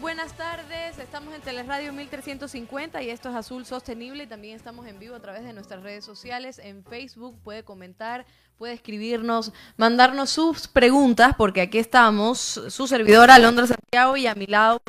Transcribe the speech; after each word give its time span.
buenas 0.00 0.36
tardes. 0.36 0.96
Estamos 0.98 1.34
en 1.34 1.40
Teleradio 1.40 1.92
1350 1.92 3.02
y 3.02 3.10
esto 3.10 3.30
es 3.30 3.34
Azul 3.34 3.66
Sostenible 3.66 4.28
también 4.28 4.54
estamos 4.54 4.86
en 4.86 5.00
vivo 5.00 5.16
a 5.16 5.20
través 5.20 5.42
de 5.42 5.52
nuestras 5.52 5.82
redes 5.82 6.04
sociales. 6.04 6.60
En 6.60 6.84
Facebook 6.84 7.36
puede 7.42 7.64
comentar, 7.64 8.24
puede 8.58 8.74
escribirnos, 8.74 9.52
mandarnos 9.76 10.30
sus 10.30 10.68
preguntas 10.68 11.34
porque 11.36 11.62
aquí 11.62 11.78
estamos, 11.78 12.38
su 12.68 12.86
servidora 12.86 13.34
Alondra 13.34 13.66
Santiago 13.66 14.16
y 14.16 14.28
a 14.28 14.36
mi 14.36 14.46
lado, 14.46 14.80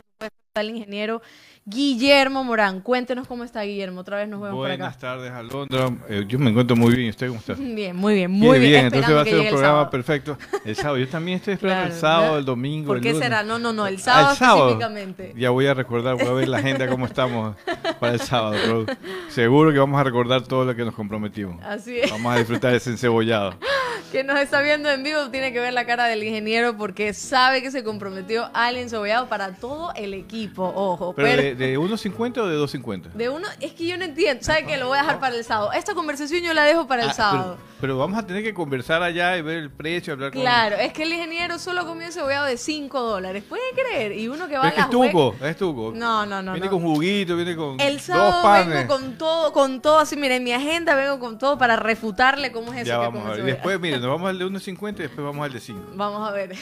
el 0.62 0.70
ingeniero 0.70 1.22
Guillermo 1.66 2.44
Morán. 2.44 2.82
Cuéntenos 2.82 3.26
cómo 3.28 3.44
está 3.46 3.62
Guillermo. 3.64 4.02
Otra 4.02 4.18
vez 4.18 4.28
nos 4.28 4.42
vemos 4.42 4.58
Buenas 4.58 4.78
por 4.78 4.88
acá. 4.90 5.00
tardes, 5.00 5.32
Alondra. 5.32 5.90
Eh, 6.10 6.26
yo 6.28 6.38
me 6.38 6.50
encuentro 6.52 6.76
muy 6.76 6.94
bien. 6.94 7.08
¿Y 7.08 7.10
usted 7.12 7.28
cómo 7.30 7.40
está? 7.40 7.54
Bien, 7.58 7.96
muy 7.96 8.14
bien, 8.16 8.30
muy 8.30 8.60
Qué 8.60 8.66
bien. 8.68 8.86
Entonces 8.88 9.16
va 9.16 9.22
a 9.22 9.24
ser 9.26 9.36
un 9.40 9.48
programa 9.48 9.68
sábado. 9.74 9.90
perfecto. 9.90 10.38
El 10.66 10.76
sábado. 10.76 10.98
Yo 10.98 11.08
también 11.08 11.38
estoy 11.38 11.54
esperando 11.54 11.84
Claro, 11.86 11.96
el 11.96 12.00
sábado, 12.02 12.22
¿verdad? 12.24 12.40
el 12.40 12.46
domingo. 12.46 12.88
¿Por 12.88 12.98
el 12.98 13.04
qué 13.04 13.12
lunes. 13.14 13.24
será? 13.26 13.44
No, 13.44 13.58
no, 13.60 13.72
no, 13.74 13.88
el 13.88 13.96
Ah, 13.96 14.00
sábado, 14.00 14.32
el 14.32 14.38
sábado. 14.38 14.70
específicamente. 14.72 15.34
Ya 15.38 15.50
voy 15.52 15.66
a 15.68 15.74
recordar, 15.74 16.16
voy 16.18 16.28
a 16.28 16.32
ver 16.34 16.48
la 16.50 16.58
agenda 16.58 16.88
cómo 16.90 17.06
estamos 17.06 17.56
para 18.00 18.14
el 18.14 18.20
sábado. 18.20 18.58
pero 18.62 18.86
seguro 19.30 19.72
que 19.72 19.80
vamos 19.80 20.00
a 20.00 20.04
recordar 20.04 20.42
todo 20.44 20.66
lo 20.66 20.76
que 20.76 20.84
nos 20.84 20.94
comprometimos. 20.94 21.64
Así 21.64 21.98
es. 21.98 22.12
Vamos 22.12 22.36
a 22.36 22.38
disfrutar 22.38 22.74
ese 22.76 22.90
encebollado. 22.92 23.56
que 24.12 24.24
nos 24.26 24.38
está 24.38 24.62
viendo 24.62 24.92
en 24.92 25.02
vivo 25.02 25.30
tiene 25.32 25.54
que 25.54 25.62
ver 25.62 25.74
la 25.74 25.86
cara 25.86 26.06
del 26.08 26.24
ingeniero 26.24 26.76
porque 26.78 27.14
sabe 27.14 27.62
que 27.64 27.72
se 27.72 27.84
comprometió 27.86 28.50
al 28.54 28.76
ensobeado 28.78 29.28
para 29.30 29.54
todo 29.54 29.94
el 29.96 30.14
equipo. 30.14 30.43
Ojo, 30.58 31.14
¿Pero 31.16 31.28
pero 31.28 31.42
de, 31.42 31.56
de 31.56 31.80
1.50 31.80 32.38
o 32.40 32.48
de 32.48 32.58
2.50? 32.58 33.12
de 33.14 33.30
uno 33.30 33.48
es 33.60 33.74
que 33.74 33.86
yo 33.88 33.98
no 33.98 34.06
entiendo. 34.06 34.44
¿Sabe 34.44 34.66
que 34.66 34.78
Lo 34.78 34.88
voy 34.88 34.98
a 34.98 35.02
dejar 35.02 35.20
para 35.20 35.36
el 35.36 35.44
sábado. 35.44 35.72
Esta 35.74 35.94
conversación 35.94 36.42
yo 36.44 36.54
la 36.54 36.64
dejo 36.64 36.88
para 36.88 37.04
el 37.04 37.10
Ah, 37.10 37.14
sábado. 37.14 37.58
Pero, 37.58 37.74
pero 37.82 37.98
vamos 37.98 38.18
a 38.18 38.26
tener 38.26 38.44
que 38.44 38.54
conversar 38.54 39.04
allá 39.04 39.36
y 39.38 39.42
ver 39.42 39.58
el 39.58 39.70
precio, 39.72 40.14
hablar 40.14 40.32
con... 40.32 40.42
Claro, 40.42 40.76
es 40.78 40.94
que 40.94 41.04
el 41.04 41.14
ingeniero 41.14 41.60
solo 41.60 41.86
comió 41.86 42.06
encebollado 42.08 42.46
de 42.46 42.58
5 42.58 43.00
dólares. 43.02 43.44
¿Puede 43.48 43.62
creer? 43.76 44.14
Y 44.18 44.28
uno 44.30 44.48
que 44.48 44.56
va 44.58 44.64
Pero 44.64 44.74
es 44.74 44.78
a 44.78 44.82
es 44.82 44.88
las 44.88 44.96
hue- 44.96 45.12
tuco, 45.12 45.36
es 45.46 45.58
tuco. 45.58 45.92
No, 45.96 46.26
no, 46.26 46.42
no. 46.42 46.54
Viene 46.54 46.68
no. 46.68 46.72
con 46.72 46.82
juguito, 46.82 47.36
viene 47.36 47.56
con 47.56 47.80
El 47.80 47.96
dos 47.98 48.04
sábado 48.06 48.42
panes. 48.42 48.68
vengo 48.70 48.88
con 48.96 49.18
todo, 49.18 49.52
con 49.54 49.82
todo 49.82 50.00
así, 50.00 50.16
miren, 50.16 50.44
mi 50.44 50.54
agenda 50.54 50.96
vengo 50.96 51.20
con 51.20 51.38
todo 51.38 51.58
para 51.58 51.76
refutarle 51.76 52.52
cómo 52.52 52.72
es 52.74 52.80
eso 52.82 52.88
Ya 52.88 52.94
que 52.94 53.06
vamos 53.06 53.26
a 53.26 53.32
ver. 53.32 53.44
Después, 53.44 53.80
miren, 53.80 54.02
nos 54.02 54.10
vamos 54.12 54.30
al 54.30 54.40
de 54.40 54.46
1.50 54.48 54.90
y 54.90 54.94
después 55.04 55.26
vamos 55.26 55.46
al 55.46 55.54
de 55.54 55.60
5. 55.60 55.82
Vamos 55.96 56.28
a 56.28 56.32
ver. 56.32 56.56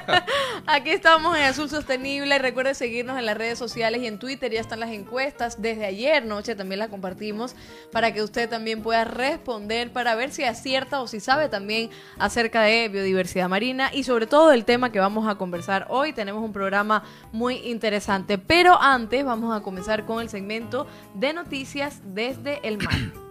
Aquí 0.66 0.90
estamos 0.90 1.36
en 1.36 1.44
Azul 1.44 1.68
Sostenible. 1.68 2.38
Recuerde 2.38 2.74
seguirnos 2.74 3.18
en 3.20 3.26
las 3.26 3.36
redes 3.36 3.58
sociales 3.58 4.02
y 4.02 4.06
en 4.06 4.18
Twitter. 4.18 4.50
Ya 4.50 4.60
están 4.60 4.80
las 4.80 4.90
encuestas. 4.90 5.62
Desde 5.62 5.84
ayer 5.86 6.24
noche 6.24 6.56
también 6.56 6.80
las 6.80 6.88
compartimos 6.88 7.54
para 7.92 8.12
que 8.12 8.22
usted 8.22 8.48
también 8.48 8.82
pueda 8.82 9.04
responder 9.04 9.92
para 9.92 10.14
ver 10.16 10.32
si 10.32 10.42
acierta 10.42 11.00
o 11.00 11.06
si 11.06 11.20
sabe 11.20 11.48
también 11.48 11.90
acerca 12.18 12.62
de 12.62 12.88
biodiversidad 12.88 13.48
marina 13.48 13.90
y 13.92 14.02
sobre 14.02 14.26
todo 14.26 14.52
el 14.52 14.64
tema 14.64 14.90
que 14.90 14.98
vamos 14.98 15.28
a 15.28 15.36
conversar 15.36 15.86
hoy. 15.88 16.12
Tenemos 16.12 16.42
un 16.42 16.52
programa 16.52 17.04
muy 17.32 17.56
interesante. 17.58 18.38
Pero 18.38 18.80
antes 18.80 19.24
vamos 19.24 19.56
a 19.56 19.62
comenzar 19.62 20.04
con 20.04 20.20
el 20.20 20.28
segmento 20.28 20.86
de 21.14 21.32
noticias 21.32 22.00
desde 22.04 22.66
el 22.66 22.78
mar. 22.78 22.98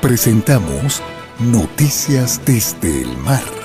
Presentamos 0.00 1.02
Noticias 1.38 2.40
desde 2.44 3.02
el 3.02 3.16
mar. 3.16 3.61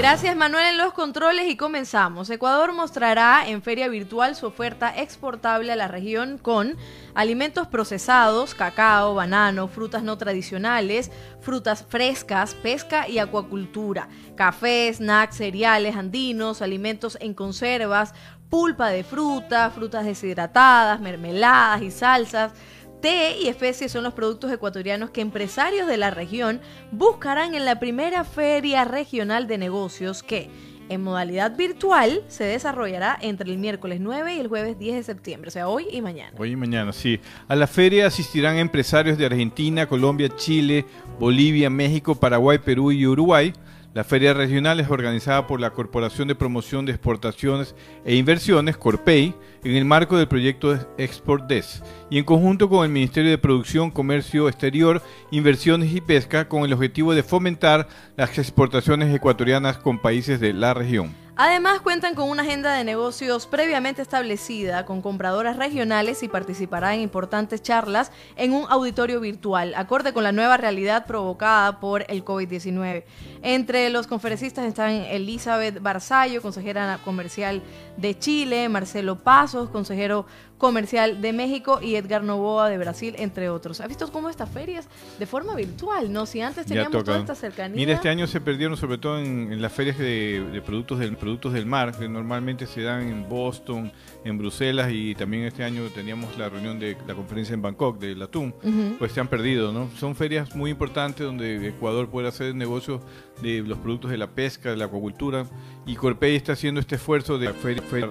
Gracias 0.00 0.34
Manuel 0.34 0.64
en 0.64 0.78
los 0.78 0.94
controles 0.94 1.46
y 1.50 1.58
comenzamos. 1.58 2.30
Ecuador 2.30 2.72
mostrará 2.72 3.46
en 3.46 3.60
feria 3.60 3.86
virtual 3.86 4.34
su 4.34 4.46
oferta 4.46 4.96
exportable 4.96 5.70
a 5.72 5.76
la 5.76 5.88
región 5.88 6.38
con 6.38 6.78
alimentos 7.14 7.66
procesados, 7.66 8.54
cacao, 8.54 9.14
banano, 9.14 9.68
frutas 9.68 10.02
no 10.02 10.16
tradicionales, 10.16 11.10
frutas 11.42 11.84
frescas, 11.86 12.54
pesca 12.54 13.08
y 13.08 13.18
acuacultura, 13.18 14.08
café, 14.36 14.90
snacks, 14.90 15.36
cereales 15.36 15.94
andinos, 15.94 16.62
alimentos 16.62 17.18
en 17.20 17.34
conservas, 17.34 18.14
pulpa 18.48 18.88
de 18.88 19.04
fruta, 19.04 19.68
frutas 19.68 20.06
deshidratadas, 20.06 20.98
mermeladas 21.00 21.82
y 21.82 21.90
salsas. 21.90 22.52
Té 23.00 23.38
y 23.40 23.48
especies 23.48 23.92
son 23.92 24.04
los 24.04 24.12
productos 24.12 24.52
ecuatorianos 24.52 25.10
que 25.10 25.22
empresarios 25.22 25.86
de 25.86 25.96
la 25.96 26.10
región 26.10 26.60
buscarán 26.92 27.54
en 27.54 27.64
la 27.64 27.80
primera 27.80 28.24
feria 28.24 28.84
regional 28.84 29.46
de 29.46 29.56
negocios 29.56 30.22
que, 30.22 30.50
en 30.90 31.02
modalidad 31.02 31.56
virtual, 31.56 32.22
se 32.28 32.44
desarrollará 32.44 33.16
entre 33.22 33.50
el 33.50 33.56
miércoles 33.56 34.00
9 34.00 34.34
y 34.34 34.40
el 34.40 34.48
jueves 34.48 34.78
10 34.78 34.96
de 34.96 35.02
septiembre, 35.02 35.48
o 35.48 35.50
sea, 35.50 35.68
hoy 35.68 35.86
y 35.90 36.02
mañana. 36.02 36.36
Hoy 36.36 36.50
y 36.50 36.56
mañana, 36.56 36.92
sí. 36.92 37.18
A 37.48 37.56
la 37.56 37.66
feria 37.66 38.06
asistirán 38.06 38.56
empresarios 38.56 39.16
de 39.16 39.24
Argentina, 39.24 39.86
Colombia, 39.86 40.28
Chile, 40.36 40.84
Bolivia, 41.18 41.70
México, 41.70 42.14
Paraguay, 42.14 42.58
Perú 42.58 42.92
y 42.92 43.06
Uruguay. 43.06 43.54
La 43.92 44.04
feria 44.04 44.32
regional 44.32 44.78
es 44.78 44.88
organizada 44.88 45.48
por 45.48 45.60
la 45.60 45.70
Corporación 45.70 46.28
de 46.28 46.36
Promoción 46.36 46.86
de 46.86 46.92
Exportaciones 46.92 47.74
e 48.04 48.14
Inversiones, 48.14 48.76
Corpey, 48.76 49.34
en 49.64 49.74
el 49.74 49.84
marco 49.84 50.16
del 50.16 50.28
proyecto 50.28 50.78
Export 50.96 51.48
Des 51.48 51.82
y 52.08 52.18
en 52.18 52.24
conjunto 52.24 52.68
con 52.68 52.84
el 52.84 52.92
Ministerio 52.92 53.30
de 53.30 53.38
Producción, 53.38 53.90
Comercio 53.90 54.48
Exterior, 54.48 55.02
Inversiones 55.32 55.92
y 55.92 56.00
Pesca 56.00 56.48
con 56.48 56.62
el 56.62 56.72
objetivo 56.72 57.14
de 57.14 57.24
fomentar 57.24 57.88
las 58.16 58.38
exportaciones 58.38 59.12
ecuatorianas 59.12 59.78
con 59.78 60.00
países 60.00 60.38
de 60.38 60.52
la 60.52 60.72
región. 60.72 61.12
Además, 61.42 61.80
cuentan 61.80 62.14
con 62.14 62.28
una 62.28 62.42
agenda 62.42 62.74
de 62.74 62.84
negocios 62.84 63.46
previamente 63.46 64.02
establecida 64.02 64.84
con 64.84 65.00
compradoras 65.00 65.56
regionales 65.56 66.22
y 66.22 66.28
participará 66.28 66.94
en 66.94 67.00
importantes 67.00 67.62
charlas 67.62 68.12
en 68.36 68.52
un 68.52 68.66
auditorio 68.68 69.20
virtual, 69.20 69.72
acorde 69.74 70.12
con 70.12 70.22
la 70.22 70.32
nueva 70.32 70.58
realidad 70.58 71.06
provocada 71.06 71.80
por 71.80 72.04
el 72.08 72.26
COVID-19. 72.26 73.04
Entre 73.40 73.88
los 73.88 74.06
conferencistas 74.06 74.66
están 74.66 74.90
Elizabeth 74.90 75.80
Barzallo, 75.80 76.42
consejera 76.42 77.00
comercial 77.06 77.62
de 77.96 78.18
Chile, 78.18 78.68
Marcelo 78.68 79.16
Pasos, 79.16 79.70
consejero 79.70 80.26
comercial 80.58 81.22
de 81.22 81.32
México 81.32 81.80
y 81.80 81.94
Edgar 81.94 82.22
Novoa 82.22 82.68
de 82.68 82.76
Brasil, 82.76 83.14
entre 83.18 83.48
otros. 83.48 83.80
¿Has 83.80 83.88
visto 83.88 84.12
cómo 84.12 84.28
estas 84.28 84.50
ferias 84.50 84.86
de 85.18 85.24
forma 85.24 85.54
virtual, 85.54 86.12
no? 86.12 86.26
Si 86.26 86.42
antes 86.42 86.66
teníamos 86.66 87.02
toda 87.02 87.18
esta 87.18 87.34
cercanía. 87.34 87.74
Mira, 87.74 87.94
este 87.94 88.10
año 88.10 88.26
se 88.26 88.42
perdieron 88.42 88.76
sobre 88.76 88.98
todo 88.98 89.18
en, 89.18 89.52
en 89.52 89.62
las 89.62 89.72
ferias 89.72 89.96
de, 89.96 90.44
de 90.52 90.60
productos 90.60 90.98
del 90.98 91.16
productos 91.16 91.54
del 91.54 91.64
mar, 91.64 91.96
que 91.98 92.08
normalmente 92.08 92.66
se 92.66 92.82
dan 92.82 93.08
en 93.08 93.26
Boston, 93.26 93.90
en 94.22 94.36
Bruselas 94.36 94.90
y 94.92 95.14
también 95.14 95.44
este 95.44 95.64
año 95.64 95.88
teníamos 95.94 96.36
la 96.36 96.50
reunión 96.50 96.78
de 96.78 96.94
la 97.06 97.14
conferencia 97.14 97.54
en 97.54 97.62
Bangkok 97.62 97.98
del 97.98 98.20
atún, 98.20 98.54
Ujú. 98.62 98.96
pues 98.98 99.12
se 99.12 99.20
han 99.20 99.28
perdido, 99.28 99.72
¿no? 99.72 99.88
Son 99.98 100.14
ferias 100.14 100.54
muy 100.54 100.70
importantes 100.70 101.24
donde 101.24 101.68
Ecuador 101.68 102.10
puede 102.10 102.28
hacer 102.28 102.54
negocios 102.54 103.00
de 103.40 103.62
los 103.62 103.78
productos 103.78 104.10
de 104.10 104.18
la 104.18 104.26
pesca, 104.28 104.70
de 104.70 104.76
la 104.76 104.84
acuacultura 104.84 105.46
y 105.86 105.96
Corpey 105.96 106.36
está 106.36 106.52
haciendo 106.52 106.80
este 106.80 106.96
esfuerzo 106.96 107.38
de 107.38 107.50
feria, 107.54 107.82
feria 107.90 108.10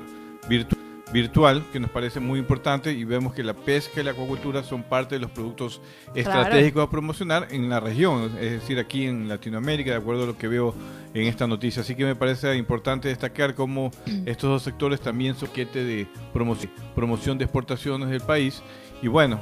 virtu- 0.50 0.78
virtual 1.12 1.64
que 1.72 1.80
nos 1.80 1.90
parece 1.90 2.20
muy 2.20 2.38
importante 2.40 2.92
y 2.92 3.04
vemos 3.04 3.34
que 3.34 3.44
la 3.44 3.54
pesca 3.56 4.02
y 4.02 4.04
la 4.04 4.12
acuacultura 4.12 4.64
son 4.64 4.84
parte 4.84 5.16
de 5.16 5.22
los 5.22 5.32
productos 5.32 5.82
estratégicos 6.14 6.84
a 6.88 6.90
promocionar 6.90 7.48
en 7.52 7.68
la 7.70 7.80
región, 7.80 8.32
es 8.40 8.52
decir, 8.52 8.78
aquí 8.80 9.06
en 9.06 9.28
Latinoamérica, 9.28 9.92
de 9.92 9.98
acuerdo 9.98 10.24
a 10.24 10.28
lo 10.28 10.38
que 10.38 10.48
veo 10.48 10.76
en 11.14 11.26
esta 11.26 11.48
noticia. 11.48 11.82
Así 11.82 11.96
que 11.96 12.06
me 12.06 12.16
parece 12.16 12.56
importante 12.56 13.08
destacar 13.08 13.56
cómo 13.56 13.92
estos 14.26 14.50
dos 14.50 14.62
sectores 14.64 15.02
también 15.02 15.36
son 15.36 15.50
de 15.84 16.08
promoción, 16.32 16.72
promoción 16.96 17.38
de 17.38 17.46
exportaciones 17.46 18.10
del 18.10 18.22
país. 18.22 18.62
Y 19.02 19.08
bueno, 19.08 19.40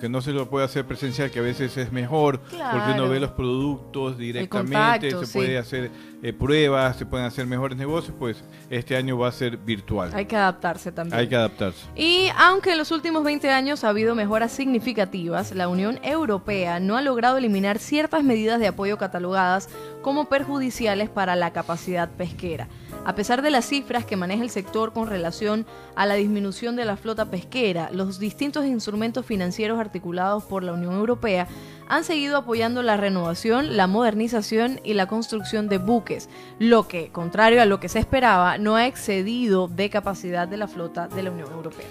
que 0.00 0.08
no 0.08 0.22
se 0.22 0.32
lo 0.32 0.48
puede 0.48 0.64
hacer 0.64 0.86
presencial, 0.86 1.30
que 1.30 1.38
a 1.38 1.42
veces 1.42 1.76
es 1.76 1.92
mejor, 1.92 2.40
porque 2.40 2.92
uno 2.94 3.08
ve 3.08 3.20
los 3.20 3.32
productos 3.32 4.16
directamente, 4.16 4.74
contacto, 4.74 5.20
se 5.20 5.26
sí. 5.26 5.38
puede 5.38 5.58
hacer 5.58 5.90
eh, 6.22 6.32
pruebas, 6.32 6.96
se 6.96 7.04
pueden 7.04 7.26
hacer 7.26 7.46
mejores 7.46 7.76
negocios, 7.76 8.16
pues 8.18 8.42
este 8.70 8.96
año 8.96 9.18
va 9.18 9.28
a 9.28 9.32
ser 9.32 9.58
virtual. 9.58 10.10
Hay 10.14 10.24
que 10.24 10.36
adaptarse 10.36 10.90
también. 10.90 11.20
Hay 11.20 11.28
que 11.28 11.36
adaptarse. 11.36 11.84
Y 11.94 12.28
aunque 12.38 12.72
en 12.72 12.78
los 12.78 12.90
últimos 12.92 13.24
20 13.24 13.50
años 13.50 13.84
ha 13.84 13.90
habido 13.90 14.14
mejoras 14.14 14.52
significativas, 14.52 15.54
la 15.54 15.68
Unión 15.68 16.00
Europea 16.02 16.80
no 16.80 16.96
ha 16.96 17.02
logrado 17.02 17.36
eliminar 17.36 17.78
ciertas 17.78 18.24
medidas 18.24 18.58
de 18.58 18.68
apoyo 18.68 18.96
catalogadas 18.96 19.68
como 20.00 20.30
perjudiciales 20.30 21.10
para 21.10 21.36
la 21.36 21.52
capacidad 21.52 22.08
pesquera. 22.08 22.68
A 23.04 23.14
pesar 23.14 23.42
de 23.42 23.50
las 23.50 23.66
cifras 23.66 24.06
que 24.06 24.16
maneja 24.16 24.42
el 24.42 24.50
sector 24.50 24.92
con 24.92 25.08
relación 25.08 25.66
a 25.94 26.06
la 26.06 26.14
disminución 26.14 26.74
de 26.74 26.86
la 26.86 26.96
flota 26.96 27.26
pesquera, 27.26 27.90
los 27.92 28.18
distintos 28.18 28.64
instrumentos 28.64 29.26
financieros 29.26 29.78
articulados 29.78 30.44
por 30.44 30.62
la 30.62 30.72
Unión 30.72 30.94
Europea 30.94 31.46
han 31.86 32.04
seguido 32.04 32.38
apoyando 32.38 32.82
la 32.82 32.96
renovación, 32.96 33.76
la 33.76 33.86
modernización 33.86 34.80
y 34.84 34.94
la 34.94 35.06
construcción 35.06 35.68
de 35.68 35.76
buques, 35.76 36.30
lo 36.58 36.88
que, 36.88 37.10
contrario 37.10 37.60
a 37.60 37.66
lo 37.66 37.78
que 37.78 37.90
se 37.90 37.98
esperaba, 37.98 38.56
no 38.56 38.76
ha 38.76 38.86
excedido 38.86 39.68
de 39.68 39.90
capacidad 39.90 40.48
de 40.48 40.56
la 40.56 40.66
flota 40.66 41.08
de 41.08 41.22
la 41.22 41.30
Unión 41.30 41.52
Europea. 41.52 41.86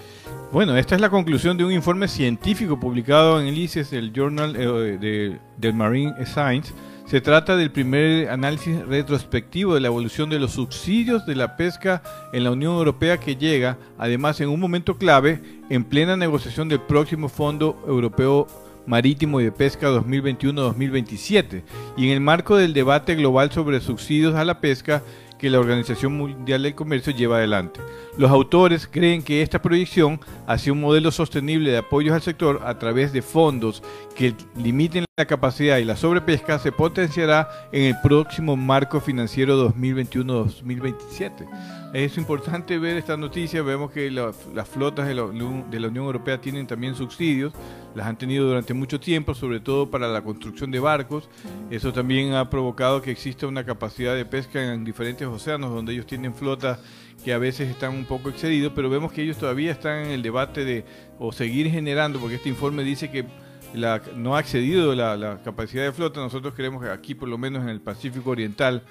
Bueno, 0.52 0.76
esta 0.78 0.96
es 0.96 1.02
la 1.02 1.10
conclusión 1.10 1.58
de 1.58 1.66
un 1.66 1.72
informe 1.72 2.08
científico 2.08 2.80
publicado 2.80 3.40
en 3.40 3.48
el 3.48 3.58
ICES, 3.58 3.94
el 3.94 4.14
Journal 4.14 4.56
eh, 4.56 4.98
de, 5.00 5.40
del 5.58 5.74
Marine 5.74 6.14
Science. 6.26 6.74
Se 7.14 7.22
trata 7.22 7.56
del 7.56 7.70
primer 7.70 8.32
análisis 8.32 8.84
retrospectivo 8.88 9.76
de 9.76 9.82
la 9.82 9.90
evolución 9.90 10.32
de 10.32 10.40
los 10.40 10.54
subsidios 10.54 11.28
de 11.28 11.36
la 11.36 11.58
pesca 11.58 12.02
en 12.34 12.44
la 12.44 12.50
Unión 12.50 12.74
Europea 12.74 13.20
que 13.20 13.36
llega, 13.36 13.78
además, 14.00 14.42
en 14.42 14.50
un 14.50 14.60
momento 14.60 14.98
clave, 14.98 15.40
en 15.70 15.84
plena 15.84 16.18
negociación 16.18 16.70
del 16.70 16.82
próximo 16.82 17.30
Fondo 17.30 17.80
Europeo 17.88 18.48
Marítimo 18.88 19.40
y 19.40 19.44
de 19.44 19.52
Pesca 19.52 19.92
2021-2027 19.92 21.62
y 21.98 22.06
en 22.06 22.14
el 22.14 22.20
marco 22.20 22.58
del 22.58 22.74
debate 22.74 23.14
global 23.14 23.52
sobre 23.52 23.80
subsidios 23.80 24.34
a 24.34 24.44
la 24.44 24.60
pesca 24.60 25.04
que 25.44 25.50
la 25.50 25.60
Organización 25.60 26.18
Mundial 26.18 26.64
del 26.64 26.74
Comercio 26.74 27.12
lleva 27.12 27.36
adelante. 27.36 27.82
Los 28.18 28.32
autores 28.32 28.88
creen 28.90 29.22
que 29.22 29.42
esta 29.42 29.62
proyección 29.62 30.22
hacia 30.48 30.72
un 30.72 30.80
modelo 30.80 31.12
sostenible 31.12 31.70
de 31.70 31.80
apoyos 31.80 32.16
al 32.16 32.22
sector 32.22 32.62
a 32.64 32.80
través 32.80 33.12
de 33.12 33.22
fondos 33.22 33.84
que 34.16 34.34
limiten 34.56 35.04
la 35.18 35.26
capacidad 35.26 35.80
y 35.80 35.84
la 35.84 35.98
sobrepesca 35.98 36.60
se 36.60 36.72
potenciará 36.72 37.50
en 37.74 37.84
el 37.84 37.96
próximo 38.02 38.56
marco 38.56 39.02
financiero 39.02 39.70
2021-2027. 39.74 41.46
Es 41.94 42.18
importante 42.18 42.80
ver 42.80 42.98
esta 42.98 43.18
noticia, 43.18 43.62
vemos 43.62 43.92
que 43.92 44.10
las 44.10 44.36
flotas 44.68 45.08
de 45.08 45.14
la, 45.14 45.24
de 45.24 45.80
la 45.80 45.88
Unión 45.90 46.06
Europea 46.06 46.40
tienen 46.40 46.66
también 46.66 46.96
subsidios, 46.96 47.54
las 47.94 48.08
han 48.08 48.18
tenido 48.18 48.48
durante 48.48 48.74
mucho 48.74 49.00
tiempo, 49.00 49.36
sobre 49.36 49.60
todo 49.60 49.92
para 49.92 50.08
la 50.08 50.24
construcción 50.24 50.72
de 50.72 50.80
barcos. 50.80 51.30
Eso 51.70 51.94
también 51.94 52.34
ha 52.34 52.50
provocado 52.50 53.02
que 53.02 53.12
exista 53.12 53.46
una 53.46 53.64
capacidad 53.64 54.16
de 54.16 54.26
pesca 54.26 54.74
en 54.74 54.84
diferentes 54.84 55.28
océanos 55.34 55.72
donde 55.72 55.94
ellos 55.94 56.06
tienen 56.06 56.34
flotas 56.34 56.80
que 57.24 57.34
a 57.34 57.38
veces 57.38 57.70
están 57.70 57.94
un 57.94 58.06
poco 58.06 58.30
excedidos, 58.30 58.74
pero 58.76 58.90
vemos 58.90 59.12
que 59.12 59.22
ellos 59.22 59.38
todavía 59.38 59.72
están 59.72 60.06
en 60.06 60.12
el 60.12 60.22
debate 60.22 60.66
de 60.66 60.86
o 61.20 61.32
seguir 61.32 61.70
generando, 61.70 62.20
porque 62.20 62.36
este 62.36 62.50
informe 62.50 62.84
dice 62.84 63.10
que 63.10 63.26
la, 63.74 64.02
no 64.16 64.36
ha 64.36 64.40
excedido 64.40 64.94
la, 64.94 65.40
capacidad 65.44 65.84
de 65.84 65.92
flota. 65.92 66.20
Nosotros 66.20 66.54
creemos 66.56 66.84
que 66.84 66.90
aquí, 66.90 67.16
por 67.16 67.30
lo 67.30 67.38
menos 67.38 67.64
en 67.64 67.70
el 67.70 67.82
Pacífico 67.82 68.32
Oriental, 68.32 68.84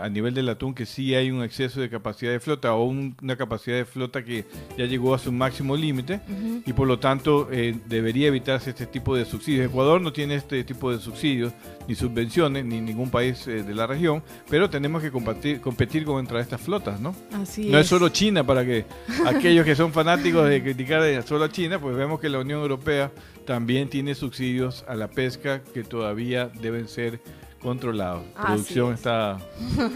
a 0.00 0.08
nivel 0.10 0.34
del 0.34 0.48
atún 0.50 0.74
que 0.74 0.84
sí 0.84 1.14
hay 1.14 1.30
un 1.30 1.42
exceso 1.42 1.80
de 1.80 1.88
capacidad 1.88 2.32
de 2.32 2.40
flota 2.40 2.74
o 2.74 2.84
una 2.84 3.36
capacidad 3.36 3.76
de 3.76 3.86
flota 3.86 4.22
que 4.22 4.44
ya 4.76 4.84
llegó 4.84 5.14
a 5.14 5.18
su 5.18 5.32
máximo 5.32 5.74
límite 5.76 6.20
y 6.66 6.72
por 6.74 6.86
lo 6.86 6.98
tanto 6.98 7.48
eh, 7.50 7.74
debería 7.86 8.28
evitarse 8.28 8.70
este 8.70 8.86
tipo 8.86 9.16
de 9.16 9.24
subsidios. 9.24 9.66
Ecuador 9.66 10.00
no 10.02 10.12
tiene 10.12 10.34
este 10.34 10.62
tipo 10.64 10.92
de 10.92 10.98
subsidios 10.98 11.52
ni 11.88 11.94
subvenciones 11.94 12.64
ni 12.64 12.80
ningún 12.80 13.10
país 13.10 13.46
eh, 13.46 13.62
de 13.62 13.74
la 13.74 13.86
región, 13.86 14.22
pero 14.50 14.68
tenemos 14.68 15.02
que 15.02 15.10
competir, 15.10 15.60
competir 15.60 16.04
contra 16.04 16.40
estas 16.40 16.60
flotas, 16.60 17.00
¿no? 17.00 17.14
Así 17.32 17.70
no 17.70 17.78
es. 17.78 17.86
solo 17.86 18.10
China 18.10 18.44
para 18.44 18.64
que 18.66 18.84
aquellos 19.26 19.64
que 19.64 19.74
son 19.74 19.92
fanáticos 19.92 20.46
de 20.48 20.62
criticar 20.62 21.22
solo 21.26 21.44
a 21.44 21.48
China, 21.50 21.80
pues 21.80 21.96
vemos 21.96 22.20
que 22.20 22.28
la 22.28 22.38
Unión 22.38 22.60
Europea 22.60 23.10
también 23.46 23.88
tiene 23.88 24.14
subsidios 24.14 24.84
a 24.88 24.94
la 24.94 25.08
pesca 25.08 25.62
que 25.72 25.84
todavía 25.84 26.48
deben 26.60 26.88
ser 26.88 27.20
controlado. 27.64 28.22
Producción 28.34 28.92
está 28.92 29.38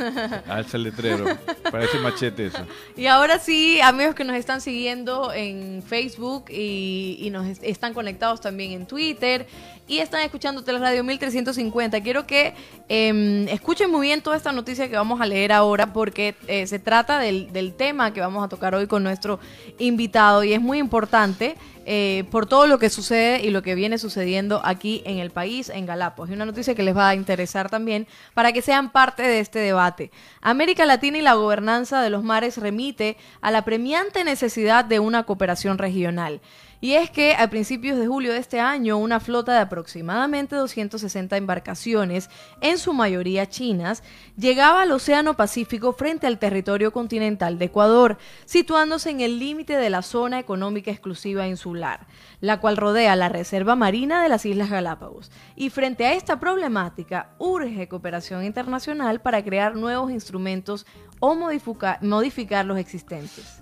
alza 0.48 0.78
el 0.78 0.84
letrero. 0.84 1.26
Parece 1.70 1.98
machete 1.98 2.46
eso. 2.46 2.66
Y 2.96 3.06
ahora 3.06 3.38
sí, 3.38 3.78
amigos 3.82 4.14
que 4.14 4.24
nos 4.24 4.36
están 4.36 4.62
siguiendo 4.62 5.32
en 5.34 5.82
Facebook 5.82 6.46
y, 6.50 7.28
nos 7.30 7.46
están 7.62 7.92
conectados 7.92 8.40
también 8.40 8.72
en 8.72 8.86
Twitter 8.86 9.46
y 9.88 9.98
están 10.00 10.20
escuchando 10.20 10.62
Teleradio 10.62 11.02
1350. 11.02 12.02
Quiero 12.02 12.26
que 12.26 12.54
em, 12.88 13.48
escuchen 13.48 13.90
muy 13.90 14.06
bien 14.06 14.20
toda 14.20 14.36
esta 14.36 14.52
noticia 14.52 14.88
que 14.88 14.96
vamos 14.96 15.20
a 15.20 15.26
leer 15.26 15.50
ahora 15.50 15.94
porque 15.94 16.36
eh, 16.46 16.66
se 16.66 16.78
trata 16.78 17.18
del, 17.18 17.48
tema 17.76 18.12
que 18.12 18.20
vamos 18.20 18.44
a 18.44 18.48
tocar 18.48 18.74
hoy 18.74 18.86
con 18.86 19.02
nuestro 19.02 19.40
invitado 19.78 20.44
y 20.44 20.52
es 20.52 20.60
muy 20.60 20.78
importante. 20.78 21.56
Eh, 21.90 22.24
por 22.30 22.44
todo 22.44 22.66
lo 22.66 22.78
que 22.78 22.90
sucede 22.90 23.40
y 23.42 23.48
lo 23.48 23.62
que 23.62 23.74
viene 23.74 23.96
sucediendo 23.96 24.60
aquí 24.62 25.00
en 25.06 25.16
el 25.16 25.30
país, 25.30 25.70
en 25.70 25.86
Galápagos. 25.86 26.28
Es 26.28 26.36
una 26.36 26.44
noticia 26.44 26.74
que 26.74 26.82
les 26.82 26.94
va 26.94 27.08
a 27.08 27.14
interesar 27.14 27.70
también 27.70 28.06
para 28.34 28.52
que 28.52 28.60
sean 28.60 28.92
parte 28.92 29.22
de 29.22 29.40
este 29.40 29.58
debate. 29.60 30.10
América 30.42 30.84
Latina 30.84 31.16
y 31.16 31.22
la 31.22 31.32
gobernanza 31.32 32.02
de 32.02 32.10
los 32.10 32.22
mares 32.22 32.58
remite 32.58 33.16
a 33.40 33.50
la 33.50 33.64
premiante 33.64 34.22
necesidad 34.22 34.84
de 34.84 35.00
una 35.00 35.22
cooperación 35.22 35.78
regional. 35.78 36.42
Y 36.80 36.92
es 36.92 37.10
que 37.10 37.34
a 37.34 37.50
principios 37.50 37.98
de 37.98 38.06
julio 38.06 38.32
de 38.32 38.38
este 38.38 38.60
año, 38.60 38.98
una 38.98 39.18
flota 39.18 39.52
de 39.52 39.58
aproximadamente 39.58 40.54
260 40.54 41.36
embarcaciones, 41.36 42.30
en 42.60 42.78
su 42.78 42.92
mayoría 42.92 43.48
chinas, 43.48 44.04
llegaba 44.36 44.82
al 44.82 44.92
Océano 44.92 45.34
Pacífico 45.34 45.92
frente 45.92 46.28
al 46.28 46.38
territorio 46.38 46.92
continental 46.92 47.58
de 47.58 47.64
Ecuador, 47.64 48.16
situándose 48.44 49.10
en 49.10 49.20
el 49.20 49.40
límite 49.40 49.76
de 49.76 49.90
la 49.90 50.02
zona 50.02 50.38
económica 50.38 50.92
exclusiva 50.92 51.48
insular, 51.48 52.06
la 52.40 52.60
cual 52.60 52.76
rodea 52.76 53.16
la 53.16 53.28
Reserva 53.28 53.74
Marina 53.74 54.22
de 54.22 54.28
las 54.28 54.46
Islas 54.46 54.70
Galápagos. 54.70 55.32
Y 55.56 55.70
frente 55.70 56.06
a 56.06 56.12
esta 56.12 56.38
problemática, 56.38 57.30
urge 57.38 57.88
cooperación 57.88 58.44
internacional 58.44 59.20
para 59.20 59.42
crear 59.42 59.74
nuevos 59.74 60.12
instrumentos 60.12 60.86
o 61.18 61.34
modificar 61.34 62.64
los 62.64 62.78
existentes. 62.78 63.57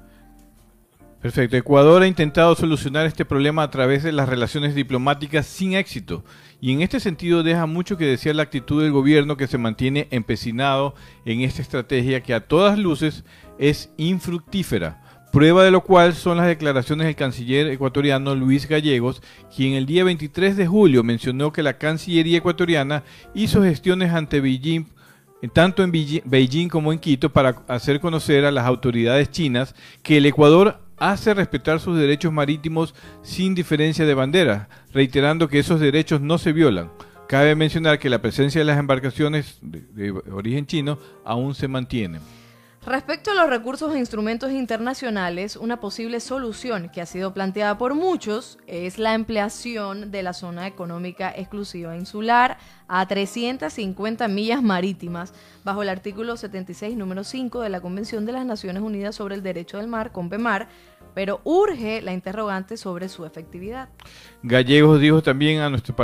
Perfecto. 1.27 1.57
Ecuador 1.57 2.03
ha 2.03 2.07
intentado 2.07 2.55
solucionar 2.55 3.05
este 3.05 3.25
problema 3.25 3.65
a 3.65 3.71
través 3.73 4.05
de 4.05 4.13
las 4.13 4.29
relaciones 4.29 4.77
diplomáticas 4.77 5.45
sin 5.45 5.75
éxito. 5.75 6.23
Y 6.61 6.73
en 6.73 6.83
este 6.83 7.01
sentido 7.01 7.43
deja 7.43 7.67
mucho 7.67 7.97
que 7.97 8.05
decir 8.05 8.37
la 8.37 8.45
actitud 8.45 8.81
del 8.81 8.93
gobierno 8.93 9.37
que 9.37 9.49
se 9.49 9.59
mantiene 9.59 10.07
empecinado 10.13 10.95
en 11.25 11.41
esta 11.41 11.63
estrategia 11.63 12.23
que 12.23 12.33
a 12.33 12.47
todas 12.47 12.79
luces 12.79 13.25
es 13.59 13.91
infructífera. 13.97 15.03
Prueba 15.33 15.65
de 15.65 15.73
lo 15.73 15.81
cual 15.83 16.15
son 16.15 16.37
las 16.37 16.47
declaraciones 16.47 17.09
del 17.09 17.17
canciller 17.17 17.67
ecuatoriano 17.67 18.37
Luis 18.37 18.69
Gallegos, 18.69 19.21
quien 19.53 19.75
el 19.75 19.85
día 19.85 20.05
23 20.05 20.57
de 20.57 20.69
julio 20.69 21.03
mencionó 21.03 21.53
que 21.53 21.65
la 21.65 21.77
Cancillería 21.77 22.39
ecuatoriana 22.39 23.03
hizo 23.35 23.65
gestiones 23.65 24.13
ante 24.13 24.41
Beijing 24.41 24.87
tanto 25.53 25.83
en 25.83 25.93
Beijing 25.93 26.69
como 26.69 26.93
en 26.93 26.99
Quito 26.99 27.33
para 27.33 27.63
hacer 27.69 28.01
conocer 28.01 28.45
a 28.45 28.51
las 28.51 28.65
autoridades 28.65 29.31
chinas 29.31 29.75
que 30.03 30.17
el 30.17 30.27
Ecuador 30.27 30.86
hace 30.97 31.35
respetar 31.35 31.81
sus 31.81 31.99
derechos 31.99 32.33
marítimos 32.33 32.95
sin 33.23 33.55
diferencia 33.55 34.07
de 34.07 34.15
bandera, 34.15 34.69
reiterando 34.93 35.49
que 35.49 35.59
esos 35.59 35.81
derechos 35.81 36.21
no 36.21 36.39
se 36.39 36.53
violan. 36.53 36.91
Cabe 37.29 37.55
mencionar 37.57 37.99
que 37.99 38.09
la 38.09 38.23
presencia 38.23 38.61
de 38.61 38.65
las 38.65 38.79
embarcaciones 38.79 39.59
de, 39.61 40.13
origen 40.33 40.67
chino 40.67 40.99
aún 41.25 41.55
se 41.55 41.67
mantiene. 41.69 42.21
Respecto 42.87 43.33
a 43.33 43.35
los 43.35 43.51
recursos 43.51 43.93
e 43.93 43.99
instrumentos 43.99 44.53
internacionales, 44.53 45.57
una 45.57 45.81
posible 45.81 46.21
solución 46.21 46.89
que 46.89 47.01
ha 47.01 47.07
sido 47.07 47.35
planteada 47.35 47.77
por 47.79 47.95
muchos 47.95 48.59
es 48.69 49.01
la 49.01 49.13
ampliación 49.13 50.13
de 50.13 50.23
la 50.23 50.33
zona 50.33 50.69
económica 50.69 51.33
exclusiva 51.37 51.97
insular 51.97 52.59
a 52.87 53.05
350 53.05 54.29
millas 54.29 54.63
marítimas 54.63 55.35
bajo 55.65 55.83
el 55.83 55.89
artículo 55.89 56.37
76, 56.37 56.97
número 56.97 57.25
5 57.25 57.61
de 57.61 57.71
la 57.71 57.81
Convención 57.81 58.25
de 58.25 58.31
las 58.31 58.47
Naciones 58.47 58.85
Unidas 58.85 59.17
sobre 59.17 59.35
el 59.35 59.43
Derecho 59.43 59.79
del 59.79 59.89
Mar, 59.89 60.13
CONPEMAR, 60.13 60.69
pero 61.17 61.41
urge 61.45 62.03
la 62.03 62.13
interrogante 62.13 62.77
sobre 62.77 63.09
su 63.09 63.25
efectividad. 63.25 63.89
Gallegos 64.43 65.01
dijo 65.01 65.23
también 65.23 65.61
a 65.61 65.71
nuestro 65.71 65.97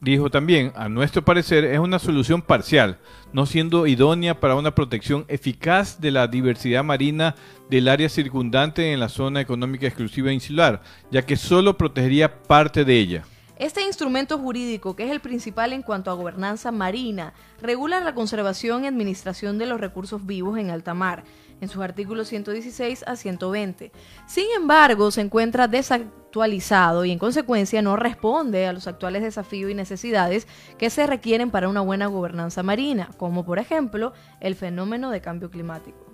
dijo 0.00 0.28
también 0.28 0.72
a 0.74 0.88
nuestro 0.88 1.24
parecer 1.24 1.64
es 1.66 1.78
una 1.78 2.00
solución 2.00 2.42
parcial, 2.42 2.98
no 3.32 3.46
siendo 3.46 3.86
idónea 3.86 4.40
para 4.40 4.56
una 4.56 4.74
protección 4.74 5.24
eficaz 5.28 6.00
de 6.00 6.10
la 6.10 6.26
diversidad 6.26 6.82
marina 6.82 7.36
del 7.70 7.86
área 7.86 8.08
circundante 8.08 8.92
en 8.92 8.98
la 8.98 9.08
zona 9.08 9.40
económica 9.40 9.86
exclusiva 9.86 10.32
insular, 10.32 10.82
ya 11.12 11.22
que 11.22 11.36
solo 11.36 11.78
protegería 11.78 12.42
parte 12.42 12.84
de 12.84 12.98
ella. 12.98 13.24
Este 13.58 13.82
instrumento 13.82 14.36
jurídico, 14.36 14.96
que 14.96 15.04
es 15.04 15.10
el 15.10 15.20
principal 15.20 15.72
en 15.72 15.82
cuanto 15.82 16.10
a 16.10 16.14
gobernanza 16.14 16.72
marina, 16.72 17.32
regula 17.62 18.00
la 18.00 18.14
conservación 18.14 18.84
y 18.84 18.88
administración 18.88 19.58
de 19.58 19.66
los 19.66 19.80
recursos 19.80 20.26
vivos 20.26 20.58
en 20.58 20.70
alta 20.70 20.92
mar 20.92 21.24
en 21.60 21.68
sus 21.68 21.82
artículos 21.82 22.28
116 22.28 23.04
a 23.06 23.16
120. 23.16 23.92
Sin 24.26 24.46
embargo, 24.56 25.10
se 25.10 25.20
encuentra 25.20 25.68
desactualizado 25.68 27.04
y 27.04 27.12
en 27.12 27.18
consecuencia 27.18 27.82
no 27.82 27.96
responde 27.96 28.66
a 28.66 28.72
los 28.72 28.86
actuales 28.86 29.22
desafíos 29.22 29.70
y 29.70 29.74
necesidades 29.74 30.46
que 30.78 30.90
se 30.90 31.06
requieren 31.06 31.50
para 31.50 31.68
una 31.68 31.80
buena 31.80 32.06
gobernanza 32.06 32.62
marina, 32.62 33.10
como 33.16 33.44
por 33.44 33.58
ejemplo 33.58 34.12
el 34.40 34.54
fenómeno 34.54 35.10
de 35.10 35.20
cambio 35.20 35.50
climático. 35.50 36.05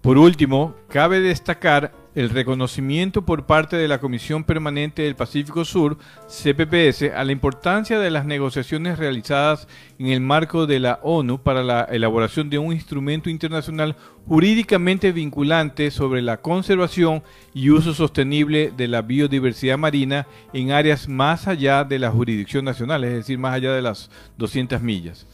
Por 0.00 0.18
último, 0.18 0.74
cabe 0.88 1.20
destacar 1.20 1.92
el 2.16 2.30
reconocimiento 2.30 3.26
por 3.26 3.44
parte 3.44 3.76
de 3.76 3.88
la 3.88 4.00
Comisión 4.00 4.42
Permanente 4.42 5.02
del 5.02 5.16
Pacífico 5.16 5.66
Sur, 5.66 5.98
CPPS, 6.28 7.12
a 7.14 7.22
la 7.24 7.32
importancia 7.32 7.98
de 7.98 8.10
las 8.10 8.24
negociaciones 8.24 8.98
realizadas 8.98 9.68
en 9.98 10.06
el 10.06 10.22
marco 10.22 10.66
de 10.66 10.80
la 10.80 10.98
ONU 11.02 11.42
para 11.42 11.62
la 11.62 11.82
elaboración 11.84 12.48
de 12.48 12.58
un 12.58 12.72
instrumento 12.72 13.28
internacional 13.28 13.96
jurídicamente 14.26 15.12
vinculante 15.12 15.90
sobre 15.90 16.22
la 16.22 16.38
conservación 16.38 17.22
y 17.52 17.68
uso 17.68 17.92
sostenible 17.92 18.72
de 18.74 18.88
la 18.88 19.02
biodiversidad 19.02 19.76
marina 19.76 20.26
en 20.54 20.70
áreas 20.70 21.08
más 21.08 21.46
allá 21.46 21.84
de 21.84 21.98
la 21.98 22.10
jurisdicción 22.10 22.64
nacional, 22.64 23.04
es 23.04 23.12
decir, 23.12 23.38
más 23.38 23.52
allá 23.52 23.74
de 23.74 23.82
las 23.82 24.10
200 24.38 24.80
millas. 24.80 25.26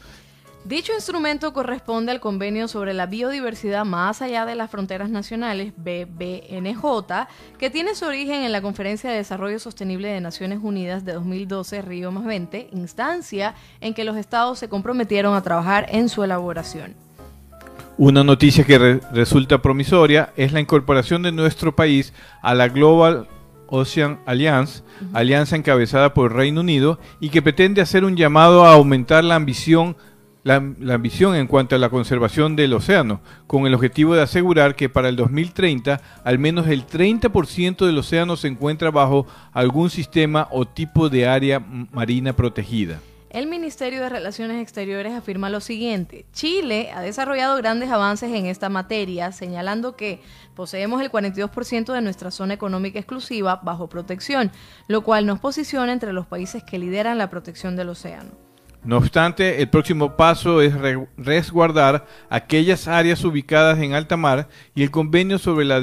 Dicho 0.65 0.93
instrumento 0.95 1.53
corresponde 1.53 2.13
al 2.13 2.21
Convenio 2.21 2.69
sobre 2.69 2.95
la 2.95 3.07
Biodiversidad 3.07 3.85
Más 3.85 4.23
Allá 4.23 4.47
de 4.47 4.55
las 4.55 4.71
Fronteras 4.71 5.11
Nacionales, 5.11 5.73
BBNJ, 5.77 7.27
que 7.59 7.69
tiene 7.69 7.97
su 7.97 8.05
origen 8.05 8.45
en 8.45 8.53
la 8.53 8.63
Conferencia 8.63 9.11
de 9.11 9.17
Desarrollo 9.17 9.59
Sostenible 9.59 10.07
de 10.07 10.21
Naciones 10.21 10.61
Unidas 10.63 11.05
de 11.05 11.15
2012, 11.15 11.83
Río 11.83 12.13
más 12.13 12.25
20, 12.25 12.69
instancia 12.73 13.57
en 13.81 13.93
que 13.93 14.05
los 14.05 14.17
estados 14.17 14.61
se 14.61 14.69
comprometieron 14.69 15.35
a 15.35 15.43
trabajar 15.43 15.87
en 15.91 16.09
su 16.09 16.23
elaboración. 16.23 16.95
Una 17.99 18.23
noticia 18.23 18.63
que 18.63 19.01
resulta 19.13 19.61
promisoria 19.61 20.33
es 20.37 20.53
la 20.53 20.61
incorporación 20.61 21.23
de 21.23 21.33
nuestro 21.33 21.75
país 21.75 22.13
a 22.41 22.55
la 22.55 22.69
Global 22.69 23.27
Ocean 23.67 24.21
Alliance, 24.27 24.83
alianza 25.13 25.57
encabezada 25.57 26.15
por 26.15 26.31
el 26.31 26.37
Reino 26.37 26.61
Unido 26.61 27.01
y 27.21 27.31
que 27.31 27.43
pretende 27.43 27.81
hacer 27.81 28.05
un 28.05 28.17
llamado 28.17 28.65
a 28.65 28.75
aumentar 28.75 29.25
la 29.25 29.35
ambición 29.35 29.97
la, 30.45 30.57
ambición 30.57 31.35
en 31.37 31.47
cuanto 31.47 31.77
a 31.77 31.79
la 31.79 31.91
conservación 31.91 32.57
del 32.57 32.73
océano, 32.73 33.21
con 33.47 33.67
el 33.67 33.75
objetivo 33.75 34.15
de 34.15 34.23
asegurar 34.23 34.75
que 34.75 34.89
para 34.89 35.09
el 35.09 35.17
2030 35.17 36.01
al 36.25 36.39
menos 36.39 36.67
el 36.69 36.87
30% 36.87 37.87
del 37.87 37.99
océano 37.99 38.37
se 38.37 38.49
encuentra 38.49 38.91
bajo 38.91 39.27
algún 39.53 39.91
sistema 39.91 40.49
o 40.51 40.67
tipo 40.67 41.09
de 41.09 41.27
área 41.27 41.61
marina 41.61 42.33
protegida. 42.33 43.01
El 43.31 43.47
Ministerio 43.47 44.03
de 44.03 44.11
Relaciones 44.11 44.61
Exteriores 44.61 45.15
afirma 45.15 45.49
lo 45.49 45.61
siguiente, 45.61 46.27
Chile 46.35 46.91
ha 46.95 47.01
desarrollado 47.01 47.57
grandes 47.57 47.91
avances 47.91 48.31
en 48.31 48.45
esta 48.45 48.69
materia, 48.69 49.33
señalando 49.33 49.97
que 49.97 50.21
poseemos 50.55 51.01
el 51.01 51.11
42% 51.11 51.95
de 51.95 52.03
nuestra 52.03 52.31
zona 52.31 52.53
económica 52.53 52.99
exclusiva 52.99 53.59
bajo 53.63 53.89
protección, 53.89 54.53
lo 54.87 55.01
cual 55.01 55.25
nos 55.25 55.41
posiciona 55.41 55.95
entre 55.95 56.13
los 56.13 56.27
países 56.27 56.63
que 56.63 56.79
lideran 56.79 57.17
la 57.17 57.31
protección 57.31 57.75
del 57.75 57.89
océano. 57.89 58.52
No 58.85 58.97
obstante, 58.97 59.63
el 59.63 59.69
próximo 59.69 60.17
paso 60.17 60.61
es 60.61 60.75
resguardar 61.17 62.05
aquellas 62.29 62.89
áreas 62.89 63.25
ubicadas 63.25 63.79
en 63.79 63.95
alta 63.95 64.17
mar 64.17 64.49
y 64.75 64.83
el 64.83 64.91
convenio 64.91 65.39
sobre 65.39 65.65
la, 65.65 65.81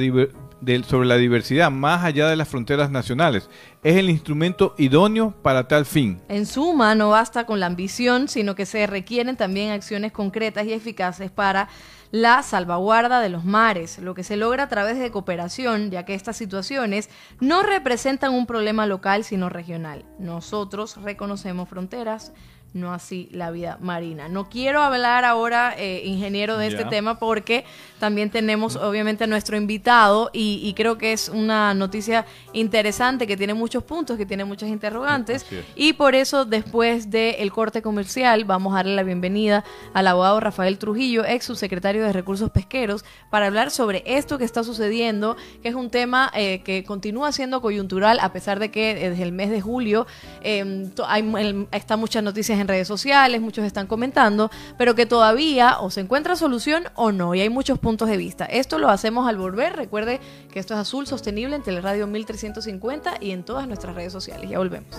sobre 0.84 1.08
la 1.08 1.16
diversidad 1.16 1.72
más 1.72 2.04
allá 2.04 2.28
de 2.28 2.36
las 2.36 2.50
fronteras 2.50 2.92
nacionales. 2.92 3.50
Es 3.84 3.96
el 3.96 4.10
instrumento 4.10 4.76
idóneo 4.78 5.32
para 5.42 5.70
tal 5.70 5.86
fin. 5.86 6.22
En 6.28 6.46
suma, 6.46 6.94
no 6.94 7.12
basta 7.12 7.46
con 7.46 7.62
la 7.62 7.68
ambición, 7.68 8.28
sino 8.28 8.54
que 8.54 8.66
se 8.66 8.86
requieren 8.86 9.38
también 9.38 9.72
acciones 9.72 10.12
concretas 10.12 10.66
y 10.66 10.74
eficaces 10.74 11.32
para 11.32 11.70
la 12.12 12.44
salvaguarda 12.44 13.22
de 13.22 13.30
los 13.30 13.46
mares, 13.46 14.00
lo 14.00 14.14
que 14.14 14.24
se 14.24 14.36
logra 14.36 14.64
a 14.64 14.68
través 14.68 15.00
de 15.00 15.12
cooperación, 15.12 15.92
ya 15.92 16.04
que 16.04 16.16
estas 16.16 16.36
situaciones 16.36 17.10
no 17.40 17.64
representan 17.64 18.34
un 18.34 18.46
problema 18.46 18.86
local, 18.88 19.24
sino 19.24 19.48
regional. 19.48 20.06
Nosotros 20.18 20.98
reconocemos 21.02 21.70
fronteras, 21.70 22.34
no 22.74 22.94
así 22.94 23.30
la 23.32 23.52
vida 23.52 23.78
marina. 23.82 24.30
No 24.30 24.50
quiero 24.50 24.82
hablar 24.82 25.26
ahora, 25.26 25.74
eh, 25.78 26.04
ingeniero, 26.06 26.58
de 26.58 26.68
este 26.68 26.86
tema 26.86 27.20
porque 27.20 27.66
también 28.00 28.30
tenemos 28.30 28.76
obviamente 28.76 29.24
a 29.24 29.28
nuestro 29.28 29.58
invitado 29.58 30.30
y, 30.34 30.74
creo 30.76 30.98
que 30.98 31.12
es 31.12 31.30
una 31.30 31.74
noticia 31.74 32.26
interesante 32.54 33.28
que 33.28 33.36
tiene 33.36 33.54
muchos 33.54 33.84
puntos, 33.84 34.18
que 34.18 34.26
tiene 34.26 34.46
muchas 34.46 34.70
interrogantes. 34.70 35.46
Y 35.76 35.94
por 35.94 36.16
eso 36.16 36.46
después 36.46 37.10
del 37.10 37.52
corte 37.52 37.82
comercial 37.82 38.46
vamos 38.46 38.74
a 38.74 38.78
darle 38.78 38.96
la 38.96 39.04
bienvenida 39.04 39.66
al 39.94 40.08
abogado 40.08 40.40
Rafael 40.40 40.78
Trujillo, 40.78 41.26
ex 41.26 41.46
subsecretario 41.46 42.04
de 42.04 42.14
Recursos 42.14 42.50
Pesqueros, 42.52 43.04
para 43.30 43.48
hablar 43.48 43.72
sobre 43.72 44.04
esto 44.06 44.38
que 44.38 44.46
está 44.46 44.64
sucediendo, 44.64 45.36
que 45.62 45.70
es 45.70 45.76
un 45.76 45.90
tema 45.90 46.32
eh, 46.34 46.62
que 46.64 46.84
continúa 46.84 47.32
siendo 47.32 47.62
coyuntural 47.62 48.20
a 48.22 48.32
pesar 48.32 48.60
de 48.60 48.72
que 48.72 48.96
desde 48.96 49.24
el 49.24 49.32
mes 49.32 49.50
de 49.50 49.62
julio 49.62 50.08
eh, 50.42 50.90
hay, 51.08 51.68
está 51.72 51.98
muchas 51.98 52.24
noticias 52.24 52.59
en 52.60 52.68
redes 52.68 52.88
sociales, 52.88 53.42
muchos 53.42 53.66
están 53.66 53.88
comentando, 53.88 54.52
pero 54.78 54.96
que 54.96 55.06
todavía 55.06 55.80
o 55.80 55.90
se 55.90 56.02
encuentra 56.02 56.36
solución 56.36 56.86
o 56.96 57.12
no, 57.12 57.36
y 57.36 57.42
hay 57.42 57.50
muchos 57.50 57.80
puntos 57.80 58.10
de 58.10 58.18
vista. 58.18 58.46
Esto 58.46 58.78
lo 58.78 58.90
hacemos 58.90 59.28
al 59.28 59.38
volver. 59.38 59.76
Recuerde 59.76 60.20
que 60.52 60.60
esto 60.60 60.74
es 60.74 60.80
Azul 60.80 61.08
Sostenible 61.08 61.56
en 61.56 61.64
Teleradio 61.64 62.08
1350 62.08 63.16
y 63.20 63.32
en 63.32 63.44
todas 63.44 63.68
nuestras 63.68 63.96
redes 63.96 64.14
sociales. 64.14 64.50
Ya 64.50 64.58
volvemos. 64.58 64.96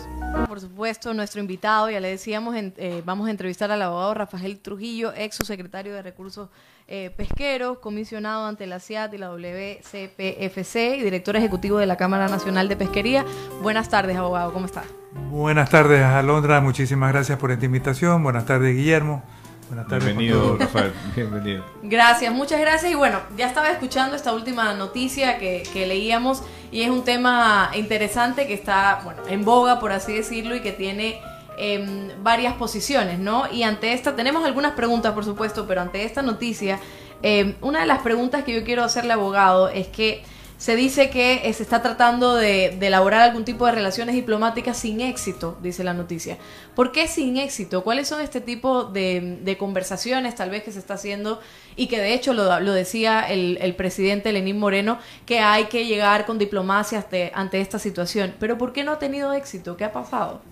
Por 0.49 0.61
supuesto, 0.61 1.12
nuestro 1.14 1.40
invitado, 1.40 1.90
ya 1.90 2.00
le 2.00 2.09
decíamos, 2.09 2.55
eh, 2.57 3.02
vamos 3.05 3.29
a 3.29 3.31
entrevistar 3.31 3.71
al 3.71 3.83
abogado 3.83 4.14
Rafael 4.14 4.59
Trujillo, 4.61 5.12
ex 5.14 5.37
subsecretario 5.37 5.95
de 5.95 6.02
Recursos 6.02 6.49
eh, 6.93 7.11
Pesqueros, 7.17 7.79
comisionado 7.79 8.47
ante 8.47 8.67
la 8.67 8.81
CIAT 8.81 9.15
y 9.15 9.19
la 9.19 9.29
WCPFC 9.29 10.99
y 10.99 11.03
director 11.03 11.37
ejecutivo 11.37 11.79
de 11.79 11.87
la 11.87 11.97
Cámara 11.97 12.29
Nacional 12.29 12.69
de 12.69 12.75
Pesquería. 12.75 13.25
Buenas 13.63 13.89
tardes, 13.89 14.17
abogado, 14.17 14.53
¿cómo 14.53 14.67
está? 14.67 14.83
Buenas 15.31 15.71
tardes, 15.71 16.03
Alondra. 16.03 16.61
Muchísimas 16.61 17.13
gracias 17.13 17.39
por 17.39 17.53
esta 17.53 17.65
invitación. 17.65 18.25
Buenas 18.25 18.45
tardes, 18.45 18.75
Guillermo. 18.75 19.23
Buenas 19.69 19.87
tardes. 19.87 20.07
Bienvenido, 20.07 20.57
Rafael. 20.57 20.93
Bienvenido. 21.15 21.65
Gracias, 21.85 22.35
muchas 22.35 22.61
gracias. 22.61 22.91
Y 22.91 22.97
bueno, 22.97 23.21
ya 23.37 23.47
estaba 23.47 23.71
escuchando 23.71 24.17
esta 24.17 24.33
última 24.33 24.75
noticia 24.75 25.39
que, 25.39 25.63
leíamos 25.87 26.43
y 26.73 26.83
es 26.83 26.91
un 26.91 27.05
tema 27.05 27.71
interesante 27.75 28.49
que 28.49 28.55
está 28.55 29.03
bueno, 29.05 29.23
en 29.29 29.45
boga, 29.45 29.79
por 29.79 29.93
así 29.93 30.13
decirlo, 30.13 30.57
y 30.57 30.61
que 30.61 30.73
tiene 30.73 31.21
em, 31.61 32.11
varias 32.23 32.55
posiciones, 32.55 33.19
¿no? 33.19 33.45
Y 33.52 33.62
ante 33.62 33.93
esta, 33.93 34.17
tenemos 34.17 34.45
algunas 34.45 34.73
preguntas, 34.73 35.12
por 35.12 35.25
supuesto, 35.25 35.67
pero 35.67 35.81
ante 35.81 36.05
esta 36.05 36.23
noticia, 36.23 36.81
em, 37.23 37.55
una 37.61 37.81
de 37.81 37.87
las 37.87 38.00
preguntas 38.00 38.45
que 38.45 38.55
yo 38.55 38.64
quiero 38.64 38.83
hacerle, 38.83 39.12
abogado, 39.12 39.69
es 39.69 39.87
que 39.87 40.23
se 40.61 40.76
dice 40.76 41.09
que 41.09 41.49
eh, 41.49 41.52
se 41.55 41.62
está 41.62 41.81
tratando 41.81 42.35
de, 42.35 42.67
elaborar 42.87 43.23
algún 43.23 43.47
tipo 43.47 43.64
de 43.64 43.73
relaciones 43.73 44.14
diplomáticas 44.14 44.76
sin 44.76 45.00
éxito, 45.00 45.57
dice 45.62 45.83
la 45.85 45.95
noticia. 45.95 46.37
¿Por 46.75 46.93
qué 46.93 47.09
sin 47.09 47.38
éxito? 47.38 47.83
¿Cuáles 47.83 48.09
son 48.09 48.21
este 48.21 48.43
tipo 48.43 48.85
de, 48.85 49.57
conversaciones 49.59 50.35
tal 50.35 50.50
vez 50.50 50.62
que 50.62 50.71
se 50.71 50.79
está 50.79 50.95
haciendo 50.95 51.40
y 51.76 51.87
que 51.87 51.99
de 51.99 52.12
hecho 52.12 52.35
lo, 52.35 52.73
decía 52.75 53.23
el, 53.23 53.75
presidente 53.75 54.33
Lenín 54.33 54.59
Moreno, 54.59 54.99
que 55.25 55.40
hay 55.40 55.64
que 55.64 55.87
llegar 55.87 56.26
con 56.26 56.37
diplomacia 56.37 57.07
ante, 57.33 57.61
esta 57.62 57.79
situación? 57.79 58.35
Pero 58.38 58.59
¿por 58.59 58.75
qué 58.75 58.85
no 58.85 58.93
ha 58.93 58.99
tenido 58.99 59.33
éxito? 59.33 59.79
¿Qué 59.79 59.85
ha 59.85 59.93
pasado? 59.93 60.43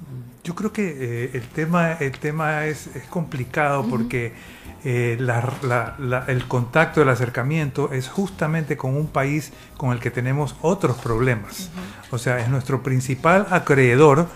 Yo 0.44 0.54
creo 0.54 0.72
que 0.72 0.96
eh, 0.98 1.30
el, 1.34 1.42
tema, 1.48 1.92
el 1.94 2.12
tema 2.12 2.66
es, 2.66 2.90
complicado 3.10 3.86
porque... 3.88 4.32
Eh, 4.84 5.18
el 6.28 6.44
contacto, 6.46 7.02
el 7.02 7.08
acercamiento 7.08 7.92
es 7.92 8.08
justamente 8.08 8.76
con 8.76 8.96
un 8.96 9.08
país 9.08 9.52
con 9.76 9.90
el 9.90 9.98
que 9.98 10.12
tenemos 10.12 10.54
otros 10.62 10.96
problemas. 10.98 11.68
O 12.12 12.16
sea, 12.16 12.38
es 12.38 12.48
nuestro 12.48 12.80
principal 12.84 13.48
acreedor, 13.50 14.28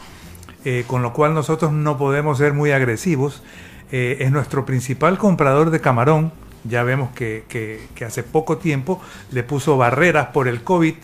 eh, 0.65 0.83
con 0.89 1.01
lo 1.01 1.13
cual 1.13 1.33
nosotros 1.33 1.71
no 1.71 1.97
podemos 1.97 2.39
ser 2.39 2.55
muy 2.55 2.73
agresivos. 2.73 3.41
Es 3.93 4.33
nuestro 4.33 4.67
principal 4.67 5.17
comprador 5.17 5.71
de 5.71 5.81
camarón. 5.81 6.33
Ya 6.65 6.83
vemos 6.83 7.11
que, 7.15 7.45
que, 7.49 8.05
hace 8.05 8.25
poco 8.25 8.57
tiempo 8.57 9.01
le 9.31 9.45
puso 9.45 9.77
barreras 9.77 10.29
por 10.29 10.49
el 10.49 10.65
COVID. 10.65 10.95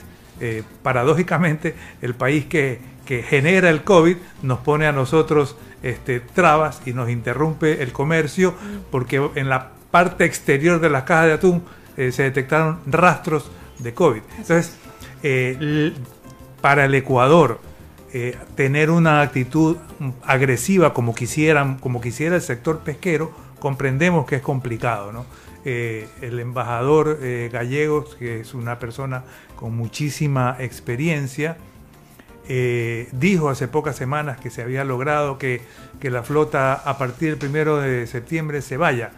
paradójicamente, 0.83 1.77
el 2.03 2.15
país 2.15 2.47
que, 2.47 2.81
que 3.09 3.23
genera 3.23 3.71
el 3.71 3.85
COVID 3.85 4.19
nos 4.43 4.59
pone 4.59 4.87
a 4.87 4.93
nosotros 4.93 5.57
este, 5.83 6.21
trabas 6.21 6.83
y 6.85 6.93
nos 6.93 7.09
interrumpe 7.09 7.83
el 7.83 7.91
comercio 7.91 8.53
porque 8.91 9.31
en 9.35 9.49
la 9.49 9.71
parte 9.91 10.27
exterior 10.27 10.79
de 10.79 10.91
las 10.91 11.05
cajas 11.05 11.25
de 11.29 11.33
atún 11.33 11.63
eh, 11.97 12.13
se 12.13 12.25
detectaron 12.25 12.81
rastros 12.85 13.51
de 13.79 13.95
COVID. 13.95 14.21
Entonces, 14.33 14.77
eh, 15.23 15.95
para 16.61 16.85
el 16.85 16.95
Ecuador, 16.95 17.61
eh, 18.13 18.37
tener 18.57 18.91
una 18.91 19.23
actitud 19.23 19.79
agresiva 20.23 20.93
como 20.93 21.15
quisieran, 21.15 21.79
como 21.79 22.03
quisiera 22.03 22.37
el 22.37 22.43
sector 22.43 22.81
pesquero, 22.81 23.33
comprendemos 23.59 24.27
que 24.27 24.37
es 24.37 24.43
complicado, 24.43 25.13
¿no? 25.13 25.25
el 25.65 26.41
embajador 26.41 27.19
Gallegos, 27.53 28.15
que 28.15 28.41
es 28.41 28.55
una 28.55 28.79
persona 28.79 29.25
con 29.55 29.77
muchísima 29.77 30.57
experiencia, 30.59 31.59
eh, 32.51 33.09
dijo 33.13 33.51
hace 33.51 33.69
pocas 33.69 33.95
semanas 33.95 34.41
que 34.41 34.49
se 34.49 34.63
había 34.63 34.83
logrado 34.83 35.37
que, 35.37 35.61
la 36.01 36.23
flota 36.23 36.73
a 36.73 36.97
partir 36.97 37.31
del 37.31 37.39
primero 37.39 37.79
de 37.79 38.07
septiembre 38.07 38.63
se 38.63 38.79
vaya. 38.79 39.11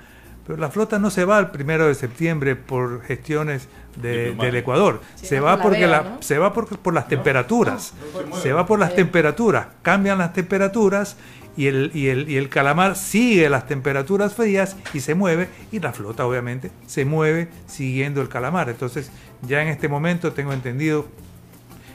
Pero 0.47 0.59
la 0.59 0.71
flota 0.71 0.99
no 0.99 1.11
se 1.11 1.25
va 1.25 1.39
al 1.39 1.53
primero 1.53 1.87
de 1.87 1.95
septiembre 1.95 2.57
por 2.57 3.03
gestiones 3.03 3.69
del 4.03 4.57
Ecuador. 4.57 5.01
se, 5.15 5.39
va 5.39 5.63
porque 5.63 5.87
la, 5.87 6.17
se 6.21 6.39
va 6.39 6.53
por, 6.53 6.67
por 6.79 6.93
las 6.93 7.07
temperaturas. 7.07 7.95
se 8.43 8.53
va 8.53 8.67
por 8.67 8.81
las 8.81 8.97
temperaturas. 8.97 9.69
Cambian 9.83 10.19
las 10.19 10.33
temperaturas 10.33 11.17
y 11.57 11.67
el, 11.67 11.93
y, 11.95 12.09
el, 12.09 12.29
y 12.29 12.37
el 12.37 12.49
calamar 12.49 12.97
sigue 12.97 13.49
las 13.49 13.69
temperaturas 13.69 14.35
frías 14.35 14.77
y 14.93 15.01
se 15.01 15.15
mueve. 15.15 15.49
Y 15.71 15.79
la 15.79 15.93
flota 15.93 16.27
obviamente 16.27 16.73
se 16.87 17.05
mueve 17.05 17.49
siguiendo 17.69 18.21
el 18.21 18.29
calamar. 18.29 18.71
Entonces 18.71 19.13
ya 19.43 19.63
en 19.63 19.69
este 19.69 19.89
momento 19.89 20.33
tengo 20.33 20.53
entendido 20.53 21.07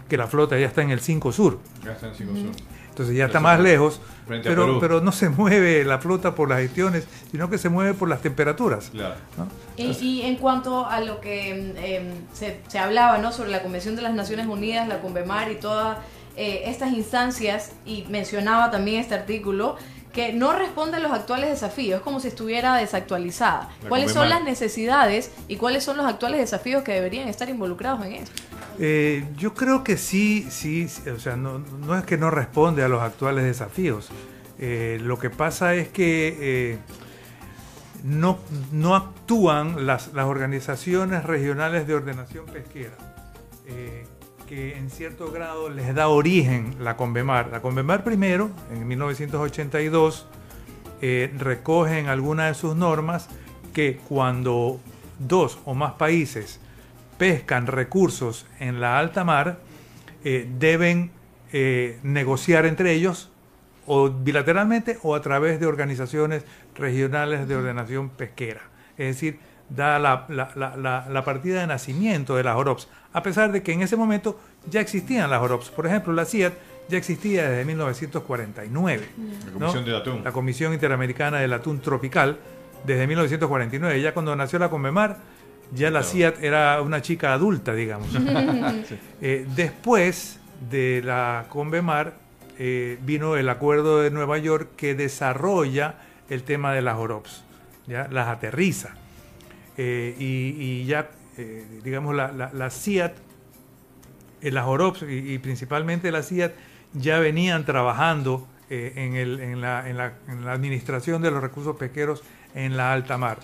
que 0.10 0.18
la 0.18 0.28
flota 0.28 0.58
ya 0.58 0.68
está 0.68 0.82
en 0.82 0.92
el 0.92 1.00
5 1.00 1.32
Sur. 1.32 1.60
Ya 1.84 1.92
está 1.94 2.08
en 2.08 2.12
el 2.12 2.18
5 2.18 2.32
Sur. 2.36 2.52
Entonces 2.90 3.18
ya 3.18 3.26
está 3.26 3.42
más 3.42 3.60
lejos, 3.60 4.00
pero, 4.26 4.80
pero 4.80 5.02
no 5.02 5.12
se 5.12 5.28
mueve 5.28 5.84
la 5.84 6.00
flota 6.00 6.34
por 6.34 6.48
las 6.48 6.60
gestiones, 6.60 7.06
sino 7.30 7.50
que 7.50 7.58
se 7.58 7.68
mueve 7.68 7.94
por 7.94 8.08
las 8.08 8.22
temperaturas. 8.22 8.90
Claro. 8.90 9.16
Y, 9.76 10.22
en 10.22 10.38
cuanto 10.38 10.86
a 10.86 11.02
lo 11.02 11.20
que 11.20 11.74
em, 11.76 12.14
se, 12.32 12.62
se, 12.70 12.80
hablaba 12.80 13.18
¿no? 13.18 13.34
sobre 13.34 13.50
la 13.50 13.62
Convención 13.62 13.98
de 13.98 14.02
las 14.02 14.14
Naciones 14.14 14.48
Unidas, 14.48 14.88
la 14.88 15.02
Convemar 15.02 15.52
y 15.52 15.56
todas 15.56 15.98
eh, 16.38 16.64
estas 16.66 16.94
instancias, 16.94 17.74
y 17.86 18.06
mencionaba 18.10 18.70
también 18.72 19.00
este 19.00 19.16
artículo, 19.16 19.78
que 20.16 20.32
no 20.32 20.54
responde 20.54 20.96
a 20.96 21.00
los 21.02 21.12
actuales 21.12 21.50
desafíos, 21.50 21.98
es 21.98 22.02
como 22.02 22.22
si 22.22 22.30
estuviera 22.30 22.78
desactualizada. 22.78 23.70
¿Cuáles 23.90 24.14
son 24.14 24.30
las 24.30 24.42
necesidades 24.46 25.30
y 25.50 25.58
cuáles 25.58 25.84
son 25.84 25.98
los 25.98 26.06
actuales 26.06 26.40
desafíos 26.40 26.84
que 26.84 26.94
deberían 26.94 27.28
estar 27.28 27.50
involucrados 27.50 28.06
en 28.06 28.14
esto? 28.14 28.32
Eh, 28.80 29.26
yo 29.36 29.54
creo 29.54 29.84
que 29.84 29.98
sí, 29.98 30.48
sí, 30.50 30.88
o 31.14 31.20
sea, 31.20 31.36
no, 31.36 31.62
es 31.98 32.06
que 32.06 32.18
no 32.18 32.32
responde 32.32 32.82
a 32.82 32.88
los 32.88 33.02
actuales 33.02 33.44
desafíos. 33.44 34.08
Eh, 34.58 35.00
lo 35.02 35.20
que 35.20 35.30
pasa 35.30 35.76
es 35.76 35.90
que 35.90 36.38
eh, 36.40 36.78
no, 38.06 38.40
no, 38.72 38.96
actúan 38.96 39.86
las, 39.86 40.14
las, 40.14 40.28
organizaciones 40.28 41.26
regionales 41.26 41.88
de 41.88 41.94
ordenación 41.94 42.46
pesquera. 42.46 42.96
Que 44.48 44.78
en 44.78 44.90
cierto 44.90 45.32
grado 45.32 45.70
les 45.70 45.94
da 45.96 46.08
origen 46.08 46.76
la 46.80 46.96
Convemar. 46.98 47.50
La 47.52 47.62
Convemar 47.62 48.04
primero, 48.04 48.52
en 48.72 48.88
1982, 48.88 50.28
eh, 51.02 51.34
recoge 51.38 52.00
en 52.00 52.08
algunas 52.08 52.50
de 52.50 52.54
sus 52.60 52.76
normas 52.76 53.28
que 53.74 53.98
cuando 54.08 54.80
dos 55.20 55.60
o 55.66 55.74
más 55.74 55.94
países 55.94 56.60
pescan 57.18 57.68
recursos 57.68 58.46
en 58.60 58.80
la 58.80 59.00
alta 59.00 59.24
mar, 59.24 59.60
eh, 60.24 60.48
deben 60.58 61.12
eh, 61.52 62.00
negociar 62.04 62.66
entre 62.66 62.94
ellos 62.94 63.30
o 63.86 64.10
bilateralmente 64.10 64.98
o 65.04 65.16
a 65.16 65.22
través 65.22 65.60
de 65.60 65.68
organizaciones 65.68 66.44
regionales 66.76 67.48
de 67.48 67.56
ordenación 67.56 68.10
pesquera. 68.10 68.62
Es 68.98 69.16
decir, 69.16 69.40
da 69.70 70.00
la, 70.00 70.26
la, 70.28 71.24
partida 71.26 71.62
de 71.62 71.68
nacimiento 71.68 72.36
de 72.36 72.44
las 72.44 72.56
OROPS, 72.56 72.88
a 73.14 73.24
pesar 73.24 73.52
de 73.52 73.64
que 73.64 73.72
en 73.74 73.82
ese 73.82 73.96
momento 73.96 74.40
ya 74.70 74.82
existían 74.82 75.30
las 75.30 75.42
OROPS. 75.42 75.70
Por 75.70 75.88
ejemplo, 75.88 76.14
la 76.14 76.26
CIAT 76.26 76.54
ya 76.88 76.98
existía 76.98 77.50
desde 77.50 77.66
1949. 77.66 79.10
La 79.46 79.52
Comisión 79.52 79.86
del 79.86 79.96
Atún. 79.96 80.22
La 80.24 80.32
Comisión 80.32 80.74
Interamericana 80.74 81.40
del 81.40 81.54
Atún 81.54 81.80
Tropical, 81.82 82.38
desde 82.86 83.08
1949. 83.08 84.02
Ya 84.02 84.14
cuando 84.14 84.36
nació 84.36 84.60
la 84.60 84.70
Conmemar, 84.70 85.18
ya 85.74 85.90
la 85.90 86.04
CIAT 86.04 86.44
era 86.44 86.82
una 86.82 87.02
chica 87.02 87.34
adulta, 87.34 87.74
digamos. 87.74 88.10
Eh, 89.22 89.48
después 89.56 90.40
de 90.70 91.02
la 91.04 91.46
Convemar 91.50 92.14
eh, 92.60 93.00
vino 93.02 93.36
el 93.36 93.50
Acuerdo 93.50 94.02
de 94.02 94.12
Nueva 94.12 94.38
York 94.38 94.70
que 94.76 94.94
desarrolla 94.94 95.96
el 96.30 96.44
tema 96.44 96.74
de 96.74 96.82
las 96.82 96.98
OROPS, 96.98 97.44
¿ya? 97.88 98.08
las 98.12 98.28
aterriza. 98.28 98.96
Eh, 99.78 100.16
y, 100.18 100.86
ya, 100.86 101.10
digamos, 101.84 102.16
la, 102.16 102.32
la, 102.32 102.70
CIAT, 102.70 103.14
las 104.42 104.66
OROPS 104.66 105.04
y, 105.10 105.38
principalmente 105.40 106.12
la 106.12 106.24
CIAT 106.24 106.54
ya 106.94 107.20
venían 107.20 107.66
trabajando 107.66 108.48
en, 108.70 109.16
el, 109.16 109.40
en, 109.42 109.62
la, 109.62 109.90
en, 109.90 109.98
la, 109.98 110.14
en 110.28 110.46
la 110.46 110.54
administración 110.54 111.22
de 111.22 111.32
los 111.32 111.42
recursos 111.42 111.76
pesqueros 111.76 112.24
en 112.54 112.78
la 112.78 112.94
alta 112.94 113.18
mar. 113.18 113.38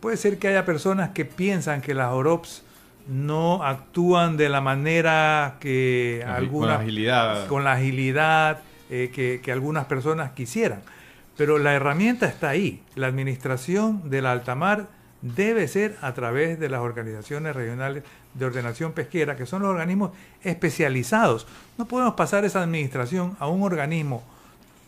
Puede 0.00 0.16
ser 0.16 0.38
que 0.38 0.48
haya 0.48 0.64
personas 0.64 1.10
que 1.10 1.24
piensan 1.24 1.80
que 1.80 1.94
las 1.94 2.12
OROPS 2.12 2.64
no 3.08 3.64
actúan 3.64 4.36
de 4.36 4.48
la 4.48 4.60
manera 4.60 5.56
que 5.60 6.24
algunas... 6.26 6.50
Con 6.50 6.68
la 6.68 6.82
agilidad. 6.82 7.46
Con 7.46 7.64
la 7.64 7.72
agilidad 7.72 8.60
eh, 8.90 9.40
que, 9.42 9.52
algunas 9.52 9.86
personas 9.86 10.32
quisieran. 10.32 10.82
Pero 11.36 11.58
la 11.58 11.74
herramienta 11.74 12.26
está 12.26 12.50
ahí. 12.50 12.82
La 12.94 13.06
administración 13.06 14.10
de 14.10 14.22
la 14.22 14.32
alta 14.32 14.54
mar 14.54 14.88
debe 15.22 15.68
ser 15.68 15.96
a 16.02 16.12
través 16.12 16.58
de 16.58 16.68
las 16.68 16.80
organizaciones 16.80 17.54
regionales 17.54 18.02
de 18.34 18.44
ordenación 18.44 18.92
pesquera, 18.92 19.36
que 19.36 19.46
son 19.46 19.62
los 19.62 19.70
organismos 19.70 20.10
especializados. 20.42 21.46
No 21.78 21.86
podemos 21.86 22.14
pasar 22.14 22.44
esa 22.44 22.62
administración 22.62 23.36
a 23.38 23.46
un 23.46 23.62
organismo 23.62 24.22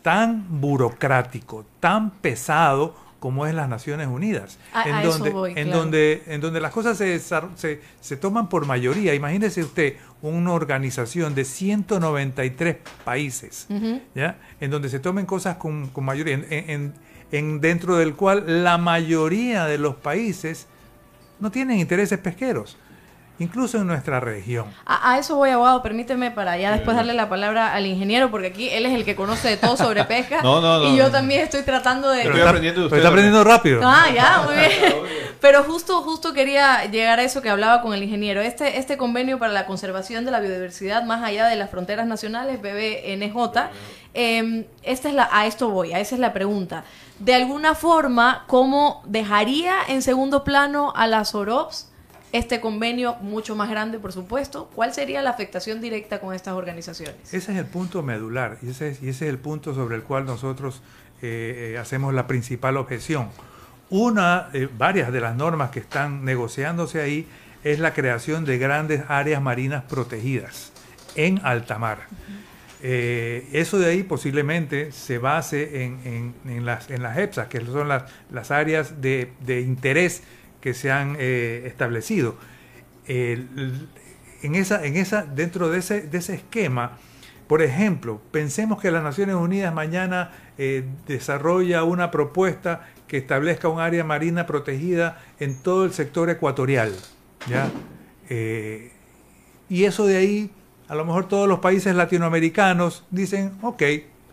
tan 0.02 0.60
burocrático, 0.60 1.64
tan 1.80 2.10
pesado, 2.10 2.94
como 3.24 3.46
es 3.46 3.54
las 3.54 3.70
Naciones 3.70 4.06
Unidas, 4.06 4.58
en, 4.84 5.02
donde, 5.02 5.52
en, 5.58 5.70
donde, 5.70 6.22
en 6.26 6.42
donde 6.42 6.60
las 6.60 6.72
cosas 6.72 6.98
se, 6.98 7.18
se, 7.18 7.80
se, 7.98 8.16
toman 8.18 8.50
por 8.50 8.66
mayoría. 8.66 9.14
Imagínese 9.14 9.62
usted 9.62 9.94
una 10.20 10.52
organización 10.52 11.34
de 11.34 11.46
193 11.46 12.76
países, 13.02 13.66
¿ya? 14.14 14.36
en 14.60 14.70
donde 14.70 14.90
se 14.90 14.98
tomen 14.98 15.24
cosas 15.24 15.56
con, 15.56 15.88
con 15.88 16.04
mayoría, 16.04 16.34
en, 16.34 16.44
en, 16.50 16.92
dentro 17.60 17.96
del 17.96 18.14
cual 18.14 18.64
la 18.64 18.78
mayoría 18.78 19.64
de 19.66 19.78
los 19.78 19.96
países 19.96 20.66
no 21.40 21.50
tienen 21.50 21.78
intereses 21.78 22.18
pesqueros 22.18 22.76
incluso 23.38 23.78
en 23.78 23.86
nuestra 23.86 24.20
región. 24.20 24.66
A, 24.86 25.18
eso 25.18 25.36
voy, 25.36 25.50
abogado, 25.50 25.82
permíteme 25.82 26.30
para 26.30 26.56
ya 26.56 26.72
después 26.72 26.96
darle 26.96 27.14
la 27.14 27.28
palabra 27.28 27.74
al 27.74 27.86
ingeniero, 27.86 28.30
porque 28.30 28.48
aquí 28.48 28.68
él 28.70 28.86
es 28.86 28.92
el 28.92 29.04
que 29.04 29.16
conoce 29.16 29.48
de 29.48 29.56
todo 29.56 29.76
sobre 29.76 30.04
pesca. 30.04 30.40
y 30.84 30.96
yo 30.96 31.10
también 31.10 31.40
estoy 31.40 31.62
tratando 31.62 32.10
de... 32.10 32.22
Pero 32.22 32.36
está, 32.36 32.48
aprendiendo, 32.48 32.86
está 32.86 33.08
aprendiendo 33.08 33.44
rápido. 33.44 33.80
Ah, 33.84 34.06
ya, 34.14 34.42
muy 34.46 34.54
bien. 34.56 34.94
Pero 35.40 35.62
justo, 35.64 36.00
justo 36.02 36.32
quería 36.32 36.86
llegar 36.86 37.18
a 37.18 37.22
eso 37.22 37.42
que 37.42 37.50
hablaba 37.50 37.82
con 37.82 37.92
el 37.92 38.02
ingeniero. 38.02 38.40
Este, 38.40 38.78
este 38.78 38.96
convenio 38.96 39.38
para 39.38 39.52
la 39.52 39.66
conservación 39.66 40.24
de 40.24 40.30
la 40.30 40.40
biodiversidad 40.40 41.02
más 41.04 41.22
allá 41.22 41.46
de 41.48 41.56
las 41.56 41.70
fronteras 41.70 42.06
nacionales, 42.06 42.62
BBNJ, 42.62 43.68
em, 44.14 44.64
esta 44.82 45.08
es 45.08 45.14
la, 45.14 45.28
a 45.30 45.46
esto 45.46 45.68
voy, 45.68 45.92
a 45.92 46.00
esa 46.00 46.14
es 46.14 46.20
la 46.20 46.32
pregunta. 46.32 46.84
De 47.18 47.34
alguna 47.34 47.74
forma, 47.74 48.44
¿cómo 48.46 49.02
dejaría 49.04 49.74
en 49.88 50.02
segundo 50.02 50.44
plano 50.44 50.92
a 50.96 51.06
las 51.06 51.34
OROPS? 51.34 51.90
Este 52.34 52.60
convenio 52.60 53.14
mucho 53.20 53.54
más 53.54 53.70
grande, 53.70 54.00
por 54.00 54.12
supuesto. 54.12 54.68
¿Cuál 54.74 54.92
sería 54.92 55.22
la 55.22 55.30
afectación 55.30 55.80
directa 55.80 56.20
con 56.20 56.34
estas 56.34 56.54
organizaciones? 56.54 57.32
Ese 57.32 57.52
es 57.52 57.58
el 57.58 57.64
punto 57.64 58.02
medular 58.02 58.58
y 58.60 58.70
ese 58.70 58.88
es, 58.88 59.02
y 59.04 59.10
ese 59.10 59.26
es 59.26 59.30
el 59.30 59.38
punto 59.38 59.72
sobre 59.72 59.94
el 59.94 60.02
cual 60.02 60.26
nosotros 60.26 60.82
eh, 61.22 61.74
eh, 61.74 61.78
hacemos 61.78 62.12
la 62.12 62.26
principal 62.26 62.76
objeción. 62.76 63.28
Una, 63.88 64.48
eh, 64.52 64.68
varias 64.76 65.12
de 65.12 65.20
las 65.20 65.36
normas 65.36 65.70
que 65.70 65.78
están 65.78 66.24
negociándose 66.24 67.00
ahí 67.00 67.28
es 67.62 67.78
la 67.78 67.94
creación 67.94 68.44
de 68.44 68.58
grandes 68.58 69.04
áreas 69.06 69.40
marinas 69.40 69.84
protegidas 69.84 70.72
en 71.14 71.40
alta 71.44 71.78
mar. 71.78 72.08
eso 72.82 73.78
de 73.78 73.86
ahí 73.86 74.02
posiblemente 74.02 74.90
se 74.90 75.18
base 75.18 75.84
en, 75.84 76.66
las, 76.66 76.90
en 76.90 77.02
las 77.02 77.16
EPSA, 77.16 77.48
que 77.48 77.64
son 77.64 77.88
las, 77.88 78.02
las 78.30 78.50
áreas 78.50 79.00
de, 79.00 79.30
de 79.46 79.60
interés 79.60 80.24
que 80.64 80.72
se 80.72 80.90
han 80.90 81.16
eh, 81.18 81.64
establecido. 81.66 82.36
en 83.06 84.54
esa, 84.54 84.82
en 84.86 84.96
esa, 84.96 85.26
dentro 85.26 85.68
de 85.68 85.78
ese, 85.80 86.00
de 86.00 86.16
ese 86.16 86.36
esquema, 86.36 86.96
por 87.46 87.60
ejemplo, 87.60 88.22
pensemos 88.30 88.80
que 88.80 88.90
las 88.90 89.02
Naciones 89.02 89.34
Unidas 89.34 89.74
mañana 89.74 90.30
eh, 90.56 90.86
desarrolla 91.06 91.84
una 91.84 92.10
propuesta 92.10 92.88
que 93.06 93.18
establezca 93.18 93.68
un 93.68 93.78
área 93.78 94.04
marina 94.04 94.46
protegida 94.46 95.20
en 95.38 95.54
todo 95.62 95.84
el 95.84 95.92
sector 95.92 96.30
ecuatorial. 96.30 96.94
¿ya? 97.46 97.70
Eh, 98.30 98.90
y 99.68 99.84
eso 99.84 100.06
de 100.06 100.16
ahí, 100.16 100.50
a 100.88 100.94
lo 100.94 101.04
mejor 101.04 101.28
todos 101.28 101.46
los 101.46 101.58
países 101.58 101.94
latinoamericanos 101.94 103.04
dicen, 103.10 103.52
ok, 103.60 103.82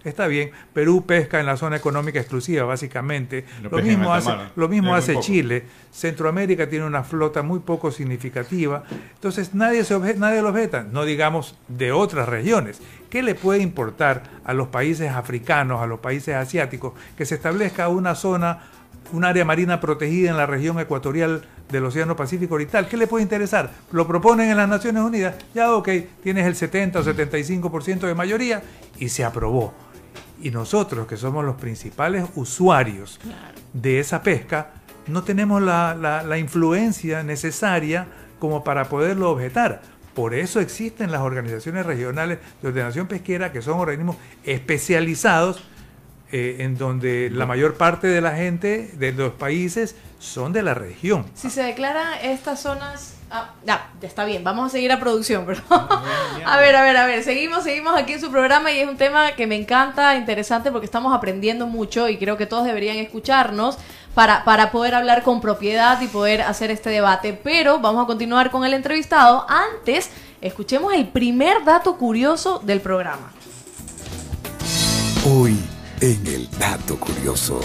Está 0.03 0.25
bien, 0.25 0.49
Perú 0.73 1.05
pesca 1.05 1.39
en 1.39 1.45
la 1.45 1.57
zona 1.57 1.75
económica 1.75 2.19
exclusiva, 2.19 2.63
básicamente. 2.63 3.45
lo 3.61 3.77
mismo 3.77 4.13
hace, 4.13 4.31
lo 4.55 4.67
mismo 4.67 4.95
hace 4.95 5.19
Chile. 5.19 5.63
Centroamérica 5.91 6.67
tiene 6.67 6.85
una 6.85 7.03
flota 7.03 7.43
muy 7.43 7.59
poco 7.59 7.91
significativa. 7.91 8.83
Entonces 9.13 9.53
nadie, 9.53 9.83
se 9.83 9.99
nadie 10.15 10.41
lo 10.41 10.49
objeta, 10.49 10.83
no 10.83 11.05
digamos 11.05 11.55
de 11.67 11.91
otras 11.91 12.27
regiones. 12.27 12.81
¿Qué 13.11 13.21
le 13.21 13.35
puede 13.35 13.61
importar 13.61 14.23
a 14.43 14.53
los 14.53 14.69
países 14.69 15.11
africanos, 15.11 15.81
a 15.81 15.85
los 15.85 15.99
países 15.99 16.33
asiáticos, 16.33 16.93
que 17.15 17.25
se 17.25 17.35
establezca 17.35 17.87
una 17.87 18.15
zona, 18.15 18.63
un 19.11 19.23
área 19.23 19.45
marina 19.45 19.79
protegida 19.79 20.31
en 20.31 20.37
la 20.37 20.47
región 20.47 20.79
ecuatorial 20.79 21.45
del 21.69 21.85
Océano 21.85 22.15
Pacífico 22.15 22.55
Oriental? 22.55 22.87
¿Qué 22.87 22.97
le 22.97 23.05
puede 23.05 23.23
interesar? 23.23 23.69
Lo 23.91 24.07
proponen 24.07 24.49
en 24.49 24.57
las 24.57 24.69
Naciones 24.69 25.03
Unidas, 25.03 25.35
ya 25.53 25.75
ok, 25.75 25.89
tienes 26.23 26.47
el 26.47 26.55
70 26.55 26.99
o 26.99 27.03
75% 27.03 27.99
de 27.99 28.15
mayoría 28.15 28.63
y 28.97 29.09
se 29.09 29.23
aprobó 29.23 29.73
y 30.41 30.51
nosotros, 30.51 31.07
que 31.07 31.17
somos 31.17 31.45
los 31.45 31.55
principales 31.55 32.25
usuarios 32.35 33.19
de 33.73 33.99
esa 33.99 34.23
pesca, 34.23 34.71
no 35.07 35.23
tenemos 35.23 35.61
la, 35.61 36.37
influencia 36.37 37.23
necesaria 37.23 38.07
como 38.39 38.63
para 38.63 38.89
poderlo 38.89 39.31
objetar. 39.31 39.81
Por 40.13 40.33
eso 40.33 40.59
existen 40.59 41.11
las 41.11 41.21
organizaciones 41.21 41.85
regionales 41.85 42.39
de 42.61 42.67
ordenación 42.67 43.07
pesquera, 43.07 43.51
que 43.51 43.61
son 43.61 43.79
organismos 43.79 44.17
especializados 44.43 45.63
eh, 46.31 46.57
en 46.59 46.77
donde 46.77 47.29
la 47.29 47.45
mayor 47.45 47.75
parte 47.75 48.07
de 48.07 48.21
la 48.21 48.35
gente 48.35 48.91
de 48.97 49.13
los 49.13 49.33
países 49.33 49.95
son 50.19 50.53
de 50.53 50.63
la 50.63 50.73
región. 50.73 51.25
Si 51.33 51.49
se 51.49 51.63
declaran 51.63 52.19
estas 52.23 52.61
zonas 52.61 53.20
Ah, 53.33 53.51
ya, 53.63 53.89
ya 54.01 54.09
está 54.09 54.25
bien, 54.25 54.43
vamos 54.43 54.65
a 54.65 54.69
seguir 54.69 54.91
a 54.91 54.99
producción, 54.99 55.45
pero 55.45 55.61
a 55.69 56.57
ver, 56.57 56.75
a 56.75 56.83
ver, 56.83 56.97
a 56.97 57.05
ver, 57.05 57.23
seguimos, 57.23 57.63
seguimos 57.63 57.97
aquí 57.97 58.11
en 58.11 58.19
su 58.19 58.29
programa 58.29 58.73
y 58.73 58.79
es 58.79 58.89
un 58.89 58.97
tema 58.97 59.31
que 59.37 59.47
me 59.47 59.55
encanta, 59.55 60.17
interesante 60.17 60.69
porque 60.69 60.83
estamos 60.83 61.15
aprendiendo 61.15 61.65
mucho 61.65 62.09
y 62.09 62.17
creo 62.17 62.35
que 62.35 62.45
todos 62.45 62.65
deberían 62.65 62.97
escucharnos 62.97 63.77
para, 64.13 64.43
para 64.43 64.69
poder 64.71 64.95
hablar 64.95 65.23
con 65.23 65.39
propiedad 65.39 66.01
y 66.01 66.07
poder 66.07 66.41
hacer 66.41 66.71
este 66.71 66.89
debate. 66.89 67.31
Pero 67.31 67.79
vamos 67.79 68.03
a 68.03 68.07
continuar 68.07 68.51
con 68.51 68.65
el 68.65 68.73
entrevistado. 68.73 69.45
Antes, 69.47 70.09
escuchemos 70.41 70.93
el 70.93 71.07
primer 71.07 71.63
dato 71.63 71.97
curioso 71.97 72.59
del 72.59 72.81
programa. 72.81 73.31
Hoy 75.25 75.57
en 76.01 76.27
el 76.27 76.49
dato 76.59 76.99
curioso. 76.99 77.61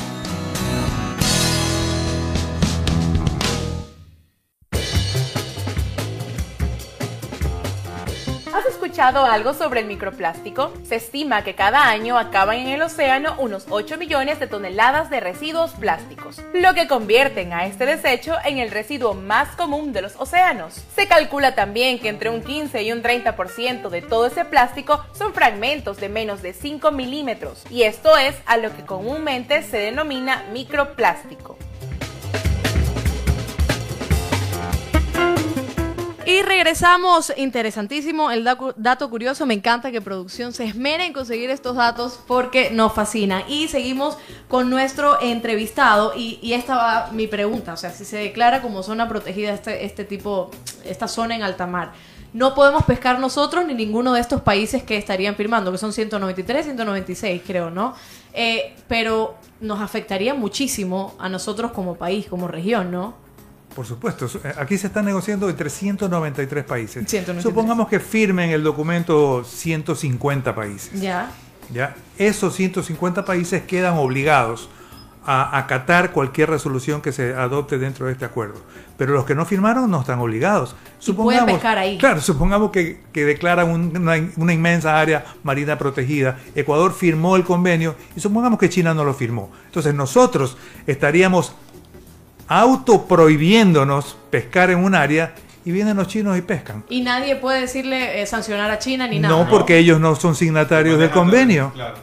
Escuchado 8.64 9.26
algo 9.26 9.52
sobre 9.52 9.80
el 9.80 9.86
microplástico? 9.86 10.72
Se 10.84 10.96
estima 10.96 11.44
que 11.44 11.54
cada 11.54 11.88
año 11.88 12.16
acaban 12.16 12.56
en 12.56 12.68
el 12.68 12.82
océano 12.82 13.34
unos 13.38 13.66
8 13.68 13.98
millones 13.98 14.40
de 14.40 14.46
toneladas 14.46 15.10
de 15.10 15.20
residuos 15.20 15.72
plásticos, 15.72 16.40
lo 16.54 16.72
que 16.72 16.88
convierten 16.88 17.52
a 17.52 17.66
este 17.66 17.84
desecho 17.84 18.36
en 18.44 18.58
el 18.58 18.70
residuo 18.70 19.14
más 19.14 19.56
común 19.56 19.92
de 19.92 20.02
los 20.02 20.16
océanos. 20.16 20.82
Se 20.94 21.06
calcula 21.06 21.54
también 21.54 21.98
que 21.98 22.08
entre 22.08 22.30
un 22.30 22.42
15 22.42 22.82
y 22.82 22.92
un 22.92 23.02
30% 23.02 23.90
de 23.90 24.02
todo 24.02 24.26
ese 24.26 24.44
plástico 24.44 25.04
son 25.12 25.34
fragmentos 25.34 25.98
de 25.98 26.08
menos 26.08 26.40
de 26.40 26.52
5 26.52 26.90
milímetros, 26.92 27.64
y 27.68 27.82
esto 27.82 28.16
es 28.16 28.36
a 28.46 28.56
lo 28.56 28.74
que 28.74 28.86
comúnmente 28.86 29.62
se 29.62 29.78
denomina 29.78 30.44
microplástico. 30.52 31.58
Regresamos, 36.42 37.32
interesantísimo 37.36 38.30
el 38.30 38.48
dato 38.76 39.10
curioso, 39.10 39.46
me 39.46 39.54
encanta 39.54 39.90
que 39.90 40.00
producción 40.00 40.52
se 40.52 40.64
esmere 40.64 41.06
en 41.06 41.12
conseguir 41.12 41.50
estos 41.50 41.76
datos 41.76 42.18
porque 42.26 42.70
nos 42.70 42.92
fascina. 42.92 43.44
Y 43.48 43.68
seguimos 43.68 44.16
con 44.48 44.70
nuestro 44.70 45.20
entrevistado 45.20 46.12
y, 46.16 46.52
esta 46.52 46.76
va 46.76 47.10
mi 47.12 47.26
pregunta, 47.26 47.74
o 47.74 47.76
sea, 47.76 47.90
si 47.90 48.04
se 48.04 48.16
declara 48.16 48.62
como 48.62 48.82
zona 48.82 49.08
protegida 49.08 49.52
este, 49.52 49.84
este 49.84 50.04
tipo, 50.04 50.50
esta 50.84 51.06
zona 51.06 51.36
en 51.36 51.42
alta 51.42 51.66
mar, 51.66 51.92
no 52.32 52.54
podemos 52.54 52.84
pescar 52.84 53.18
nosotros 53.18 53.64
ni 53.66 53.74
ninguno 53.74 54.12
de 54.12 54.20
estos 54.20 54.40
países 54.42 54.82
que 54.82 54.96
estarían 54.96 55.36
firmando, 55.36 55.72
que 55.72 55.78
son 55.78 55.92
193, 55.92 56.66
196 56.66 57.42
creo, 57.46 57.70
¿no? 57.70 57.94
Eh, 58.32 58.74
pero 58.88 59.36
nos 59.60 59.80
afectaría 59.80 60.34
muchísimo 60.34 61.14
a 61.18 61.28
nosotros 61.28 61.72
como 61.72 61.94
país, 61.94 62.26
como 62.26 62.48
región, 62.48 62.90
¿no? 62.90 63.25
Por 63.76 63.84
supuesto, 63.84 64.26
eh, 64.42 64.54
aquí 64.56 64.78
se 64.78 64.86
está 64.86 65.02
negociando 65.02 65.50
entre 65.50 65.68
193 65.68 66.64
países. 66.64 67.06
Supongamos 67.42 67.88
que 67.88 68.00
firmen 68.00 68.48
el 68.48 68.62
documento 68.62 69.44
150 69.44 70.54
países. 70.54 70.98
Ya. 70.98 71.30
Ya. 71.70 71.94
Esos 72.16 72.54
150 72.54 73.26
países 73.26 73.64
quedan 73.64 73.98
obligados 73.98 74.70
a 75.26 75.58
acatar 75.58 76.12
cualquier 76.12 76.48
resolución 76.48 77.02
que 77.02 77.12
se 77.12 77.34
adopte 77.34 77.76
dentro 77.76 78.06
de 78.06 78.12
este 78.12 78.24
acuerdo. 78.24 78.62
Pero 78.96 79.12
los 79.12 79.26
que 79.26 79.34
no 79.34 79.44
firmaron 79.44 79.90
no 79.90 80.00
están 80.00 80.20
obligados. 80.20 80.74
Supongamos, 80.98 81.42
pueden 81.42 81.56
pescar 81.56 81.76
ahí. 81.76 81.98
Claro, 81.98 82.22
supongamos 82.22 82.70
que, 82.70 83.02
declaran 83.12 83.68
una, 83.68 84.14
una, 84.36 84.52
inmensa 84.54 84.98
área 84.98 85.26
marina 85.42 85.76
protegida. 85.76 86.38
Ecuador 86.54 86.94
firmó 86.94 87.36
el 87.36 87.44
convenio 87.44 87.94
y 88.16 88.20
supongamos 88.20 88.58
que 88.58 88.70
China 88.70 88.94
no 88.94 89.04
lo 89.04 89.12
firmó. 89.12 89.50
Entonces 89.66 89.92
nosotros 89.92 90.56
estaríamos 90.86 91.54
autoprohibiéndonos 92.48 94.16
pescar 94.30 94.70
en 94.70 94.78
un 94.78 94.94
área 94.94 95.34
y 95.64 95.72
vienen 95.72 95.96
los 95.96 96.06
chinos 96.06 96.38
y 96.38 96.42
pescan. 96.42 96.84
Y 96.88 97.00
nadie 97.00 97.36
puede 97.36 97.60
decirle 97.60 98.22
eh, 98.22 98.26
sancionar 98.26 98.70
a 98.70 98.78
China 98.78 99.08
ni 99.08 99.18
nada. 99.18 99.36
No, 99.36 99.48
porque 99.48 99.78
ellos 99.78 99.98
no 100.00 100.14
son 100.14 100.34
signatarios 100.34 100.98
del 100.98 101.10
convenio. 101.10 101.72
Claro, 101.74 101.96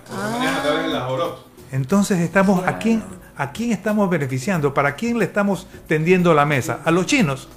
Entonces 1.72 2.20
estamos 2.20 2.68
a 2.68 2.78
quién 2.78 3.04
a 3.36 3.52
quién 3.52 3.72
estamos 3.72 4.10
beneficiando, 4.10 4.74
para 4.74 4.96
quién 4.96 5.18
le 5.18 5.26
estamos 5.26 5.68
tendiendo 5.88 6.34
la 6.34 6.46
mesa, 6.46 6.82
a 6.86 6.92
los 6.92 7.06
chinos. 7.06 7.48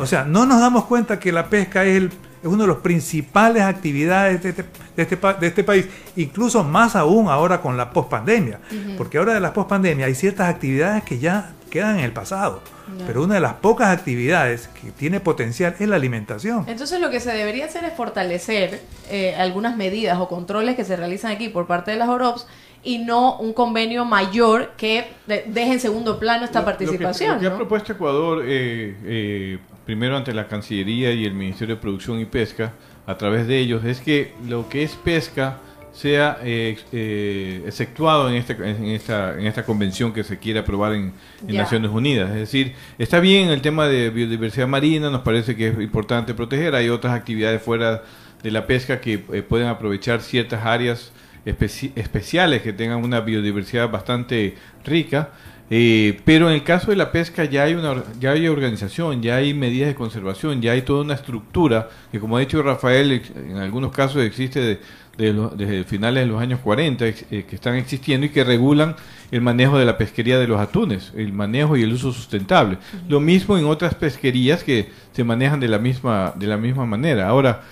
O 0.00 0.06
sea, 0.06 0.24
no 0.24 0.46
nos 0.46 0.60
damos 0.60 0.84
cuenta 0.84 1.18
que 1.18 1.32
la 1.32 1.50
pesca 1.50 1.84
es, 1.84 1.96
el, 1.96 2.06
es 2.42 2.46
una 2.46 2.62
de 2.64 2.68
las 2.68 2.78
principales 2.78 3.62
actividades 3.62 4.42
de 4.42 4.48
este, 4.50 4.62
de, 4.96 5.02
este, 5.02 5.16
de 5.16 5.46
este, 5.46 5.64
país, 5.64 5.86
incluso 6.16 6.64
más 6.64 6.96
aún 6.96 7.28
ahora 7.28 7.60
con 7.60 7.76
la 7.76 7.90
pospandemia, 7.90 8.60
porque 8.96 9.18
ahora 9.18 9.34
de 9.34 9.40
la 9.40 9.52
pospandemia 9.52 10.06
hay 10.06 10.14
ciertas 10.14 10.48
actividades 10.48 11.02
que 11.02 11.18
ya 11.18 11.52
quedan 11.70 11.98
en 11.98 12.04
el 12.04 12.12
pasado. 12.12 12.62
Pero 13.06 13.24
una 13.24 13.34
de 13.34 13.40
las 13.40 13.54
pocas 13.54 13.88
actividades 13.88 14.68
que 14.68 14.92
tiene 14.92 15.18
potencial 15.18 15.74
es 15.78 15.88
la 15.88 15.96
alimentación. 15.96 16.64
Entonces 16.68 17.00
lo 17.00 17.10
que 17.10 17.20
se 17.20 17.32
debería 17.32 17.64
hacer 17.64 17.84
es 17.84 17.92
fortalecer 17.94 18.80
eh, 19.10 19.34
algunas 19.36 19.76
medidas 19.76 20.18
o 20.18 20.28
controles 20.28 20.76
que 20.76 20.84
se 20.84 20.96
realizan 20.96 21.32
aquí 21.32 21.48
por 21.48 21.66
parte 21.66 21.90
de 21.90 21.96
las 21.96 22.08
OROPS 22.08 22.46
y 22.84 22.98
no 22.98 23.36
un 23.38 23.52
convenio 23.52 24.04
mayor 24.04 24.72
que 24.76 25.06
deje 25.26 25.72
en 25.72 25.80
segundo 25.80 26.20
plano 26.20 26.44
esta 26.44 26.64
participación. 26.64 27.34
Lo 27.34 27.40
que, 27.40 27.46
ha 27.48 27.56
propuesto 27.56 27.92
Ecuador, 27.92 28.44
eh, 28.46 28.96
eh, 29.04 29.58
primero 29.84 30.16
ante 30.16 30.32
la 30.32 30.46
Cancillería 30.46 31.12
y 31.12 31.24
el 31.24 31.34
Ministerio 31.34 31.74
de 31.74 31.80
Producción 31.80 32.20
y 32.20 32.26
Pesca, 32.26 32.72
a 33.06 33.16
través 33.16 33.48
de 33.48 33.58
ellos, 33.58 33.84
es 33.84 34.00
que 34.00 34.32
lo 34.46 34.68
que 34.68 34.84
es 34.84 34.92
pesca 34.94 35.58
sea 35.96 36.38
eh, 36.44 36.76
eh, 36.92 37.62
exceptuado 37.66 38.28
en, 38.28 38.34
este, 38.34 38.52
en, 38.52 38.84
esta, 38.88 39.32
en 39.32 39.46
esta 39.46 39.64
convención 39.64 40.12
que 40.12 40.24
se 40.24 40.38
quiere 40.38 40.58
aprobar 40.58 40.92
en, 40.92 41.14
Naciones 41.48 41.90
Unidas. 41.90 42.30
Es 42.30 42.36
decir, 42.36 42.74
está 42.98 43.18
bien 43.18 43.48
el 43.48 43.62
tema 43.62 43.86
de 43.86 44.10
biodiversidad 44.10 44.68
marina, 44.68 45.08
nos 45.08 45.22
parece 45.22 45.56
que 45.56 45.68
es 45.68 45.80
importante 45.80 46.34
proteger, 46.34 46.74
hay 46.74 46.90
otras 46.90 47.14
actividades 47.14 47.62
fuera 47.62 48.02
de 48.42 48.50
la 48.50 48.66
pesca 48.66 49.00
que 49.00 49.24
eh, 49.32 49.42
pueden 49.42 49.68
aprovechar 49.68 50.20
ciertas 50.20 50.66
áreas 50.66 51.12
especiales 51.46 52.60
que 52.60 52.72
tengan 52.72 53.02
una 53.02 53.20
biodiversidad 53.20 53.88
bastante 53.88 54.56
rica. 54.84 55.30
pero 55.68 56.48
en 56.48 56.54
el 56.54 56.64
caso 56.64 56.90
de 56.90 56.96
la 56.96 57.12
pesca 57.12 57.44
ya 57.44 57.62
hay 57.62 57.74
una 57.74 58.02
ya 58.18 58.32
hay 58.32 58.48
organización, 58.48 59.22
ya 59.22 59.36
hay 59.36 59.54
medidas 59.54 59.88
de 59.88 59.94
conservación, 59.94 60.60
ya 60.60 60.72
hay 60.72 60.82
toda 60.82 61.04
una 61.04 61.14
estructura 61.14 61.88
que 62.10 62.18
como 62.18 62.36
ha 62.36 62.40
dicho 62.40 62.60
Rafael 62.62 63.22
en 63.36 63.56
algunos 63.58 63.92
casos 63.92 64.22
existe 64.22 64.60
de, 64.60 64.80
desde 65.16 65.84
finales 65.84 66.24
de 66.24 66.30
los 66.30 66.40
años 66.40 66.60
40 66.60 67.06
eh, 67.06 67.14
que 67.48 67.54
están 67.54 67.74
existiendo 67.76 68.26
y 68.26 68.30
que 68.30 68.44
regulan 68.44 68.96
el 69.30 69.40
manejo 69.40 69.78
de 69.78 69.84
la 69.84 69.96
pesquería 69.96 70.38
de 70.38 70.46
los 70.46 70.60
atunes, 70.60 71.12
el 71.16 71.32
manejo 71.32 71.76
y 71.76 71.82
el 71.82 71.92
uso 71.92 72.12
sustentable. 72.12 72.78
Lo 73.08 73.20
mismo 73.20 73.56
en 73.56 73.64
otras 73.64 73.94
pesquerías 73.94 74.62
que 74.62 74.90
se 75.12 75.24
manejan 75.24 75.60
de 75.60 75.68
la 75.68 75.78
misma, 75.78 76.32
de 76.36 76.46
la 76.46 76.56
misma 76.56 76.86
manera. 76.86 77.28
Ahora, 77.28 77.62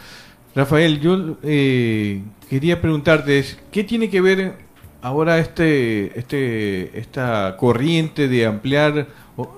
Rafael, 0.55 1.01
yo 1.01 1.37
eh, 1.43 2.23
quería 2.49 2.81
preguntarte, 2.81 3.45
¿qué 3.71 3.85
tiene 3.85 4.09
que 4.09 4.21
ver 4.21 4.55
ahora 5.03 5.39
este, 5.39 6.19
este, 6.19 6.99
esta 6.99 7.57
corriente 7.59 8.27
de 8.27 8.47
ampliar 8.47 9.07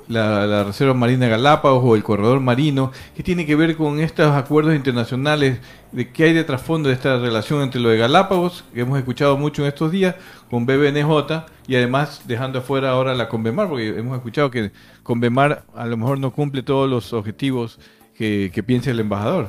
la, 0.09 0.64
Reserva 0.64 0.94
Marina 0.94 1.29
Galápagos 1.29 1.83
o 1.85 1.94
el 1.94 2.03
corredor 2.03 2.40
marino, 2.40 2.92
¿qué 3.14 3.22
tiene 3.22 3.44
que 3.46 3.57
ver 3.57 3.77
con 3.77 4.01
estos 4.01 4.35
acuerdos 4.35 4.75
internacionales? 4.75 5.59
¿De 5.97 6.11
qué 6.11 6.25
hay 6.25 6.35
de 6.35 6.45
trasfondo 6.45 6.91
de 6.91 6.95
esta 6.95 7.19
relación 7.19 7.63
entre 7.63 7.81
lo 7.81 7.89
de 7.89 7.97
Galápagos, 7.97 8.67
que 8.75 8.83
hemos 8.83 8.99
escuchado 8.99 9.39
mucho 9.39 9.63
en 9.63 9.69
estos 9.69 9.91
días, 9.91 10.15
con 10.51 10.67
BBNJ 10.67 11.47
y 11.67 11.75
además 11.75 12.21
dejando 12.27 12.59
afuera 12.59 12.91
ahora 12.91 13.15
la 13.15 13.31
Convemar, 13.31 13.67
porque 13.71 13.89
hemos 13.99 14.15
escuchado 14.15 14.51
que 14.51 14.73
Convemar 15.03 15.65
a 15.75 15.87
lo 15.87 15.97
mejor 15.97 16.19
no 16.19 16.33
cumple 16.33 16.63
todos 16.63 16.91
los 16.91 17.15
objetivos 17.15 17.81
que, 18.15 18.63
piensa 18.67 18.91
el 18.91 19.01
embajador? 19.01 19.49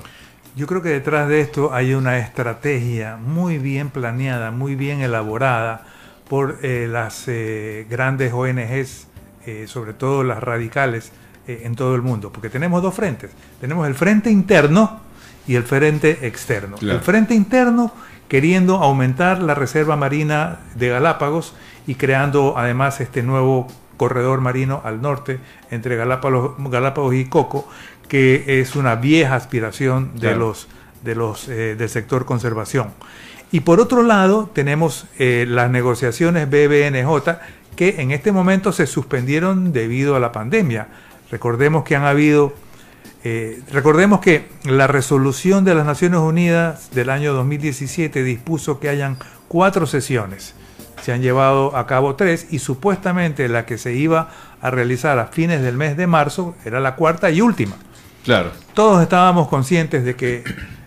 Yo 0.56 0.68
creo 0.68 0.82
que 0.82 0.88
detrás 0.88 1.28
de 1.28 1.42
esto 1.42 1.74
hay 1.74 1.94
una 1.94 2.18
estrategia 2.18 3.18
muy 3.18 3.58
bien 3.58 3.90
planeada, 3.90 4.52
muy 4.52 4.76
bien 4.76 5.02
elaborada 5.02 5.86
por 6.30 6.60
eh, 6.62 6.88
las 6.90 7.26
eh, 7.28 7.86
grandes 7.90 8.32
ONGs 8.32 9.08
eh, 9.46 9.66
sobre 9.68 9.92
todo 9.92 10.24
las 10.24 10.42
radicales, 10.42 11.12
en 11.50 11.76
todo 11.76 11.96
el 11.96 12.02
mundo, 12.02 12.30
porque 12.30 12.50
tenemos 12.50 12.84
dos 12.84 12.94
frentes. 12.94 13.32
Tenemos 13.62 13.88
el 13.88 13.96
frente 13.96 14.30
interno 14.30 15.07
y 15.48 15.56
el 15.56 15.64
frente 15.64 16.28
externo. 16.28 16.78
El 16.82 17.00
frente 17.00 17.34
interno 17.34 17.94
queriendo 18.28 18.78
aumentar 18.78 19.42
la 19.42 19.56
reserva 19.56 19.96
marina 19.96 20.60
de 20.76 20.90
Galápagos 20.90 21.54
y 21.86 21.96
creando 21.96 22.58
además 22.58 23.00
este 23.00 23.24
nuevo 23.24 23.68
corredor 23.96 24.42
marino 24.42 24.82
al 24.84 25.02
norte 25.02 25.40
entre 25.72 25.96
Galápagos, 25.96 26.56
Galápagos 26.70 27.16
y 27.16 27.26
Coco, 27.26 27.68
que 28.08 28.60
es 28.62 28.76
una 28.76 28.96
vieja 28.96 29.36
aspiración 29.36 30.12
de 30.20 30.36
los, 30.36 30.68
de 31.04 31.16
los, 31.16 31.48
eh, 31.48 31.76
del 31.76 31.90
sector 31.90 32.26
conservación. 32.26 32.90
Y 33.52 33.62
por 33.62 33.80
otro 33.80 34.04
lado 34.04 34.50
tenemos 34.54 35.06
las 35.18 35.72
negociaciones 35.72 36.50
BBNJ 36.50 37.38
que 37.78 38.02
en 38.02 38.12
este 38.12 38.32
momento 38.32 38.74
se 38.74 38.88
suspendieron 38.88 39.72
debido 39.72 40.16
a 40.16 40.20
la 40.20 40.32
pandemia. 40.32 40.88
Recordemos 41.32 41.84
que 41.84 41.96
han 41.96 42.04
habido, 42.04 42.54
eh, 43.30 43.62
recordemos 43.72 44.20
que 44.22 44.48
la 44.64 44.88
resolución 44.88 45.66
de 45.66 45.76
las 45.76 45.86
Naciones 45.86 46.20
Unidas 46.20 46.90
del 46.92 47.10
año 47.10 47.34
2017 47.34 48.24
dispuso 48.24 48.80
que 48.80 48.90
hayan 48.90 49.18
cuatro 49.48 49.86
sesiones. 49.86 50.54
Se 51.02 51.12
han 51.12 51.22
llevado 51.22 51.76
a 51.76 51.88
cabo 51.88 52.16
tres 52.16 52.48
y 52.52 52.60
supuestamente 52.60 53.50
la 53.50 53.66
que 53.66 53.78
se 53.78 53.94
iba 53.94 54.30
a 54.62 54.72
realizar 54.72 55.20
a 55.20 55.28
fines 55.28 55.62
del 55.62 55.76
mes 55.76 55.98
de 55.98 56.08
marzo 56.08 56.56
era 56.66 56.80
la 56.80 56.96
cuarta 56.96 57.30
y 57.30 57.42
última. 57.42 57.76
Claro. 58.24 58.52
Todos 58.74 59.02
estábamos 59.02 59.48
conscientes 59.48 60.04
de 60.06 60.16
que 60.16 60.44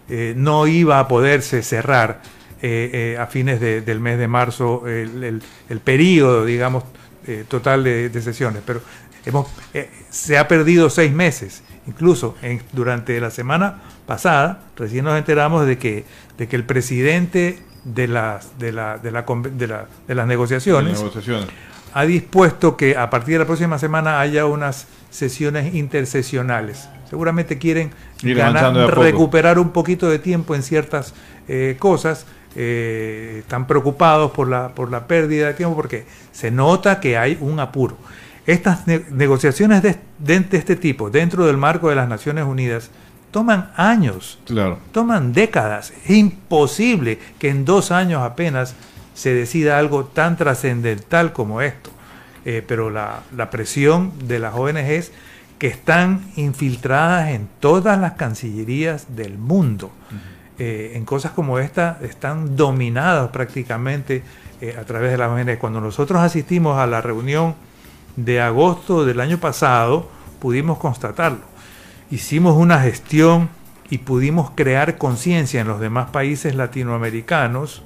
eh, 0.09 0.35
no 0.37 0.67
iba 0.67 0.99
a 0.99 1.09
poderse 1.09 1.63
cerrar 1.63 2.21
eh, 2.63 2.91
eh, 2.93 3.19
a 3.19 3.27
fines 3.27 3.59
del 3.59 4.01
mes 4.01 4.19
de 4.19 4.29
marzo 4.29 4.87
el, 4.87 5.41
el, 5.71 5.81
periodo, 5.81 6.45
digamos, 6.45 6.85
eh, 7.27 7.47
total 7.49 7.85
de, 7.85 8.21
sesiones. 8.21 8.63
Pero 8.67 8.83
hemos, 9.25 9.49
se 10.11 10.37
ha 10.37 10.47
perdido 10.47 10.91
seis 10.91 11.11
meses. 11.11 11.63
Incluso 11.91 12.37
durante 12.73 13.21
la 13.21 13.31
semana 13.31 13.75
pasada, 14.07 14.61
recién 14.77 15.05
nos 15.05 15.19
enteramos 15.19 15.67
de 15.67 15.77
que, 15.77 16.05
de 16.39 16.47
que 16.47 16.55
el 16.57 16.65
presidente 16.65 17.59
de 17.85 18.07
las, 18.07 18.59
de, 18.59 18.71
la, 18.73 18.99
de, 18.99 19.11
la, 19.11 19.23
de, 19.23 19.67
la, 19.67 19.87
de 20.07 20.15
las 20.15 20.27
negociaciones, 20.27 20.99
negociaciones. 21.01 21.47
ha 21.95 22.05
dispuesto 22.05 22.77
que 22.77 22.97
a 22.97 23.11
partir 23.11 23.35
de 23.35 23.39
la 23.41 23.45
próxima 23.47 23.79
semana 23.79 24.21
haya 24.21 24.47
unas 24.47 24.87
sesiones 25.11 25.75
intersesionales. 25.75 26.89
Seguramente 27.09 27.59
quieren 27.59 27.91
ganar- 28.55 28.73
recuperar 29.05 29.59
un 29.59 29.71
poquito 29.71 30.09
de 30.09 30.19
tiempo 30.21 30.55
en 30.55 30.63
ciertas 30.63 31.13
eh, 31.49 31.77
cosas. 31.79 32.25
Eh, 32.57 33.39
están 33.41 33.67
preocupados 33.67 34.31
por 34.33 34.49
la, 34.49 34.69
por 34.75 34.91
la 34.91 35.07
pérdida 35.07 35.47
de 35.49 35.55
tiempo 35.55 35.75
porque 35.77 36.05
se 36.33 36.51
nota 36.51 37.01
que 37.01 37.17
hay 37.17 37.37
un 37.41 37.59
apuro. 37.61 37.97
Estas 38.47 38.87
ne- 38.87 39.05
negociaciones 39.11 39.83
de, 39.83 39.97
de- 40.19 40.41
de 40.41 40.59
este 40.59 40.77
tipo, 40.77 41.11
dentro 41.11 41.47
del 41.47 41.57
marco 41.57 41.89
de 41.89 41.95
las 41.97 42.09
Naciones 42.09 42.45
Unidas, 42.45 42.91
toman 43.31 43.71
años 43.77 44.39
Claro. 44.47 44.79
toman 44.93 45.33
décadas. 45.33 45.93
Es 46.05 46.11
imposible 46.11 47.19
que 47.39 47.49
en 47.49 47.65
dos 47.65 47.91
años 47.93 48.23
apenas 48.23 48.75
se 49.15 49.33
decida 49.35 49.79
algo 49.79 50.05
tan 50.05 50.37
trascendental 50.37 51.33
como 51.33 51.61
esto. 51.63 51.91
Eh, 52.47 52.65
pero 52.67 52.89
la, 52.91 53.21
la 53.37 53.51
presión 53.51 54.13
de 54.27 54.39
las 54.39 54.55
ONGs 54.55 55.13
que 55.59 55.67
están 55.67 56.23
infiltradas 56.37 57.29
en 57.31 57.47
todas 57.61 57.99
las 58.01 58.13
cancillerías 58.15 59.15
del 59.15 59.37
mundo, 59.37 59.91
eh, 60.59 60.93
en 60.95 61.05
cosas 61.05 61.33
como 61.33 61.59
esta, 61.59 61.99
están 62.03 62.57
dominadas 62.57 63.29
prácticamente 63.31 64.23
eh, 64.63 64.75
a 64.81 64.85
través 64.85 65.11
de 65.11 65.19
las 65.19 65.29
ONGs. 65.31 65.59
Cuando 65.59 65.83
nosotros 65.83 66.19
asistimos 66.23 66.79
a 66.79 66.87
la 66.87 67.03
reunión 67.03 67.55
de 68.17 68.41
agosto 68.41 69.05
del 69.05 69.21
año 69.21 69.39
pasado, 69.39 70.09
pudimos 70.41 70.79
constatarlo 70.79 71.51
hicimos 72.11 72.57
una 72.57 72.81
gestión 72.81 73.49
y 73.89 73.99
pudimos 73.99 74.51
crear 74.51 74.99
conciencia 74.99 75.61
en 75.61 75.69
los 75.69 75.81
demás 75.81 76.11
países 76.11 76.55
latinoamericanos 76.55 77.83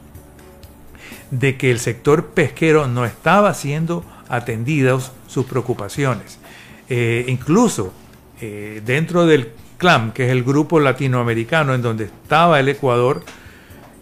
de 1.31 1.57
que 1.57 1.71
el 1.71 1.79
sector 1.79 2.27
pesquero 2.29 2.87
no 2.87 3.05
estaba 3.05 3.55
siendo 3.55 4.05
atendidos 4.29 5.13
sus 5.27 5.47
preocupaciones. 5.47 6.39
Eh, 6.89 7.25
incluso 7.29 7.93
eh, 8.41 8.83
dentro 8.85 9.27
del 9.27 9.53
CLAM, 9.79 10.13
que 10.13 10.27
es 10.27 10.31
el 10.31 10.45
grupo 10.45 10.81
latinoamericano 10.81 11.75
en 11.75 11.83
donde 11.83 12.05
estaba 12.05 12.61
el 12.61 12.69
Ecuador, 12.69 13.25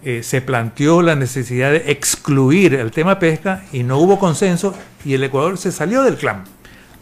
eh, 0.05 0.23
se 0.23 0.41
planteó 0.41 1.03
la 1.03 1.15
necesidad 1.15 1.71
de 1.71 1.91
excluir 1.91 2.75
el 2.75 2.91
tema 2.91 3.19
pesca 3.19 3.65
y 3.73 3.83
no 3.83 3.99
hubo 3.99 4.19
consenso 4.19 4.75
y 5.05 5.15
el 5.15 5.25
Ecuador 5.25 5.59
se 5.59 5.73
salió 5.73 6.03
del 6.03 6.17
CLAM. 6.17 6.45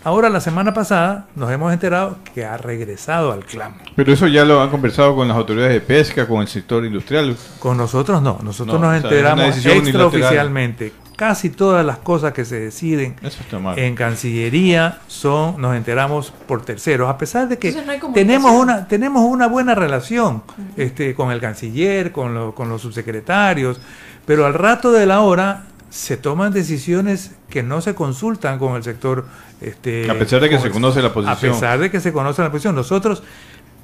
Ahora, 0.03 0.31
la 0.31 0.41
semana 0.41 0.73
pasada, 0.73 1.27
nos 1.35 1.51
hemos 1.51 1.73
enterado 1.75 2.17
que 2.35 2.47
ha 2.47 2.57
regresado 2.57 3.33
al 3.33 3.45
CLAM. 3.45 3.75
Pero 3.97 4.13
eso 4.13 4.27
ya 4.27 4.47
lo 4.47 4.63
han 4.63 4.71
conversado 4.71 5.15
con 5.15 5.29
las 5.29 5.37
autoridades 5.37 5.75
de 5.75 5.81
pesca, 5.83 6.27
con 6.27 6.41
el 6.41 6.49
sector 6.49 6.87
industrial. 6.87 7.37
Con 7.59 7.77
nosotros 7.77 8.23
no, 8.23 8.39
nosotros 8.43 8.81
No, 8.81 8.87
nos 8.87 9.03
enteramos 9.03 9.67
extraoficialmente. 9.67 10.93
Casi 11.21 11.51
todas 11.51 11.85
las 11.85 11.99
cosas 11.99 12.33
que 12.33 12.47
se 12.47 12.59
deciden 12.59 13.15
en 13.77 13.95
Cancillería 13.95 15.01
son, 15.07 15.61
nos 15.61 15.77
enteramos 15.77 16.33
por 16.49 16.63
terceros, 16.65 17.11
a 17.11 17.19
pesar 17.19 17.47
de 17.47 17.59
que 17.59 17.73
no 17.73 18.13
tenemos 18.15 18.53
una, 18.53 18.89
tenemos 18.89 19.23
una 19.27 19.47
buena 19.47 19.75
relación 19.75 20.43
este, 20.79 21.15
con 21.15 21.31
el 21.31 21.39
canciller, 21.39 22.11
con, 22.11 22.33
lo- 22.33 22.55
con 22.55 22.71
los 22.71 22.81
subsecretarios, 22.81 23.83
pero 24.25 24.47
al 24.47 24.55
rato 24.55 24.93
de 24.93 25.05
la 25.05 25.21
hora 25.21 25.65
se 25.91 26.17
toman 26.17 26.55
decisiones 26.55 27.33
que 27.51 27.63
no 27.63 27.83
se 27.83 27.95
consultan 27.95 28.59
con 28.59 28.77
el 28.77 28.83
sector. 28.83 29.27
Este, 29.61 30.11
A 30.11 30.19
pesar 30.19 30.41
de 30.41 30.49
que 30.49 30.59
se 30.59 30.69
el- 30.69 30.73
conoce 30.73 31.03
la 31.03 31.13
posición. 31.13 31.37
A 31.37 31.39
pesar 31.55 31.79
de 31.81 31.91
que 31.91 32.01
se 32.01 32.15
conoce 32.15 32.41
la 32.41 32.51
posición. 32.51 32.75
Nosotros 32.75 33.23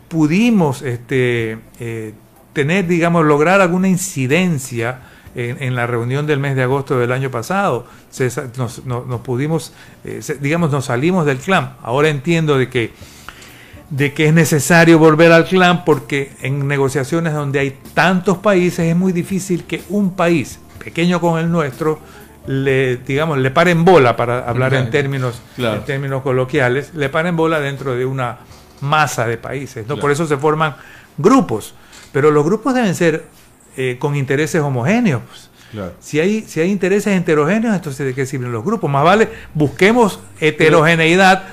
pudimos 0.08 0.80
este, 0.80 1.58
eh, 1.80 2.14
tener, 2.54 2.86
digamos, 2.86 3.26
lograr 3.26 3.60
alguna 3.60 3.88
incidencia 3.88 5.00
en, 5.36 5.62
en 5.62 5.74
la 5.76 5.86
reunión 5.86 6.26
del 6.26 6.40
mes 6.40 6.56
de 6.56 6.62
agosto 6.64 6.98
del 6.98 7.12
año 7.12 7.30
pasado. 7.30 7.86
Se 8.10 8.30
nos, 8.56 8.84
no- 8.86 9.04
nos 9.06 9.20
pudimos, 9.20 9.72
eh, 10.04 10.20
digamos, 10.40 10.70
nos 10.72 10.86
salimos 10.86 11.26
del 11.26 11.38
clan. 11.38 11.74
Ahora 11.82 12.08
entiendo 12.08 12.58
de 12.58 12.68
que 12.68 12.92
de 13.90 14.12
que 14.12 14.26
es 14.26 14.34
necesario 14.34 14.98
volver 14.98 15.30
al 15.30 15.44
clan 15.44 15.84
porque 15.84 16.32
en 16.42 16.66
negociaciones 16.66 17.32
donde 17.34 17.60
hay 17.60 17.78
tantos 17.94 18.38
países 18.38 18.80
es 18.80 18.96
muy 18.96 19.12
difícil 19.12 19.62
que 19.62 19.82
un 19.90 20.16
país 20.16 20.58
pequeño 20.82 21.20
con 21.20 21.38
el 21.38 21.48
nuestro 21.52 22.00
le 22.48 22.96
digamos 22.96 23.38
le 23.38 23.52
paren 23.52 23.84
bola 23.84 24.16
para 24.16 24.40
hablar 24.48 24.74
en 24.74 24.90
términos 24.90 25.40
Claro. 25.54 25.76
en 25.76 25.84
términos 25.84 26.22
coloquiales 26.22 26.94
le 26.94 27.08
paren 27.10 27.36
bola 27.36 27.60
dentro 27.60 27.94
de 27.94 28.04
una 28.04 28.38
masa 28.80 29.24
de 29.28 29.36
países 29.36 29.84
¿no? 29.84 29.94
Claro. 29.94 30.00
por 30.00 30.10
eso 30.10 30.26
se 30.26 30.36
forman 30.36 30.74
grupos 31.16 31.72
pero 32.12 32.32
los 32.32 32.44
grupos 32.44 32.74
deben 32.74 32.94
ser 32.96 33.24
eh, 33.76 33.96
con 33.98 34.16
intereses 34.16 34.60
homogéneos 34.60 35.22
pues. 35.28 35.50
Claro. 35.72 35.92
Si 36.00 36.20
hay, 36.20 36.42
si 36.42 36.60
hay 36.60 36.70
intereses 36.70 37.12
heterogéneos, 37.14 37.74
entonces 37.74 38.06
¿de 38.06 38.14
qué 38.14 38.24
sirven 38.24 38.52
los 38.52 38.64
grupos? 38.64 38.88
Más 38.88 39.04
vale 39.04 39.28
busquemos 39.52 40.20
heterogeneidad 40.40 41.44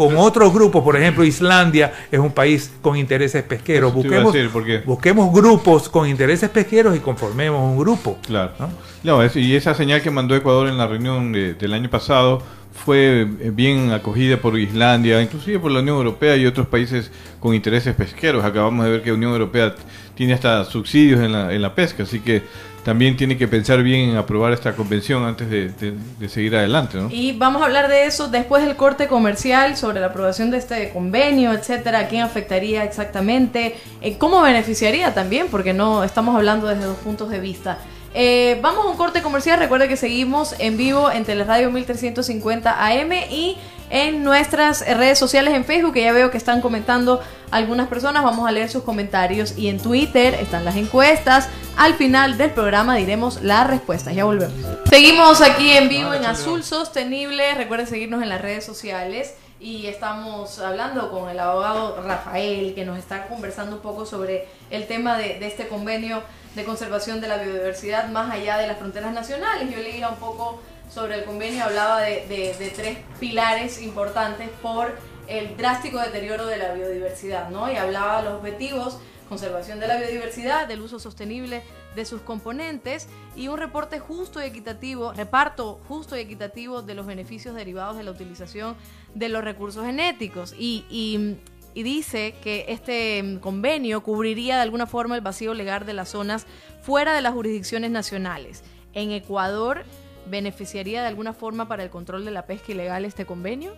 con 0.00 0.16
otros 0.16 0.50
grupos. 0.54 0.82
Por 0.82 0.96
ejemplo, 0.96 1.22
Islandia 1.24 1.92
es 2.10 2.18
un 2.18 2.32
país 2.32 2.72
con 2.80 2.96
intereses 2.96 3.42
pesqueros. 3.42 3.92
Busquemos, 3.92 4.32
decir, 4.32 4.48
porque- 4.50 4.78
busquemos 4.78 5.30
grupos 5.30 5.90
con 5.90 6.08
intereses 6.08 6.48
pesqueros 6.48 6.96
y 6.96 7.00
conformemos 7.00 7.60
un 7.62 7.76
grupo. 7.78 8.16
Claro. 8.26 8.52
¿no? 8.58 8.70
No, 9.04 9.22
es- 9.22 9.36
y 9.36 9.54
esa 9.54 9.74
señal 9.74 10.00
que 10.00 10.10
mandó 10.10 10.34
Ecuador 10.34 10.68
en 10.68 10.78
la 10.78 10.86
reunión 10.86 11.32
de- 11.32 11.52
del 11.52 11.74
año 11.74 11.90
pasado 11.90 12.40
fue 12.72 13.28
eh, 13.40 13.50
bien 13.52 13.90
acogida 13.92 14.38
por 14.38 14.58
Islandia, 14.58 15.20
inclusive 15.20 15.58
por 15.58 15.70
la 15.70 15.80
Unión 15.80 15.98
Europea 15.98 16.34
y 16.36 16.46
otros 16.46 16.66
países 16.68 17.10
con 17.38 17.54
intereses 17.54 17.94
pesqueros. 17.94 18.42
Acabamos 18.42 18.86
de 18.86 18.92
ver 18.92 19.02
que 19.02 19.10
la 19.10 19.16
Unión 19.16 19.32
Europea 19.32 19.74
tiene 20.14 20.32
hasta 20.32 20.64
subsidios 20.64 21.20
en 21.20 21.32
la, 21.32 21.52
en 21.52 21.60
la 21.60 21.74
pesca, 21.74 22.04
así 22.04 22.20
que 22.20 22.42
también 22.84 23.16
tiene 23.16 23.36
que 23.36 23.46
pensar 23.46 23.82
bien 23.82 24.10
en 24.10 24.16
aprobar 24.16 24.52
esta 24.52 24.74
convención 24.74 25.24
antes 25.24 25.50
de, 25.50 26.28
seguir 26.28 26.56
adelante, 26.56 26.98
¿no? 26.98 27.08
Y 27.10 27.32
vamos 27.32 27.62
a 27.62 27.66
hablar 27.66 27.88
de 27.88 28.06
eso 28.06 28.28
después 28.28 28.64
del 28.64 28.76
corte 28.76 29.06
comercial 29.06 29.76
sobre 29.76 30.00
la 30.00 30.06
aprobación 30.06 30.50
de 30.50 30.58
este 30.58 30.90
convenio, 30.90 31.52
etcétera, 31.52 32.08
quién 32.08 32.22
afectaría 32.22 32.84
exactamente, 32.84 33.76
eh, 34.00 34.16
cómo 34.18 34.42
beneficiaría 34.42 35.14
también, 35.14 35.48
porque 35.50 35.72
no 35.72 36.04
estamos 36.04 36.36
hablando 36.36 36.66
desde 36.68 36.84
dos 36.84 36.98
puntos 36.98 37.30
de 37.30 37.40
vista. 37.40 37.78
Eh, 38.12 38.58
vamos 38.60 38.86
a 38.86 38.88
un 38.88 38.96
corte 38.96 39.22
comercial, 39.22 39.58
recuerda 39.58 39.86
que 39.86 39.96
seguimos 39.96 40.54
en 40.58 40.76
vivo 40.76 41.10
en 41.12 41.24
Teleradio 41.24 41.70
1350 41.70 42.86
AM 42.86 43.12
y 43.30 43.56
en 43.90 44.22
nuestras 44.22 44.86
redes 44.86 45.18
sociales 45.18 45.52
en 45.54 45.64
Facebook, 45.64 45.92
que 45.92 46.02
ya 46.02 46.12
veo 46.12 46.30
que 46.30 46.38
están 46.38 46.60
comentando 46.60 47.20
algunas 47.50 47.88
personas, 47.88 48.22
vamos 48.22 48.48
a 48.48 48.52
leer 48.52 48.70
sus 48.70 48.84
comentarios 48.84 49.58
y 49.58 49.68
en 49.68 49.78
Twitter 49.78 50.34
están 50.34 50.64
las 50.64 50.76
encuestas. 50.76 51.48
Al 51.76 51.94
final 51.94 52.38
del 52.38 52.50
programa 52.50 52.96
diremos 52.96 53.42
las 53.42 53.66
respuestas, 53.66 54.14
ya 54.14 54.24
volvemos. 54.24 54.54
Seguimos 54.88 55.40
aquí 55.40 55.70
en 55.72 55.88
vivo 55.88 56.14
en 56.14 56.24
Azul 56.24 56.62
Sostenible, 56.62 57.54
recuerden 57.54 57.88
seguirnos 57.88 58.22
en 58.22 58.28
las 58.28 58.40
redes 58.40 58.64
sociales 58.64 59.34
y 59.58 59.86
estamos 59.86 60.58
hablando 60.60 61.10
con 61.10 61.28
el 61.28 61.38
abogado 61.38 62.00
Rafael 62.02 62.74
que 62.74 62.84
nos 62.84 62.96
está 62.96 63.26
conversando 63.26 63.76
un 63.76 63.82
poco 63.82 64.06
sobre 64.06 64.46
el 64.70 64.86
tema 64.86 65.18
de, 65.18 65.38
de 65.38 65.46
este 65.48 65.66
convenio 65.66 66.22
de 66.54 66.64
conservación 66.64 67.20
de 67.20 67.28
la 67.28 67.36
biodiversidad 67.36 68.08
más 68.08 68.32
allá 68.32 68.56
de 68.56 68.66
las 68.66 68.78
fronteras 68.78 69.12
nacionales. 69.12 69.68
Yo 69.70 69.82
leía 69.82 70.08
un 70.08 70.16
poco 70.16 70.60
sobre 70.90 71.14
el 71.16 71.24
convenio, 71.24 71.64
hablaba 71.64 72.00
de, 72.00 72.26
de- 72.26 72.72
tres 72.74 72.98
pilares 73.20 73.80
importantes 73.80 74.48
por 74.62 74.96
el 75.28 75.56
drástico 75.56 75.98
deterioro 76.00 76.46
de 76.46 76.56
la 76.58 76.72
biodiversidad, 76.74 77.50
¿no? 77.50 77.70
Y 77.70 77.76
hablaba 77.76 78.18
de 78.18 78.24
los 78.30 78.34
objetivos, 78.40 78.98
conservación 79.28 79.78
de 79.78 79.86
la 79.86 79.96
biodiversidad, 79.96 80.66
del 80.66 80.80
uso 80.80 80.98
sostenible 80.98 81.62
de 81.94 82.04
sus 82.04 82.20
componentes 82.22 83.06
y 83.36 83.46
un 83.48 83.58
reporte 83.58 84.00
justo 84.00 84.42
y 84.42 84.46
equitativo, 84.46 85.12
reparto 85.12 85.80
justo 85.86 86.16
y 86.16 86.20
equitativo 86.20 86.82
de 86.82 86.94
los 86.94 87.06
beneficios 87.06 87.54
derivados 87.54 87.96
de 87.96 88.02
la 88.02 88.10
utilización 88.10 88.74
de 89.14 89.28
los 89.28 89.44
recursos 89.44 89.84
genéticos. 89.86 90.54
Y, 90.58 90.84
y- 90.90 91.36
dice 91.82 92.34
que 92.42 92.64
este 92.68 93.22
mm, 93.22 93.36
convenio 93.38 94.02
cubriría 94.02 94.56
de 94.56 94.62
alguna 94.62 94.86
forma 94.88 95.14
el 95.14 95.20
vacío 95.20 95.54
legal 95.54 95.86
de 95.86 95.92
las 95.94 96.08
zonas 96.08 96.44
fuera 96.82 97.14
de 97.14 97.20
las 97.20 97.32
jurisdicciones 97.32 97.92
nacionales. 97.92 98.64
En 98.92 99.12
Ecuador, 99.12 99.84
¿beneficiaría 100.30 101.02
de 101.02 101.08
alguna 101.08 101.32
forma 101.32 101.68
para 101.68 101.82
el 101.82 101.90
control 101.90 102.24
de 102.24 102.30
la 102.30 102.46
pesca 102.46 102.72
ilegal 102.72 103.04
este 103.04 103.26
convenio? 103.26 103.74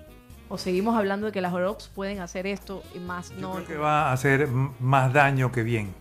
¿O 0.49 0.59
seguimos 0.59 0.97
hablando 0.97 1.27
de 1.27 1.33
que 1.33 1.41
las 1.41 1.53
OROPS 1.53 1.89
pueden 1.89 2.21
hacer 2.21 2.47
esto 2.47 2.83
y 2.95 2.99
más 2.99 3.31
Yo 3.31 3.41
no? 3.41 3.53
creo 3.55 3.67
que 3.67 3.77
va 3.77 4.11
a 4.11 4.13
hacer 4.13 4.49
más 4.49 5.13
daño 5.13 5.51
que 5.51 5.63
bien. 5.63 5.95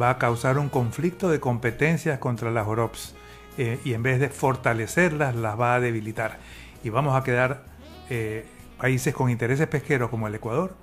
Va 0.00 0.10
a 0.10 0.18
causar 0.18 0.58
un 0.58 0.68
conflicto 0.68 1.30
de 1.30 1.40
competencias 1.40 2.18
contra 2.18 2.50
las 2.50 2.66
OROPS 2.66 3.14
eh, 3.56 3.78
y 3.84 3.94
en 3.94 4.02
vez 4.02 4.20
de 4.20 4.28
fortalecerlas, 4.28 5.34
las 5.34 5.58
va 5.58 5.76
a 5.76 5.80
debilitar. 5.80 6.38
Y 6.82 6.90
vamos 6.90 7.16
a 7.16 7.24
quedar 7.24 7.64
eh, 8.10 8.44
países 8.78 9.14
con 9.14 9.30
intereses 9.30 9.66
pesqueros 9.68 10.10
como 10.10 10.28
el 10.28 10.34
Ecuador 10.34 10.76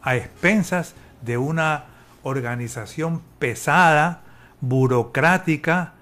a 0.00 0.16
expensas 0.16 0.94
de 1.20 1.36
una 1.36 1.84
organización 2.22 3.22
pesada, 3.38 4.22
burocrática 4.60 5.94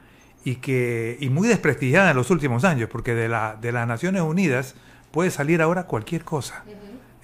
y, 0.45 0.57
que, 0.57 1.17
y 1.21 1.29
muy 1.29 1.49
desprestigiada 1.49 2.11
en 2.11 2.17
los 2.17 2.31
últimos 2.31 2.65
años, 2.65 2.89
porque 2.91 3.15
de, 3.15 3.29
la, 3.29 3.57
de 3.61 3.73
las 3.73 3.87
Naciones 3.87 4.23
Unidas 4.23 4.75
puede 5.11 5.31
salir 5.31 5.61
ahora 5.63 5.85
cualquier 5.85 6.25
cosa 6.25 6.63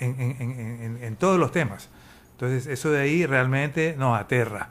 en, 0.01 0.21
en- 0.21 0.37
en- 0.41 0.83
en- 0.83 0.99
en 1.05 1.17
todos 1.17 1.39
los 1.39 1.53
temas. 1.53 1.89
Entonces, 2.33 2.67
eso 2.67 2.91
de 2.91 3.01
ahí 3.01 3.25
realmente 3.27 3.95
nos 3.99 4.19
aterra. 4.19 4.69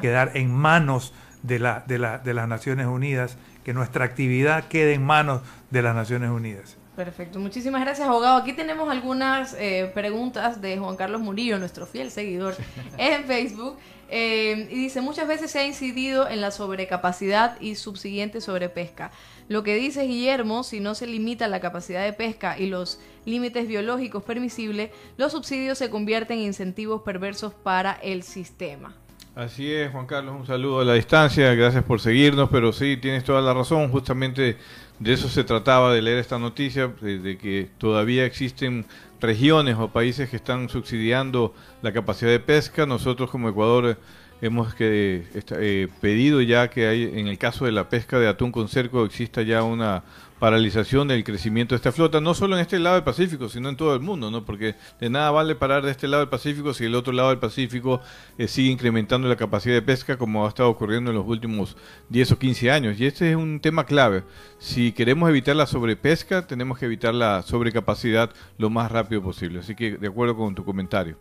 Quedar 0.00 0.32
en 0.34 0.52
manos 0.52 1.12
de, 1.42 1.58
la, 1.58 1.84
de, 1.86 1.98
la, 1.98 2.18
de 2.18 2.32
las 2.34 2.48
Naciones 2.48 2.86
Unidas, 2.86 3.36
que 3.64 3.72
nuestra 3.74 4.04
actividad 4.04 4.64
quede 4.68 4.94
en 4.94 5.04
manos 5.04 5.42
de 5.70 5.82
las 5.82 5.94
Naciones 5.94 6.30
Unidas. 6.30 6.76
Perfecto, 6.96 7.40
muchísimas 7.40 7.80
gracias 7.80 8.06
abogado. 8.06 8.36
Aquí 8.36 8.52
tenemos 8.52 8.88
algunas 8.88 9.54
eh, 9.58 9.90
preguntas 9.94 10.60
de 10.60 10.78
Juan 10.78 10.94
Carlos 10.94 11.20
Murillo, 11.20 11.58
nuestro 11.58 11.86
fiel 11.86 12.10
seguidor 12.12 12.54
en 12.98 13.24
Facebook. 13.24 13.76
Eh, 14.10 14.68
y 14.70 14.74
dice, 14.74 15.00
muchas 15.00 15.26
veces 15.26 15.50
se 15.50 15.58
ha 15.58 15.66
incidido 15.66 16.28
en 16.28 16.40
la 16.40 16.50
sobrecapacidad 16.50 17.60
y 17.60 17.74
subsiguiente 17.74 18.40
sobrepesca. 18.40 19.10
Lo 19.48 19.62
que 19.62 19.74
dice 19.74 20.04
Guillermo, 20.04 20.62
si 20.62 20.80
no 20.80 20.94
se 20.94 21.06
limita 21.06 21.48
la 21.48 21.60
capacidad 21.60 22.04
de 22.04 22.12
pesca 22.12 22.58
y 22.58 22.66
los 22.66 23.00
límites 23.24 23.68
biológicos 23.68 24.22
permisibles, 24.22 24.90
los 25.16 25.32
subsidios 25.32 25.78
se 25.78 25.90
convierten 25.90 26.38
en 26.38 26.44
incentivos 26.44 27.02
perversos 27.02 27.52
para 27.52 27.92
el 28.02 28.22
sistema. 28.22 28.94
Así 29.34 29.72
es, 29.72 29.90
Juan 29.90 30.06
Carlos, 30.06 30.36
un 30.38 30.46
saludo 30.46 30.80
a 30.80 30.84
la 30.84 30.94
distancia, 30.94 31.52
gracias 31.54 31.82
por 31.82 32.00
seguirnos, 32.00 32.48
pero 32.50 32.72
sí, 32.72 32.96
tienes 32.96 33.24
toda 33.24 33.42
la 33.42 33.52
razón, 33.52 33.90
justamente 33.90 34.56
de 35.00 35.12
eso 35.12 35.28
se 35.28 35.42
trataba 35.42 35.92
de 35.92 36.02
leer 36.02 36.18
esta 36.18 36.38
noticia, 36.38 36.86
de, 37.00 37.36
que 37.36 37.68
todavía 37.78 38.26
existen 38.26 38.86
regiones 39.26 39.76
o 39.78 39.88
países 39.88 40.28
que 40.30 40.36
están 40.36 40.68
subsidiando 40.68 41.54
la 41.82 41.92
capacidad 41.92 42.30
de 42.30 42.40
pesca. 42.40 42.86
Nosotros 42.86 43.30
como 43.30 43.48
Ecuador 43.48 43.98
hemos 44.40 44.74
que, 44.74 45.24
eh, 45.34 45.88
pedido 46.00 46.40
ya 46.42 46.68
que 46.68 46.86
hay, 46.86 47.04
en 47.18 47.28
el 47.28 47.38
caso 47.38 47.64
de 47.64 47.72
la 47.72 47.88
pesca 47.88 48.18
de 48.18 48.28
atún 48.28 48.52
con 48.52 48.68
cerco 48.68 49.04
exista 49.04 49.42
ya 49.42 49.62
una 49.62 50.02
paralización 50.44 51.08
del 51.08 51.24
crecimiento 51.24 51.74
de 51.74 51.76
esta 51.76 51.90
flota, 51.90 52.20
no 52.20 52.34
solo 52.34 52.54
en 52.54 52.60
este 52.60 52.78
lado 52.78 52.96
del 52.96 53.02
Pacífico, 53.02 53.48
sino 53.48 53.70
en 53.70 53.78
todo 53.78 53.94
el 53.94 54.00
mundo, 54.00 54.30
¿no? 54.30 54.44
Porque 54.44 54.74
de 55.00 55.08
nada 55.08 55.30
vale 55.30 55.54
parar 55.54 55.82
de 55.82 55.90
este 55.90 56.06
lado 56.06 56.20
del 56.20 56.28
Pacífico 56.28 56.74
si 56.74 56.84
el 56.84 56.94
otro 56.94 57.14
lado 57.14 57.30
del 57.30 57.38
Pacífico 57.38 58.02
eh, 58.36 58.46
sigue 58.46 58.70
incrementando 58.70 59.26
la 59.26 59.36
capacidad 59.36 59.74
de 59.74 59.80
pesca 59.80 60.18
como 60.18 60.44
ha 60.44 60.50
estado 60.50 60.68
ocurriendo 60.68 61.12
en 61.12 61.16
los 61.16 61.26
últimos 61.26 61.78
10 62.10 62.32
o 62.32 62.38
15 62.38 62.70
años. 62.70 63.00
Y 63.00 63.06
este 63.06 63.30
es 63.30 63.36
un 63.36 63.58
tema 63.58 63.86
clave. 63.86 64.22
Si 64.58 64.92
queremos 64.92 65.30
evitar 65.30 65.56
la 65.56 65.64
sobrepesca, 65.64 66.46
tenemos 66.46 66.78
que 66.78 66.84
evitar 66.84 67.14
la 67.14 67.40
sobrecapacidad 67.40 68.28
lo 68.58 68.68
más 68.68 68.92
rápido 68.92 69.22
posible. 69.22 69.60
Así 69.60 69.74
que 69.74 69.96
de 69.96 70.08
acuerdo 70.08 70.36
con 70.36 70.54
tu 70.54 70.62
comentario. 70.62 71.16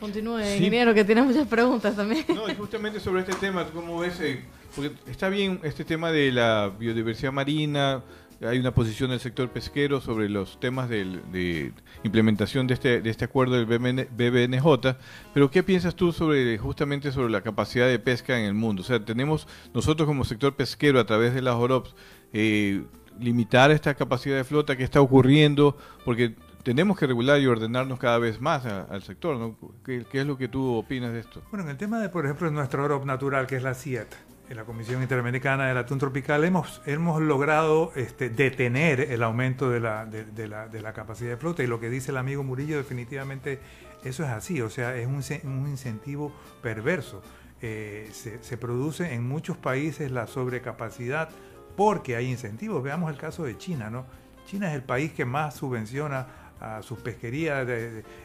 Continúe, 0.00 0.40
ingeniero, 0.40 0.94
que 0.94 1.04
tiene 1.04 1.20
muchas 1.20 1.46
preguntas 1.46 1.94
también. 1.94 2.24
No, 2.34 2.48
y 2.50 2.54
justamente 2.54 3.00
sobre 3.00 3.20
este 3.20 3.34
tema, 3.34 3.66
¿cómo 3.66 3.98
ves? 3.98 4.18
Eh, 4.20 4.42
porque 4.74 4.92
está 5.10 5.28
bien 5.28 5.60
este 5.62 5.84
tema 5.84 6.10
de 6.10 6.32
la 6.32 6.70
biodiversidad 6.78 7.32
marina, 7.32 8.02
hay 8.42 8.58
una 8.58 8.72
posición 8.72 9.10
del 9.10 9.20
sector 9.20 9.48
pesquero 9.50 10.00
sobre 10.00 10.28
los 10.28 10.60
temas 10.60 10.88
de 10.88 11.72
implementación 12.02 12.66
de 12.66 12.74
este, 12.74 13.00
de 13.00 13.10
este 13.10 13.24
acuerdo 13.24 13.54
del 13.54 13.66
BBNJ, 13.66 14.96
pero 15.32 15.50
¿qué 15.50 15.62
piensas 15.62 15.94
tú 15.94 16.12
sobre 16.12 16.58
justamente 16.58 17.12
sobre 17.12 17.30
la 17.30 17.40
capacidad 17.40 17.86
de 17.86 17.98
pesca 17.98 18.38
en 18.38 18.44
el 18.44 18.54
mundo? 18.54 18.82
O 18.82 18.84
sea, 18.84 19.04
tenemos 19.04 19.48
nosotros 19.74 20.06
como 20.06 20.24
sector 20.24 20.54
pesquero 20.54 21.00
a 21.00 21.06
través 21.06 21.34
de 21.34 21.42
las 21.42 21.54
OROPS 21.54 21.94
eh, 22.32 22.84
limitar 23.18 23.70
esta 23.70 23.94
capacidad 23.94 24.36
de 24.36 24.44
flota, 24.44 24.76
¿qué 24.76 24.84
está 24.84 25.00
ocurriendo? 25.00 25.76
Porque 26.04 26.34
tenemos 26.62 26.98
que 26.98 27.06
regular 27.06 27.40
y 27.40 27.46
ordenarnos 27.46 27.98
cada 27.98 28.18
vez 28.18 28.40
más 28.40 28.66
al 28.66 29.02
sector, 29.02 29.36
¿no? 29.36 29.56
¿Qué, 29.84 30.04
¿Qué, 30.10 30.20
es 30.20 30.26
lo 30.26 30.36
que 30.36 30.48
tú 30.48 30.74
opinas 30.74 31.12
de 31.12 31.20
esto? 31.20 31.42
Bueno, 31.50 31.64
en 31.64 31.70
el 31.70 31.76
tema 31.76 32.00
de, 32.00 32.08
por 32.08 32.24
ejemplo, 32.24 32.50
nuestro 32.50 32.84
OROP 32.84 33.04
natural, 33.04 33.46
que 33.46 33.56
es 33.56 33.62
la 33.62 33.74
CIET, 33.74 34.14
en 34.48 34.56
la 34.56 34.64
Comisión 34.64 35.02
Interamericana 35.02 35.66
del 35.66 35.76
Atún 35.76 35.98
Tropical 35.98 36.44
hemos, 36.44 36.80
hemos 36.86 37.20
logrado 37.20 37.92
este, 37.96 38.30
detener 38.30 39.00
el 39.00 39.22
aumento 39.22 39.70
de 39.70 39.80
la, 39.80 40.06
de, 40.06 40.48
la, 40.48 40.68
de 40.68 40.80
la, 40.80 40.92
capacidad 40.92 41.30
de 41.30 41.36
flota 41.36 41.62
y 41.62 41.66
lo 41.66 41.80
que 41.80 41.90
dice 41.90 42.12
el 42.12 42.16
amigo 42.16 42.44
Murillo 42.44 42.76
definitivamente 42.76 43.60
eso 44.04 44.22
es 44.22 44.30
así, 44.30 44.60
o 44.60 44.70
sea, 44.70 44.96
es 44.96 45.06
un, 45.06 45.22
un 45.50 45.68
incentivo 45.68 46.32
perverso. 46.62 47.22
Eh, 47.60 48.08
se, 48.12 48.42
se, 48.42 48.56
produce 48.56 49.14
en 49.14 49.26
muchos 49.26 49.56
países 49.56 50.10
la 50.10 50.26
sobrecapacidad 50.26 51.30
porque 51.76 52.14
hay 52.14 52.30
incentivos. 52.30 52.82
Veamos 52.82 53.10
el 53.10 53.18
caso 53.18 53.44
de 53.44 53.56
China, 53.58 53.90
¿no? 53.90 54.04
China 54.46 54.68
es 54.68 54.74
el 54.74 54.82
país 54.82 55.12
que 55.12 55.24
más 55.24 55.54
subvenciona 55.54 56.26
a 56.60 56.82
sus 56.82 56.98
pesquerías, 56.98 57.66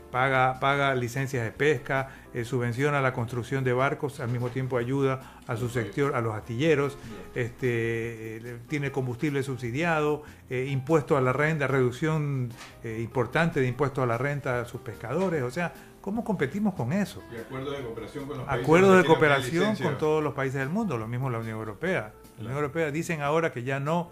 paga, 0.10 0.60
paga 0.60 0.96
licencias 0.96 1.44
de 1.44 1.52
pesca, 1.52 2.10
eh, 2.34 2.46
subvenciona 2.46 3.02
la 3.02 3.14
construcción 3.14 3.64
de 3.64 3.74
barcos, 3.74 4.20
al 4.20 4.30
mismo 4.30 4.50
tiempo 4.50 4.78
ayuda 4.78 5.40
a 5.48 5.58
su 5.58 5.70
sector, 5.70 6.16
a 6.16 6.22
los 6.22 6.34
astilleros, 6.34 6.98
este, 7.36 8.38
eh, 8.38 8.58
tiene 8.68 8.92
combustible 8.92 9.44
subsidiado, 9.44 10.24
eh, 10.50 10.68
impuesto 10.70 11.18
a 11.18 11.22
la 11.22 11.34
renta, 11.34 11.68
reducción 11.68 12.50
importante 12.84 13.60
de 13.60 13.68
impuestos 13.68 14.04
a 14.04 14.08
la 14.08 14.18
renta 14.18 14.62
a 14.62 14.66
sus 14.66 14.82
pescadores, 14.82 15.44
o 15.44 15.52
sea, 15.52 15.74
¿cómo 16.02 16.24
competimos 16.24 16.74
con 16.74 16.94
eso? 16.94 17.22
Y 17.32 17.38
acuerdo 17.38 17.72
de 17.72 17.84
cooperación 17.84 18.28
con 18.28 18.38
los 18.38 18.48
países 18.48 18.64
Acuerdo 18.64 18.98
de 18.98 19.06
cooperación 19.06 19.76
con 19.76 19.98
todos 19.98 20.24
los 20.24 20.34
países 20.34 20.60
del 20.60 20.70
mundo, 20.70 20.98
lo 20.98 21.08
mismo 21.08 21.30
la 21.30 21.40
Unión 21.40 21.58
Europea. 21.58 22.14
La 22.38 22.46
Unión 22.46 22.58
Europea 22.58 22.92
dicen 22.92 23.22
ahora 23.22 23.52
que 23.52 23.64
ya 23.64 23.80
no, 23.80 24.10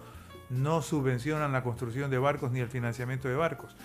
no 0.50 0.82
subvencionan 0.82 1.52
la 1.52 1.64
construcción 1.64 2.12
de 2.12 2.18
barcos 2.18 2.52
ni 2.52 2.60
el 2.60 2.70
financiamiento 2.70 3.28
de 3.28 3.36
barcos 3.36 3.76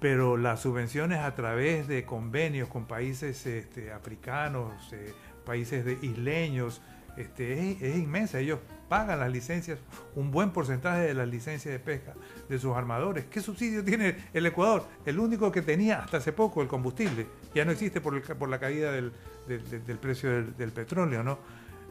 pero 0.00 0.36
las 0.36 0.60
subvenciones 0.60 1.18
a 1.18 1.34
través 1.34 1.88
de 1.88 2.04
convenios 2.04 2.68
con 2.68 2.86
países 2.86 3.44
este, 3.46 3.92
africanos, 3.92 4.92
eh, 4.92 5.12
países 5.44 5.84
de 5.84 5.98
isleños, 6.02 6.80
este, 7.16 7.72
es, 7.72 7.96
inmensa. 7.98 8.38
Ellos 8.38 8.60
pagan 8.88 9.18
las 9.18 9.32
licencias, 9.32 9.80
un 10.14 10.30
buen 10.30 10.52
porcentaje 10.52 11.00
de 11.00 11.14
las 11.14 11.26
licencias 11.26 11.72
de 11.72 11.80
pesca 11.80 12.14
de 12.48 12.58
sus 12.58 12.76
armadores. 12.76 13.24
¿Qué 13.26 13.40
subsidio 13.40 13.84
tiene 13.84 14.16
el 14.32 14.46
Ecuador? 14.46 14.86
El 15.04 15.18
único 15.18 15.50
que 15.50 15.62
tenía 15.62 15.98
hasta 15.98 16.18
hace 16.18 16.32
poco, 16.32 16.62
el 16.62 16.68
combustible. 16.68 17.26
Ya 17.54 17.64
no 17.64 17.72
existe 17.72 18.00
por, 18.00 18.48
la 18.48 18.60
caída 18.60 18.92
del, 18.92 19.12
del, 19.48 19.98
precio 19.98 20.30
del, 20.30 20.56
del, 20.56 20.70
petróleo, 20.70 21.24
¿no? 21.24 21.38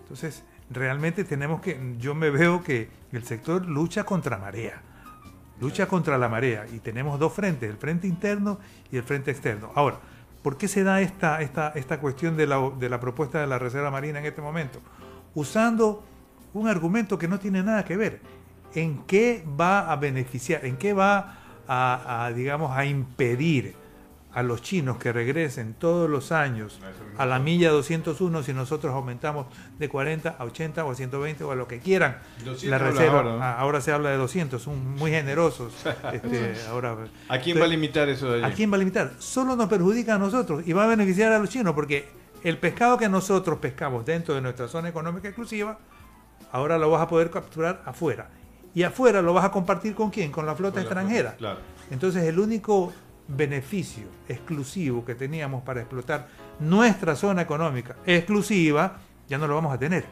Entonces, 0.04 0.46
realmente 0.70 1.26
tenemos 1.26 1.60
que, 1.60 1.96
yo 1.98 2.16
me 2.16 2.30
veo 2.30 2.64
que 2.64 2.90
el 3.12 3.26
sector 3.26 3.66
lucha 3.66 4.06
contra 4.06 4.38
marea 4.38 4.82
lucha 5.60 5.88
contra 5.88 6.18
la 6.18 6.30
marea 6.30 6.66
y 6.72 6.80
tenemos 6.80 7.20
dos 7.20 7.34
frentes, 7.34 7.70
el 7.70 7.78
frente 7.78 8.08
interno 8.08 8.60
y 8.92 8.98
el 8.98 9.04
frente 9.04 9.32
externo. 9.32 9.72
Ahora, 9.76 10.00
¿por 10.44 10.58
qué 10.58 10.68
se 10.68 10.84
da 10.84 11.02
esta, 11.02 11.42
esta, 11.42 11.70
esta 11.76 12.00
cuestión 12.00 12.38
de 12.38 12.48
la, 12.48 12.72
de 12.80 12.90
la 12.90 13.00
propuesta 13.00 13.40
de 13.40 13.48
la 13.48 13.60
Reserva 13.60 13.92
Marina 13.92 14.20
en 14.20 14.26
este 14.26 14.42
momento? 14.42 14.80
Usando 15.36 16.04
un 16.54 16.68
argumento 16.68 17.18
que 17.18 17.28
no 17.28 17.40
tiene 17.40 17.64
nada 17.64 17.86
que 17.86 17.98
ver. 17.98 18.22
¿En 18.74 19.00
qué 19.06 19.44
va 19.60 19.92
a 19.92 19.96
beneficiar? 19.96 20.66
¿En 20.66 20.78
qué 20.78 20.94
va 20.94 21.38
a, 21.68 22.26
a 22.26 22.32
digamos, 22.32 22.76
a 22.76 22.86
impedir? 22.86 23.76
A 24.38 24.44
los 24.44 24.62
chinos 24.62 24.98
que 24.98 25.12
regresen 25.12 25.74
todos 25.74 26.08
los 26.08 26.32
años 26.32 26.80
a 27.18 27.26
la 27.26 27.40
milla 27.40 27.72
201 27.72 28.44
si 28.44 28.54
nosotros 28.54 28.94
aumentamos 28.94 29.48
de 29.80 29.90
40 29.90 30.30
a 30.38 30.44
80 30.44 30.86
o 30.86 30.92
a 30.92 30.96
120 30.96 31.44
o 31.44 31.52
a 31.52 31.56
lo 31.56 31.68
que 31.68 31.80
quieran 31.80 32.20
la 32.66 32.78
reserva. 32.78 33.40
Ah, 33.42 33.58
ahora, 33.58 33.82
se 33.82 33.92
habla 33.92 34.12
de 34.12 34.18
200, 34.18 34.62
son 34.62 34.96
muy 34.96 35.10
generosos. 35.10 35.74
Este, 36.14 36.54
ahora, 36.70 36.96
¿A 37.28 37.40
quién 37.40 37.60
va 37.60 37.66
a 37.66 37.68
limitar 37.68 38.08
eso 38.10 38.32
de 38.32 38.46
¿A 38.46 38.52
quién 38.52 38.72
va 38.72 38.76
a 38.76 38.78
limitar? 38.78 39.14
Solo 39.18 39.56
nos 39.56 39.68
perjudica 39.68 40.16
a 40.16 40.18
nosotros 40.20 40.64
y 40.68 40.72
va 40.72 40.84
a 40.84 40.88
beneficiar 40.88 41.32
a 41.32 41.40
los 41.40 41.50
chinos 41.50 41.74
porque 41.74 42.08
el 42.44 42.60
pescado 42.60 42.98
que 42.98 43.10
nosotros 43.10 43.58
pescamos 43.58 44.06
dentro 44.06 44.36
de 44.36 44.42
nuestra 44.42 44.68
zona 44.68 44.90
económica 44.90 45.28
exclusiva, 45.28 45.80
ahora 46.52 46.78
lo 46.78 46.92
vas 46.92 47.02
a 47.02 47.08
poder 47.08 47.32
capturar 47.32 47.82
afuera. 47.86 48.30
Y 48.76 48.84
afuera 48.84 49.24
lo 49.24 49.34
vas 49.34 49.46
a 49.46 49.52
compartir 49.52 49.96
con 49.96 50.12
quién? 50.12 50.32
Con 50.32 50.46
la 50.46 50.56
flota 50.56 50.80
extranjera. 50.80 51.36
Entonces 51.90 52.24
el 52.24 52.40
único 52.40 52.94
beneficio 53.28 54.06
exclusivo 54.28 55.04
que 55.04 55.16
teníamos 55.16 55.64
para 55.64 55.82
explotar 55.82 56.28
nuestra 56.60 57.16
zona 57.16 57.42
económica 57.42 57.96
exclusiva, 58.06 59.00
ya 59.28 59.38
no 59.38 59.48
lo 59.48 59.56
vamos 59.56 59.74
a 59.74 59.78
tener. 59.78 60.06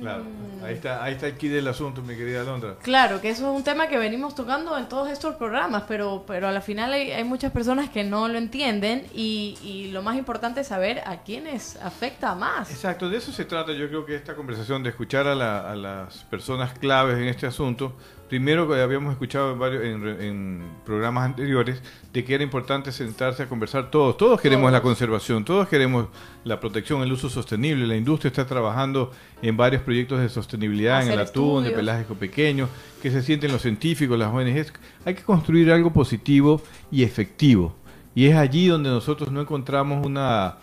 Claro, 0.00 0.24
Ahí 0.64 0.74
está, 0.74 1.02
ahí 1.02 1.14
está 1.14 1.26
el 1.26 1.36
kit 1.36 1.50
del 1.52 1.68
asunto, 1.68 2.02
mi 2.02 2.16
querida 2.16 2.42
Londra. 2.42 2.76
Claro, 2.82 3.20
que 3.20 3.30
eso 3.30 3.50
es 3.50 3.56
un 3.56 3.64
tema 3.64 3.88
que 3.88 3.98
venimos 3.98 4.34
tocando 4.34 4.76
en 4.76 4.88
todos 4.88 5.10
estos 5.10 5.36
programas, 5.36 5.84
pero, 5.88 6.24
pero 6.26 6.48
a 6.48 6.52
la 6.52 6.60
final 6.60 6.92
hay, 6.92 7.24
muchas 7.24 7.52
personas 7.52 7.88
que 7.88 8.04
no 8.04 8.28
lo 8.28 8.38
entienden 8.38 9.06
y, 9.14 9.58
y, 9.62 9.90
lo 9.90 10.02
más 10.02 10.16
importante 10.16 10.60
es 10.60 10.66
saber 10.66 11.00
a 11.06 11.22
quiénes 11.22 11.76
afecta 11.76 12.34
más. 12.34 12.70
Exacto, 12.70 13.08
de 13.08 13.18
eso 13.18 13.32
se 13.32 13.44
trata 13.44 13.72
yo 13.72 13.88
creo 13.88 14.04
que 14.04 14.14
esta 14.14 14.34
conversación, 14.34 14.82
de 14.82 14.90
escuchar 14.90 15.26
a, 15.26 15.70
a 15.70 15.76
las 15.76 16.24
personas 16.24 16.78
claves 16.78 17.16
en 17.16 17.28
este 17.28 17.46
asunto, 17.46 17.94
Primero, 18.30 18.68
que 18.68 18.80
habíamos 18.80 19.10
escuchado 19.10 19.50
en, 19.50 19.58
varios, 19.58 19.82
en, 19.82 20.62
programas 20.86 21.24
anteriores 21.24 21.82
de 22.12 22.24
que 22.24 22.32
era 22.32 22.44
importante 22.44 22.92
sentarse 22.92 23.42
a 23.42 23.48
conversar 23.48 23.90
todos. 23.90 24.16
Todos 24.16 24.40
queremos 24.40 24.70
la 24.70 24.80
conservación, 24.80 25.44
todos 25.44 25.66
queremos 25.66 26.06
la 26.44 26.60
protección, 26.60 27.02
el 27.02 27.10
uso 27.10 27.28
sostenible. 27.28 27.88
La 27.88 27.96
industria 27.96 28.28
está 28.28 28.46
trabajando 28.46 29.10
en 29.42 29.56
varios 29.56 29.82
proyectos 29.82 30.20
de 30.20 30.28
sostenibilidad 30.28 31.02
en 31.02 31.10
el 31.10 31.18
atún, 31.18 31.64
de 31.64 31.72
pelágico 31.72 32.14
pequeño, 32.14 32.68
que 33.02 33.10
se 33.10 33.20
sienten 33.20 33.50
los 33.50 33.62
científicos, 33.62 34.16
las 34.16 34.32
ONGs. 34.32 34.74
Hay 35.04 35.14
que 35.14 35.24
construir 35.24 35.72
algo 35.72 35.92
positivo 35.92 36.62
y 36.92 37.02
efectivo. 37.02 37.74
Y 38.14 38.26
es 38.26 38.36
allí 38.36 38.68
donde 38.68 38.90
nosotros 38.90 39.32
no 39.32 39.40
encontramos 39.40 40.06
una, 40.06 40.58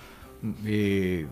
eh, 0.63 1.27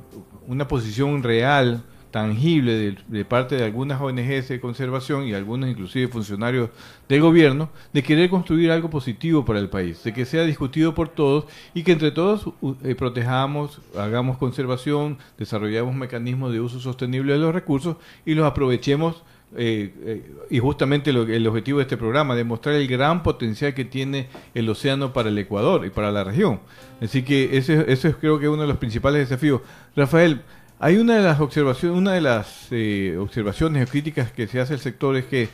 una 0.47 0.67
posición 0.67 1.23
real 1.23 1.81
tangible 2.15 2.95
de, 3.09 3.25
parte 3.25 3.57
de 3.57 3.65
algunas 3.65 3.99
ONGs 3.99 4.47
de 4.47 4.61
conservación 4.61 5.27
y 5.27 5.33
algunos 5.33 5.69
inclusive 5.69 6.07
funcionarios 6.07 6.69
del 7.09 7.19
gobierno 7.19 7.67
de 7.91 8.03
querer 8.03 8.29
construir 8.29 8.71
algo 8.71 8.89
positivo 8.89 9.43
para 9.43 9.59
el 9.59 9.67
país, 9.67 10.01
de 10.01 10.13
que 10.13 10.23
sea 10.23 10.45
discutido 10.45 10.95
por 10.95 11.09
todos 11.09 11.43
y 11.73 11.83
que 11.83 11.91
entre 11.91 12.11
todos 12.11 12.51
eh, 12.85 12.95
protejamos, 12.95 13.81
hagamos 13.97 14.37
conservación, 14.37 15.17
desarrollemos 15.37 15.93
mecanismos 15.93 16.53
de 16.53 16.61
uso 16.61 16.79
sostenible 16.79 17.33
de 17.33 17.39
los 17.39 17.53
recursos 17.53 17.97
y 18.25 18.33
los 18.33 18.45
aprovechemos 18.45 19.21
eh, 19.57 19.93
eh, 20.05 20.31
y 20.49 20.59
justamente 20.59 21.09
el 21.09 21.47
objetivo 21.47 21.79
de 21.79 21.83
este 21.83 21.97
programa, 21.97 22.33
demostrar 22.33 22.75
el 22.75 22.87
gran 22.87 23.23
potencial 23.23 23.73
que 23.73 23.83
tiene 23.83 24.29
el 24.53 24.69
océano 24.69 25.11
para 25.11 25.27
el 25.27 25.37
Ecuador 25.37 25.85
y 25.85 25.89
para 25.89 26.13
la 26.13 26.23
región. 26.23 26.61
Así 27.01 27.23
que 27.23 27.57
ese, 27.57 27.91
ese 27.91 28.07
es 28.07 28.15
creo 28.15 28.39
que 28.39 28.47
uno 28.47 28.61
de 28.61 28.69
los 28.69 28.77
principales 28.77 29.27
desafíos. 29.27 29.59
Rafael, 29.97 30.43
hay 30.79 30.97
una 30.97 31.15
de 31.15 31.23
las 31.23 31.39
observaciones, 31.39 31.97
una 31.97 32.13
de 32.13 32.21
las 32.21 32.67
eh, 32.71 33.17
observaciones 33.19 33.87
o 33.87 33.91
críticas 33.91 34.31
que 34.31 34.47
se 34.47 34.59
hace 34.59 34.73
al 34.73 34.79
sector 34.79 35.15
es 35.15 35.25
que, 35.25 35.49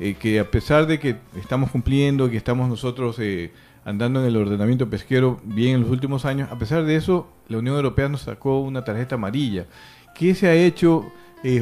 eh, 0.00 0.14
que 0.14 0.40
a 0.40 0.50
pesar 0.50 0.86
de 0.86 0.98
que 0.98 1.16
estamos 1.36 1.70
cumpliendo, 1.70 2.30
que 2.30 2.38
estamos 2.38 2.68
nosotros 2.68 3.16
eh, 3.18 3.52
andando 3.84 4.20
en 4.20 4.26
el 4.26 4.36
ordenamiento 4.36 4.88
pesquero 4.88 5.40
bien 5.44 5.76
en 5.76 5.80
los 5.82 5.90
últimos 5.90 6.24
años, 6.24 6.50
a 6.50 6.58
pesar 6.58 6.84
de 6.84 6.96
eso, 6.96 7.28
la 7.48 7.58
Unión 7.58 7.76
Europea 7.76 8.08
nos 8.08 8.22
sacó 8.22 8.60
una 8.60 8.82
tarjeta 8.82 9.16
amarilla. 9.16 9.66
¿Qué 10.14 10.34
se 10.34 10.46
ha 10.46 10.54
hecho 10.54 11.12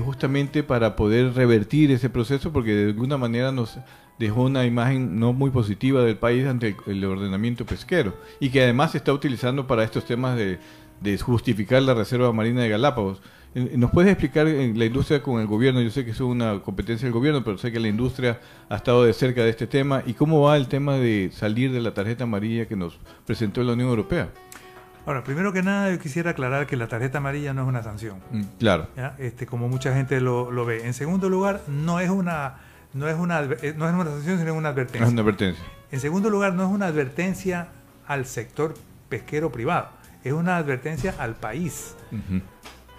justamente 0.05 0.63
para 0.63 0.95
poder 0.95 1.33
revertir 1.35 1.91
ese 1.91 2.11
proceso? 2.11 2.53
Porque 2.53 2.75
de 2.75 2.91
alguna 2.91 3.17
manera 3.17 3.51
nos 3.51 3.79
dejó 4.21 4.43
una 4.43 4.67
imagen 4.67 5.19
no 5.19 5.33
muy 5.33 5.51
positiva 5.51 6.03
del 6.03 6.19
país 6.19 6.47
ante 6.47 6.77
el 6.87 7.03
ordenamiento 7.07 7.65
pesquero 7.65 8.15
y 8.39 8.51
que 8.51 8.63
además 8.63 8.93
se 8.93 8.99
está 8.99 9.15
utilizando 9.15 9.67
para 9.67 9.83
estos 9.83 10.05
temas 10.05 10.37
de 10.37 10.59
de 11.01 11.19
justificar 11.19 11.83
la 11.83 11.95
Reserva 11.95 12.33
Marina 12.33 12.63
de 12.63 12.69
Galápagos. 12.69 13.23
Eh, 13.55 13.73
¿Nos 13.77 13.91
puedes 13.91 14.13
explicar 14.13 14.47
en 14.47 14.79
la 14.79 14.85
industria 14.85 15.23
con 15.23 15.41
el 15.41 15.47
gobierno? 15.47 15.81
Yo 15.81 15.91
sé 15.91 16.05
que 16.05 16.13
es 16.13 16.21
una 16.21 16.61
competencia 16.61 17.07
del 17.07 17.13
gobierno, 17.13 17.43
pero 17.43 17.59
sé 17.59 17.73
que 17.73 17.81
la 17.81 17.89
industria 17.89 18.41
ha 18.69 18.77
estado 18.77 19.05
de 19.05 19.13
cerca 19.13 19.43
de 19.43 19.51
este 19.51 19.67
tema. 19.67 20.03
¿Y 20.07 20.15
cómo 20.15 20.43
va 20.43 20.57
el 20.57 20.69
tema 20.69 20.95
de 20.95 21.31
salir 21.33 21.73
de 21.73 21.81
la 21.81 21.93
tarjeta 21.93 22.25
amarilla 22.25 22.67
que 22.67 22.77
nos 22.77 22.99
presentó 23.27 23.63
la 23.63 23.73
Unión 23.73 23.89
Europea? 23.89 24.29
Ahora, 25.07 25.25
primero 25.25 25.53
que 25.53 25.63
nada, 25.63 25.91
yo 25.91 25.99
quisiera 25.99 26.33
aclarar 26.33 26.67
que 26.67 26.77
la 26.77 26.87
tarjeta 26.87 27.19
amarilla 27.19 27.55
no 27.55 27.63
es 27.63 27.69
una 27.69 27.83
sanción. 27.83 28.19
Mm, 28.31 28.43
claro. 28.59 28.89
Este, 29.19 29.47
como 29.47 29.69
mucha 29.69 29.95
gente 29.95 30.21
lo, 30.21 30.53
lo, 30.53 30.65
ve. 30.67 30.87
En 30.87 30.95
segundo 30.95 31.29
lugar, 31.29 31.63
no 31.67 31.99
es 31.99 32.11
una 32.11 32.59
no 32.93 33.09
es 33.09 33.17
una 33.17 33.41
eh, 33.41 33.75
no 33.77 33.89
es 33.89 33.95
una 33.95 34.05
sanción, 34.05 34.39
sino 34.39 34.55
una 34.55 34.69
advertencia. 34.69 35.07
Es 35.07 35.13
una 35.13 35.23
advertencia. 35.23 35.65
En 35.91 36.01
segundo 36.01 36.29
lugar, 36.29 36.53
no 36.55 36.65
es 36.65 36.71
una 36.71 36.87
advertencia 36.87 37.69
al 38.07 38.27
sector 38.27 38.75
pesquero 39.09 39.51
privado 39.51 40.00
es 40.25 40.33
una 40.33 40.57
advertencia 40.57 41.15
al 41.19 41.35
país. 41.35 41.95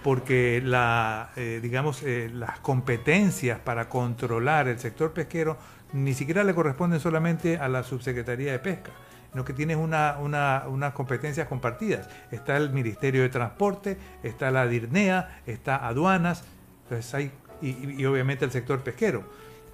Porque 0.02 0.60
la, 0.64 1.30
eh, 1.36 1.60
digamos, 1.62 2.02
eh, 2.02 2.28
las 2.34 2.58
competencias 2.58 3.60
para 3.60 3.88
controlar 3.88 4.66
el 4.66 4.78
sector 4.80 5.12
pesquero 5.12 5.56
ni 5.92 6.14
siquiera 6.14 6.42
le 6.42 6.54
corresponden 6.54 6.98
solamente 6.98 7.58
a 7.58 7.68
la 7.68 7.84
Subsecretaría 7.84 8.50
de 8.50 8.58
Pesca, 8.58 8.90
sino 9.30 9.44
que 9.44 9.52
tienes 9.52 9.76
una, 9.76 10.16
una, 10.18 10.64
unas 10.66 10.92
competencias 10.94 11.46
compartidas. 11.46 12.08
Está 12.32 12.56
el 12.56 12.70
Ministerio 12.70 13.22
de 13.22 13.28
Transporte, 13.28 13.96
está 14.22 14.50
la 14.50 14.66
DIRNEA, 14.66 15.42
está 15.46 15.86
aduanas, 15.86 16.44
entonces 16.84 17.14
hay, 17.14 17.30
y, 17.60 18.00
y 18.00 18.04
obviamente 18.06 18.44
el 18.44 18.50
sector 18.50 18.80
pesquero. 18.80 19.22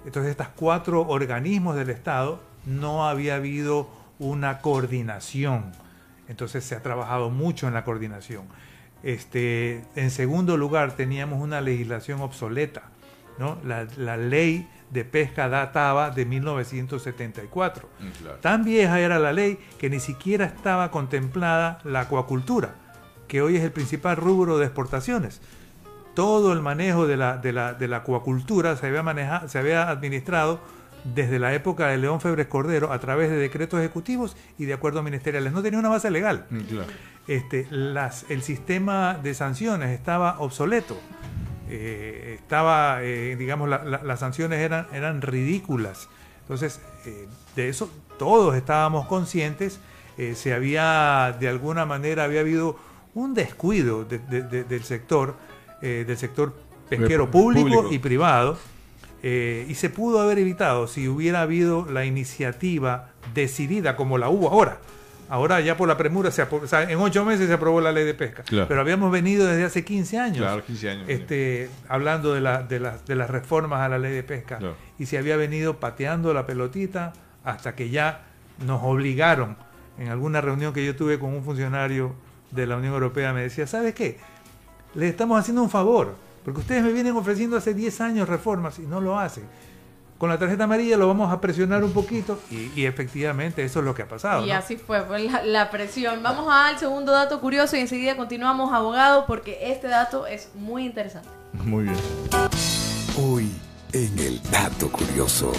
Entonces, 0.05 0.31
estos 0.31 0.49
cuatro 0.49 1.07
organismos 1.07 1.75
del 1.75 1.89
Estado 1.89 2.41
no 2.65 3.07
había 3.07 3.35
habido 3.35 3.89
una 4.19 4.59
coordinación 4.59 5.71
entonces 6.29 6.63
se 6.63 6.75
ha 6.75 6.81
trabajado 6.81 7.29
mucho 7.29 7.67
en 7.67 7.73
la 7.73 7.83
coordinación. 7.83 8.43
Este, 9.03 9.83
en 9.95 10.11
segundo 10.11 10.57
lugar, 10.57 10.95
teníamos 10.95 11.41
una 11.41 11.59
legislación 11.59 12.21
obsoleta. 12.21 12.83
¿no? 13.39 13.57
La, 13.65 14.17
ley 14.17 14.69
de 14.91 15.05
pesca 15.05 15.49
databa 15.49 16.11
de 16.11 16.25
1974. 16.25 17.89
Mm, 17.99 18.41
Tan 18.41 18.63
vieja 18.63 18.99
era 18.99 19.17
la 19.17 19.33
ley 19.33 19.57
que 19.79 19.89
ni 19.89 19.99
siquiera 19.99 20.45
estaba 20.45 20.91
contemplada 20.91 21.79
la 21.83 22.01
acuacultura, 22.01 22.75
que 23.27 23.41
hoy 23.41 23.55
es 23.55 23.63
el 23.63 23.71
principal 23.71 24.15
rubro 24.17 24.57
de 24.59 24.65
exportaciones. 24.65 25.41
Todo 26.13 26.53
el 26.53 26.61
manejo 26.61 27.07
de 27.07 27.17
la, 27.17 27.37
de 27.37 27.53
la, 27.53 27.73
de 27.73 27.87
la 27.87 27.97
acuacultura 27.97 28.75
se 28.75 28.87
había, 28.87 29.03
manejado, 29.03 29.47
se 29.47 29.57
había 29.57 29.89
administrado 29.89 30.59
desde 31.03 31.39
la 31.39 31.53
época 31.53 31.87
de 31.87 31.97
León 31.97 32.21
Febres 32.21 32.47
Cordero 32.47 32.91
a 32.91 32.99
través 32.99 33.29
de 33.29 33.37
decretos 33.37 33.79
ejecutivos 33.79 34.35
y 34.57 34.65
de 34.65 34.73
acuerdos 34.73 35.03
ministeriales. 35.03 35.53
No 35.53 35.61
tenía 35.61 35.79
una 35.79 35.89
base 35.89 36.11
legal. 36.11 36.45
Mm, 36.49 36.59
este, 37.27 37.67
las, 37.69 38.25
el 38.29 38.41
sistema 38.41 39.19
de 39.21 39.33
sanciones 39.33 39.89
estaba 39.91 40.39
obsoleto. 40.39 40.97
Eh, 41.69 42.37
estaba, 42.41 43.03
eh, 43.03 43.35
digamos, 43.35 43.69
las 43.69 44.19
sanciones 44.19 44.59
eran, 44.59 44.87
eran 44.93 45.21
ridículas. 45.21 46.09
Entonces, 46.41 46.81
eh, 47.05 47.27
de 47.55 47.69
eso 47.69 47.89
todos 48.17 48.55
estábamos 48.55 49.05
conscientes. 49.07 49.79
se 50.33 50.53
había, 50.53 51.37
de 51.39 51.47
alguna 51.47 51.85
manera, 51.85 52.25
había 52.25 52.41
habido 52.41 52.77
un 53.13 53.33
descuido 53.33 54.03
del 54.03 54.83
sector, 54.83 55.35
del 55.81 56.17
sector 56.17 56.53
pesquero 56.89 57.31
público 57.31 57.87
y 57.89 57.99
privado 57.99 58.57
eh, 59.21 59.65
y 59.67 59.75
se 59.75 59.89
pudo 59.89 60.21
haber 60.21 60.39
evitado 60.39 60.87
si 60.87 61.07
hubiera 61.07 61.41
habido 61.41 61.85
la 61.85 62.05
iniciativa 62.05 63.09
decidida 63.33 63.95
como 63.95 64.17
la 64.17 64.29
hubo 64.29 64.49
ahora. 64.49 64.79
Ahora 65.29 65.59
ya 65.61 65.77
por 65.77 65.87
la 65.87 65.95
premura, 65.95 66.31
se 66.31 66.41
en 66.41 66.97
ocho 66.97 67.23
meses 67.23 67.47
se 67.47 67.53
aprobó 67.53 67.81
la 67.81 67.91
ley 67.91 68.03
de 68.03 68.15
pesca. 68.15 68.43
Pero 68.49 68.81
habíamos 68.81 69.11
venido 69.11 69.45
desde 69.45 69.63
hace 69.63 69.85
15 69.85 70.17
años, 70.17 70.63
este, 71.07 71.69
hablando 71.87 72.33
de, 72.33 72.41
la, 72.41 72.63
de, 72.63 72.79
de, 72.79 73.15
las 73.15 73.29
reformas 73.29 73.81
a 73.81 73.89
la 73.89 73.99
ley 73.99 74.11
de 74.11 74.23
pesca. 74.23 74.59
Y 74.97 75.05
se 75.05 75.19
había 75.19 75.37
venido 75.37 75.79
pateando 75.79 76.33
la 76.33 76.47
pelotita 76.47 77.13
hasta 77.43 77.75
que 77.75 77.91
ya 77.91 78.21
nos 78.65 78.81
obligaron. 78.83 79.55
En 79.99 80.07
alguna 80.07 80.41
reunión 80.41 80.73
que 80.73 80.83
yo 80.83 80.95
tuve 80.95 81.19
con 81.19 81.31
un 81.33 81.43
funcionario 81.43 82.15
de 82.49 82.65
la 82.65 82.77
Unión 82.77 82.93
Europea 82.93 83.31
me 83.31 83.43
decía, 83.43 83.67
¿sabes 83.67 83.93
qué? 83.93 84.17
Le 84.95 85.07
estamos 85.07 85.39
haciendo 85.39 85.61
un 85.61 85.69
favor 85.69 86.15
porque 86.43 86.61
ustedes 86.61 86.83
me 86.83 86.91
vienen 86.91 87.15
ofreciendo 87.15 87.57
hace 87.57 87.73
10 87.73 88.01
años 88.01 88.29
reformas 88.29 88.79
y 88.79 88.83
no 88.83 89.01
lo 89.01 89.19
hacen. 89.19 89.45
Con 90.17 90.29
la 90.29 90.37
tarjeta 90.37 90.65
amarilla 90.65 90.97
lo 90.97 91.07
vamos 91.07 91.31
a 91.31 91.39
presionar 91.39 91.81
un 91.81 91.93
poquito 91.93 92.39
y, 92.51 92.83
efectivamente 92.85 93.63
eso 93.63 93.79
es 93.79 93.85
lo 93.85 93.95
que 93.95 94.01
ha 94.01 94.07
pasado. 94.07 94.45
Y 94.45 94.51
así 94.51 94.75
fue, 94.75 94.99
la, 95.19 95.43
la, 95.43 95.69
presión. 95.69 96.21
Vamos 96.21 96.47
al 96.51 96.77
segundo 96.77 97.13
dato 97.13 97.39
curioso 97.39 97.77
y 97.77 97.79
enseguida 97.79 98.17
continuamos, 98.17 98.73
abogado, 98.73 99.25
porque 99.25 99.71
este 99.71 99.87
dato 99.87 100.27
es 100.27 100.49
muy 100.55 100.85
interesante. 100.85 101.29
Muy 101.63 101.85
bien. 101.85 101.95
Hoy 103.17 103.49
en 103.93 104.19
el 104.19 104.41
dato 104.51 104.91
curioso. 104.91 105.53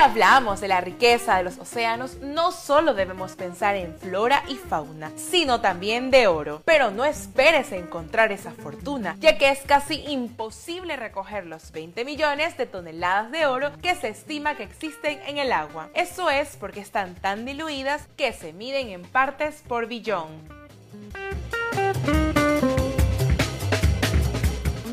Hablamos 0.00 0.62
de 0.62 0.68
la 0.68 0.80
riqueza 0.80 1.36
de 1.36 1.42
los 1.42 1.58
océanos, 1.58 2.16
no 2.22 2.52
solo 2.52 2.94
debemos 2.94 3.36
pensar 3.36 3.76
en 3.76 3.94
flora 3.98 4.42
y 4.48 4.56
fauna, 4.56 5.12
sino 5.16 5.60
también 5.60 6.10
de 6.10 6.26
oro. 6.26 6.62
Pero 6.64 6.90
no 6.90 7.04
esperes 7.04 7.70
encontrar 7.72 8.32
esa 8.32 8.52
fortuna, 8.52 9.16
ya 9.20 9.36
que 9.36 9.50
es 9.50 9.60
casi 9.60 9.96
imposible 10.08 10.96
recoger 10.96 11.46
los 11.46 11.70
20 11.70 12.06
millones 12.06 12.56
de 12.56 12.64
toneladas 12.64 13.30
de 13.30 13.46
oro 13.46 13.72
que 13.82 13.94
se 13.94 14.08
estima 14.08 14.54
que 14.54 14.62
existen 14.62 15.20
en 15.26 15.36
el 15.36 15.52
agua. 15.52 15.90
Eso 15.94 16.30
es 16.30 16.56
porque 16.56 16.80
están 16.80 17.14
tan 17.14 17.44
diluidas 17.44 18.08
que 18.16 18.32
se 18.32 18.54
miden 18.54 18.88
en 18.88 19.02
partes 19.02 19.62
por 19.68 19.86
billón. 19.86 20.28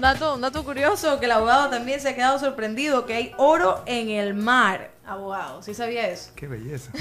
Un 0.08 0.14
dato, 0.14 0.36
un 0.36 0.42
dato 0.42 0.64
curioso 0.64 1.20
que 1.20 1.26
el 1.26 1.34
abogado 1.34 1.70
también 1.70 2.00
se 2.00 2.08
ha 2.08 2.16
quedado 2.16 2.40
sorprendido, 2.40 3.06
que 3.06 3.14
hay 3.14 3.34
oro 3.36 3.84
en 3.86 4.08
el 4.08 4.36
mar. 4.36 4.92
Abogado, 5.06 5.62
¿sí 5.62 5.74
sabía 5.74 6.08
eso? 6.08 6.32
Qué 6.34 6.48
belleza. 6.48 6.94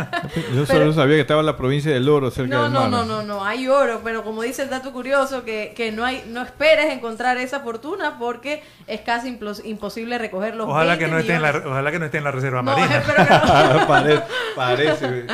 Yo 0.54 0.64
solo 0.64 0.92
sabía 0.92 1.16
que 1.16 1.22
estaba 1.22 1.40
en 1.40 1.46
la 1.46 1.56
provincia 1.56 1.90
del 1.92 2.08
oro 2.08 2.30
cerca 2.30 2.54
no, 2.54 2.62
del 2.62 2.72
mar. 2.72 2.90
No, 2.90 3.04
no, 3.04 3.04
no, 3.04 3.22
no, 3.24 3.44
hay 3.44 3.66
oro, 3.66 4.02
pero 4.04 4.22
como 4.22 4.42
dice 4.42 4.62
el 4.62 4.70
dato 4.70 4.92
curioso, 4.92 5.42
que, 5.42 5.72
que 5.76 5.90
no 5.90 6.04
hay, 6.04 6.24
no 6.28 6.42
esperes 6.42 6.92
encontrar 6.92 7.38
esa 7.38 7.58
fortuna 7.58 8.20
porque 8.20 8.62
es 8.86 9.00
casi 9.00 9.36
imposible 9.64 10.18
recogerlo. 10.18 10.68
ojalá 10.68 10.96
que 10.96 11.08
no 11.08 11.18
esté 11.18 11.34
en 11.34 11.42
la 11.42 11.50
Ojalá 11.50 11.90
que 11.90 11.98
no 11.98 12.04
esté 12.04 12.18
en 12.18 12.24
la 12.24 12.30
reserva 12.30 12.62
marina. 12.62 13.02
parece, 13.88 14.22
parece. 14.54 15.26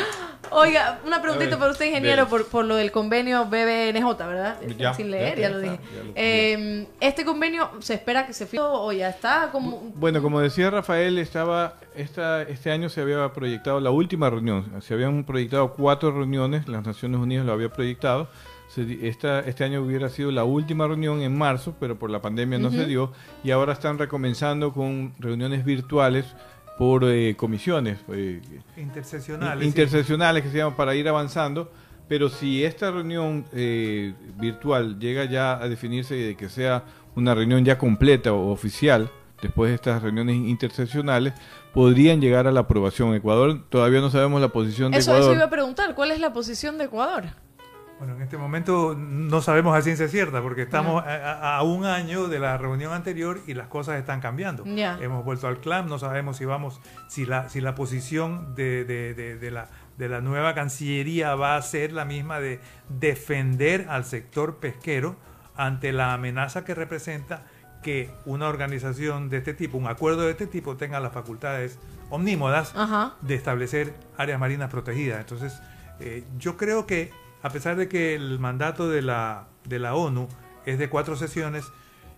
Oiga, 0.51 1.01
una 1.07 1.23
preguntita 1.23 1.59
para 1.59 1.71
usted, 1.71 1.87
ingeniero, 1.87 2.29
por, 2.29 2.47
por, 2.47 2.65
lo 2.65 2.77
del 2.77 2.91
convenio 2.91 3.47
BBNJ, 3.47 4.17
¿verdad? 4.19 4.57
Sin 4.97 5.11
leer, 5.11 5.39
ya, 5.39 5.51
lo 5.51 5.59
dije. 5.61 5.79
Em, 6.15 6.87
¿Este 7.01 7.25
convenio 7.25 7.71
se 7.81 7.95
espera 7.95 8.27
que 8.27 8.33
se 8.33 8.47
firme 8.47 8.67
o 8.69 8.93
ya 8.93 9.09
está? 9.09 9.51
Como... 9.53 9.93
Bueno, 9.95 10.23
como 10.23 10.41
decía 10.41 10.71
Rafael, 10.71 11.19
estaba 11.19 11.75
esta, 11.95 12.43
este 12.43 12.71
año 12.71 12.89
se 12.89 13.01
había 13.01 13.33
proyectado 13.33 13.81
la 13.81 13.91
última 13.91 14.31
reunión. 14.31 14.71
Se 14.81 14.95
habían 14.95 15.25
proyectado 15.25 15.73
cuatro 15.75 16.13
reuniones, 16.13 16.69
las 16.69 16.85
Naciones 16.85 17.21
Unidas 17.21 17.47
lo 17.47 17.53
había 17.53 17.71
proyectado. 17.71 18.29
esta, 18.77 19.41
este 19.41 19.65
año 19.65 19.83
hubiera 19.83 20.09
sido 20.09 20.31
la 20.31 20.45
última 20.45 20.87
reunión 20.87 21.23
en 21.23 21.37
marzo, 21.37 21.75
pero 21.79 21.99
por 21.99 22.11
la 22.11 22.21
pandemia 22.21 22.59
no 22.59 22.71
se 22.71 22.87
dio. 22.87 23.13
Y 23.45 23.51
ahora 23.51 23.73
están 23.73 23.99
recomenzando 23.99 24.73
con 24.73 25.15
reuniones 25.19 25.65
virtuales 25.65 26.27
por 26.81 27.05
eh, 27.05 27.37
comisiones 27.37 27.99
eh, 28.11 28.41
Interseccionales. 28.79 29.61
sí. 29.61 29.67
interseccionales 29.69 30.43
que 30.43 30.49
se 30.49 30.57
llaman 30.57 30.77
para 30.77 30.95
ir 30.95 31.07
avanzando. 31.11 31.71
Pero 32.09 32.31
si 32.31 32.65
esta 32.65 32.91
reunión 32.91 33.45
eh, 33.53 34.15
virtual 34.39 34.99
llega 34.99 35.27
ya 35.27 35.63
a 35.63 35.69
definirse 35.69 36.15
de 36.15 36.37
que 36.39 36.49
sea 36.49 36.85
una 37.17 37.35
reunión 37.35 37.67
ya 37.67 37.77
completa 37.77 38.33
o 38.33 38.51
oficial, 38.51 39.11
después 39.43 39.69
de 39.69 39.75
estas 39.75 40.03
reuniones 40.03 40.37
interseccionales, 40.37 41.35
podrían 41.75 42.19
llegar 42.19 42.47
a 42.47 42.51
la 42.51 42.61
aprobación. 42.61 43.15
Ecuador, 43.15 43.63
todavía 43.69 44.01
no 44.01 44.09
sabemos 44.09 44.41
la 44.41 44.49
posición 44.49 44.91
de 44.91 44.99
Eso, 45.01 45.11
Ecuador. 45.11 45.33
eso 45.33 45.37
iba 45.37 45.45
a 45.45 45.51
preguntar, 45.51 45.95
¿cuál 45.95 46.13
es 46.13 46.19
la 46.19 46.33
posición 46.33 46.79
de 46.79 46.85
Ecuador? 46.85 47.25
Bueno, 48.01 48.17
en 48.17 48.23
este 48.23 48.39
momento 48.39 48.97
no 48.99 49.43
sabemos 49.43 49.77
a 49.77 49.83
ciencia 49.83 50.09
cierta 50.09 50.41
porque 50.41 50.63
estamos 50.63 51.05
a, 51.07 51.63
un 51.63 51.85
año 51.85 52.29
de 52.29 52.39
la 52.39 52.57
reunión 52.57 52.95
anterior 52.95 53.41
y 53.47 53.53
las 53.53 53.69
cosas 53.69 53.99
están 53.99 54.21
cambiando. 54.23 54.65
Hemos 55.03 55.23
vuelto 55.23 55.47
al 55.49 55.59
CLAM, 55.61 55.87
no 55.87 55.99
sabemos 55.99 56.39
si 56.39 56.47
vamos, 56.47 56.81
si 57.09 57.27
la, 57.27 57.51
si 57.51 57.61
la 57.61 57.75
posición 57.75 58.55
de, 58.55 58.87
de- 58.87 59.13
de- 59.13 59.37
de 59.39 59.51
la, 59.51 59.69
de 59.99 60.09
la 60.09 60.23
nueva 60.23 60.55
Cancillería 60.55 61.35
va 61.35 61.57
a 61.57 61.63
ser 61.63 61.93
la 61.93 62.07
misma 62.07 62.41
de 62.41 62.59
defender 62.89 63.87
al 63.91 64.07
sector 64.07 64.57
pesquero 64.61 65.17
ante 65.55 65.93
la 65.93 66.15
amenaza 66.15 66.65
que 66.65 66.75
representa 66.75 67.43
que 67.83 68.11
una 68.25 68.49
organización 68.49 69.29
de 69.29 69.37
este 69.39 69.53
tipo, 69.53 69.77
un 69.77 69.87
acuerdo 69.87 70.23
de 70.23 70.31
este 70.31 70.47
tipo, 70.47 70.75
tenga 70.79 71.01
las 71.01 71.13
facultades 71.13 71.79
omnímodas 72.09 72.73
Ajá. 72.75 73.13
de 73.21 73.35
establecer 73.35 73.93
áreas 74.17 74.41
marinas 74.41 74.71
protegidas. 74.71 75.21
Entonces, 75.21 75.61
eh, 76.01 76.25
yo 76.39 76.57
creo 76.57 76.87
que 76.87 77.11
a 77.43 77.51
pesar 77.51 77.77
de 77.77 77.89
que 77.89 78.15
el 78.15 78.39
mandato 78.39 78.89
de 78.89 79.03
la, 79.03 79.47
de 79.65 79.79
la 79.79 79.95
ONU 79.95 80.29
es 80.67 80.79
de 80.79 80.89
cuatro 80.89 81.17
sesiones, 81.17 81.65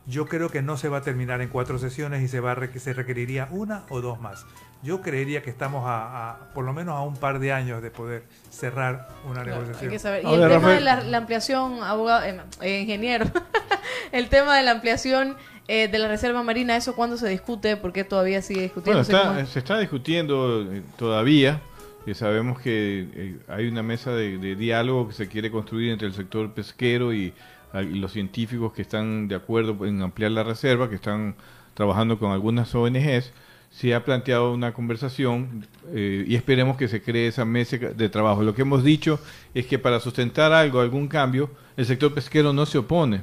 yo 0.07 0.27
creo 0.27 0.49
que 0.51 0.62
no 0.62 0.77
se 0.77 0.89
va 0.89 0.99
a 0.99 1.03
terminar 1.03 1.41
en 1.43 1.49
cuatro 1.49 1.79
sesiones 1.79 2.23
y 2.23 2.29
se, 2.29 2.41
va 2.41 2.57
se 2.77 2.93
requeriría 2.93 3.49
una 3.53 3.85
o 3.89 4.01
dos 4.01 4.20
más. 4.20 4.45
Yo 4.83 5.01
creería 5.01 5.43
que 5.43 5.51
estamos 5.51 5.85
a, 5.87 6.31
a 6.31 6.37
por 6.55 6.64
lo 6.64 6.73
menos 6.73 6.97
a 6.97 7.03
un 7.03 7.14
par 7.16 7.39
de 7.39 7.53
años 7.53 7.81
de 7.83 7.93
poder 7.93 8.25
cerrar 8.51 9.07
una 9.25 9.45
Claro, 9.45 9.51
hay 9.53 9.59
negociación. 9.61 9.91
que 9.93 9.99
saber. 10.01 10.25
Y 10.25 10.35
el 10.35 10.41
tema 10.41 10.49
Rafael- 10.57 10.75
de 10.75 10.81
la, 10.81 11.01
la 11.05 11.18
ampliación, 11.18 11.83
abogado, 11.85 12.25
eh, 12.25 12.41
eh, 12.62 12.81
ingeniero, 12.81 13.27
el 14.12 14.29
tema 14.29 14.57
de 14.57 14.64
la 14.64 14.73
ampliación 14.73 15.37
eh, 15.68 15.87
de 15.87 15.99
la 16.01 16.09
reserva 16.09 16.43
marina, 16.43 16.77
¿eso 16.77 16.97
cuándo 16.97 17.16
se 17.16 17.29
discute? 17.29 17.77
¿Por 17.77 17.93
qué 17.93 18.03
todavía 18.03 18.43
sigue 18.43 18.73
Bueno, 18.75 19.01
discutiéndose? 19.03 19.12
está- 19.12 19.47
se 19.47 19.59
está 19.61 19.79
discutiendo 19.79 20.62
eh, 20.73 20.83
todavía. 20.97 21.61
Que 22.05 22.14
sabemos 22.14 22.61
que 22.61 23.09
eh, 23.14 23.36
hay 23.48 23.68
una 23.68 23.82
mesa 23.82 24.12
de, 24.12 24.57
diálogo 24.57 25.09
que 25.09 25.14
se 25.14 25.28
quiere 25.28 25.50
construir 25.50 25.92
entre 25.92 26.09
el 26.09 26.14
sector 26.14 26.53
pesquero 26.53 27.12
y, 27.12 27.32
ah, 27.72 27.82
y 27.82 27.94
los 27.94 28.12
científicos 28.12 28.72
que 28.72 28.82
están 28.82 29.28
de 29.28 29.34
acuerdo 29.34 29.86
en 29.86 30.03
ampliar 30.03 30.32
la 30.32 30.42
reserva, 30.42 30.88
que 30.88 30.96
están 30.96 31.36
trabajando 31.74 32.18
con 32.18 32.32
algunas 32.32 32.74
ONGs. 32.74 33.32
Se 33.70 33.94
ha 33.94 34.05
planteado 34.05 34.53
una 34.53 34.74
conversación 34.74 35.66
eh, 35.94 36.24
y 36.28 36.34
esperemos 36.34 36.76
que 36.76 36.88
se 36.88 37.00
cree 37.00 37.28
esa 37.28 37.46
mesa 37.46 37.78
de 37.78 38.09
trabajo. 38.11 38.42
Lo 38.42 38.55
que 38.55 38.62
hemos 38.62 38.84
dicho 38.84 39.18
es 39.55 39.66
que 39.66 39.78
para 39.78 39.98
sustentar 39.98 40.53
algo, 40.53 40.80
algún 40.80 41.09
cambio, 41.09 41.50
el 41.76 41.86
sector 41.86 42.12
pesquero 42.12 42.53
no 42.53 42.66
se 42.66 42.78
opone 42.78 43.22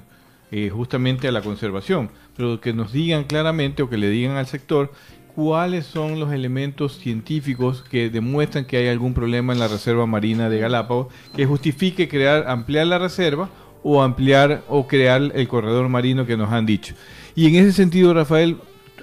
eh, 0.52 0.72
justamente 0.72 1.28
a 1.28 1.32
la 1.32 1.44
conservación, 1.44 2.10
pero 2.36 2.60
que 2.60 2.74
nos 2.74 2.92
digan 2.92 3.26
claramente 3.26 3.84
o 3.84 3.90
que 3.90 3.98
le 3.98 4.10
digan 4.10 4.38
al 4.38 4.48
sector 4.48 4.92
cuáles 5.40 5.86
son 5.86 6.20
los 6.20 6.34
elementos 6.34 7.00
científicos 7.00 7.82
que 7.90 8.10
demuestran 8.10 8.66
que 8.66 8.76
hay 8.76 8.90
algún 8.90 9.14
problema 9.14 9.54
en 9.54 9.60
la 9.60 9.70
reserva 9.70 10.06
marina 10.06 10.50
de 10.50 10.60
Galápagos 10.60 11.08
que 11.34 11.46
justifique 11.46 12.10
crear, 12.10 12.50
ampliar 12.50 12.88
la 12.88 12.98
reserva 12.98 13.50
o 13.82 14.04
ampliar 14.04 14.64
o 14.68 14.86
crear 14.86 15.32
el 15.34 15.48
corredor 15.48 15.88
marino 15.88 16.26
que 16.26 16.36
nos 16.36 16.52
han 16.52 16.66
dicho. 16.66 16.94
Y 17.36 17.48
en 17.48 17.56
ese 17.56 17.72
sentido, 17.72 18.14
Rafael, 18.14 18.58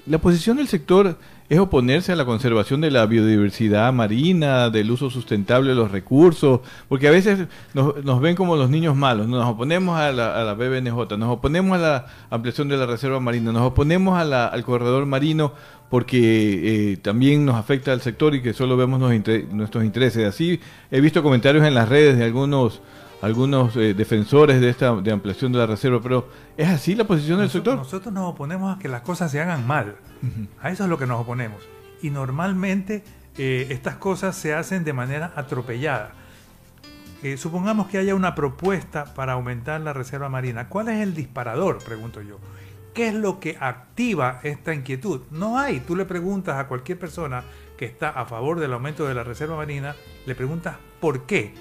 la 0.05 0.18
posición 0.18 0.59
del 0.59 0.68
sector 0.68 1.16
es 1.49 1.59
oponerse 1.59 2.13
a 2.13 2.17
la 2.17 2.25
conservación 2.25 2.81
de 2.81 2.91
la 2.91 3.07
biodiversidad 3.07 3.93
marina, 3.93 4.71
del 4.71 4.91
uso 4.91 5.11
sustentable 5.11 5.71
de 5.71 5.75
los 5.77 5.91
recursos, 5.91 6.61
porque 6.89 7.09
a 7.09 7.11
veces 7.11 7.47
nos, 7.75 8.21
ven 8.21 8.35
como 8.37 8.57
los 8.57 8.69
niños 8.71 8.97
malos, 8.97 9.29
nos 9.29 9.47
oponemos 9.47 9.99
a 9.99 10.13
la, 10.13 10.55
BBNJ, 10.55 11.17
nos 11.17 11.29
oponemos 11.31 11.79
a 11.79 11.81
la 11.81 12.07
ampliación 12.31 12.69
de 12.69 12.77
la 12.77 12.87
reserva 12.87 13.21
marina, 13.21 13.53
nos 13.53 13.63
oponemos 13.63 14.19
a 14.19 14.25
la- 14.25 14.47
al 14.47 14.65
corredor 14.65 15.07
marino 15.07 15.53
porque 15.89 16.93
eh, 16.93 16.97
también 16.97 17.45
nos 17.45 17.55
afecta 17.55 17.93
al 17.93 18.01
sector 18.01 18.35
y 18.35 18.43
que 18.43 18.53
solo 18.53 18.77
vemos 18.77 18.99
nuestros 18.99 19.85
intereses. 19.85 20.27
Así 20.27 20.59
he 20.91 21.01
visto 21.01 21.23
comentarios 21.23 21.65
en 21.65 21.75
las 21.75 21.89
redes 21.89 22.19
de 22.19 22.25
algunos 22.25 22.81
algunos 23.23 23.75
eh, 23.77 23.95
defensores 23.95 24.61
de 24.61 24.69
esta 24.69 24.95
de 24.95 25.11
ampliación 25.11 25.53
de 25.53 25.59
la 25.59 25.67
reserva, 25.67 26.01
pero 26.03 26.29
¿es 26.57 26.69
así 26.69 26.95
la 26.95 27.05
posición 27.05 27.39
del 27.39 27.51
sector? 27.51 27.77
nosotros 27.77 28.12
nos 28.12 28.31
oponemos 28.31 28.77
a 28.77 28.79
que 28.79 28.89
las 28.89 29.03
cosas 29.03 29.31
se 29.31 29.41
hagan 29.41 29.67
mal. 29.67 29.97
A 30.61 30.71
eso 30.71 30.85
es 30.85 30.91
lo 30.91 30.99
que 30.99 31.07
nos 31.07 31.21
oponemos. 31.21 31.61
Y 32.03 32.11
normalmente 32.11 33.05
eh, 33.39 33.67
estas 33.71 33.97
cosas 33.97 34.37
se 34.37 34.55
hacen 34.55 34.85
de 34.85 34.93
manera 34.93 35.33
atropellada. 35.37 36.12
Eh, 37.23 37.37
supongamos 37.37 37.89
que 37.89 37.99
haya 37.99 38.14
una 38.14 38.35
propuesta 38.35 39.05
para 39.14 39.33
aumentar 39.33 39.81
la 39.81 39.93
reserva 39.93 40.29
marina. 40.29 40.69
¿Cuál 40.69 40.89
es 40.89 41.01
el 41.01 41.14
disparador? 41.14 41.79
Pregunto 41.83 42.21
yo. 42.23 42.39
¿Qué 42.95 43.09
es 43.09 43.14
lo 43.14 43.41
que 43.41 43.57
activa 43.61 44.41
esta 44.43 44.75
inquietud? 44.75 45.23
No 45.31 45.59
hay. 45.59 45.81
Tú 45.81 45.97
le 45.97 46.05
preguntas 46.05 46.57
a 46.57 46.67
cualquier 46.67 46.99
persona 46.99 47.45
que 47.77 47.85
está 47.85 48.11
a 48.11 48.25
favor 48.25 48.59
del 48.61 48.73
aumento 48.73 49.07
de 49.07 49.14
la 49.14 49.23
reserva 49.23 49.57
marina, 49.57 49.95
le 50.25 50.35
preguntas 50.35 50.77
por 51.01 51.27
qué. 51.27 51.53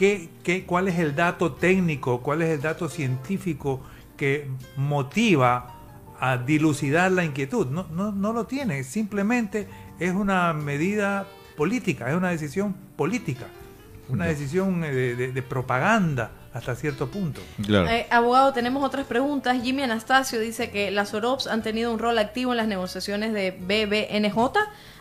¿Qué, 0.00 0.30
qué, 0.42 0.64
cuál 0.64 0.88
es 0.88 0.98
el 0.98 1.14
dato 1.14 1.52
técnico, 1.52 2.22
cuál 2.22 2.40
es 2.40 2.48
el 2.48 2.62
dato 2.62 2.88
científico 2.88 3.82
que 4.16 4.48
motiva 4.76 5.74
a 6.18 6.38
dilucidar 6.38 7.12
la 7.12 7.22
inquietud? 7.22 7.66
No, 7.66 7.86
no, 7.92 8.10
no 8.10 8.32
lo 8.32 8.46
tiene, 8.46 8.82
simplemente 8.82 9.68
es 9.98 10.12
una 10.14 10.54
medida 10.54 11.26
política, 11.54 12.08
es 12.08 12.16
una 12.16 12.30
decisión 12.30 12.74
política, 12.96 13.44
una 14.08 14.24
decisión 14.24 14.82
eh, 14.84 14.90
de, 14.90 15.16
de- 15.16 15.32
de 15.32 15.42
propaganda 15.42 16.30
hasta 16.54 16.74
cierto 16.74 17.08
punto. 17.10 17.42
Claro. 17.64 17.86
Eh, 17.90 18.06
abogado, 18.10 18.52
tenemos 18.54 18.82
otras 18.82 19.06
preguntas. 19.06 19.62
Jimmy 19.62 19.82
Anastasio 19.82 20.40
dice 20.40 20.70
que 20.70 20.90
las 20.90 21.12
OROPS 21.14 21.46
han 21.46 21.62
tenido 21.62 21.92
un 21.92 21.98
rol 21.98 22.18
activo 22.18 22.52
en 22.52 22.56
las 22.56 22.66
negociaciones 22.68 23.32
de 23.34 23.50
BBNJ. 23.52 24.36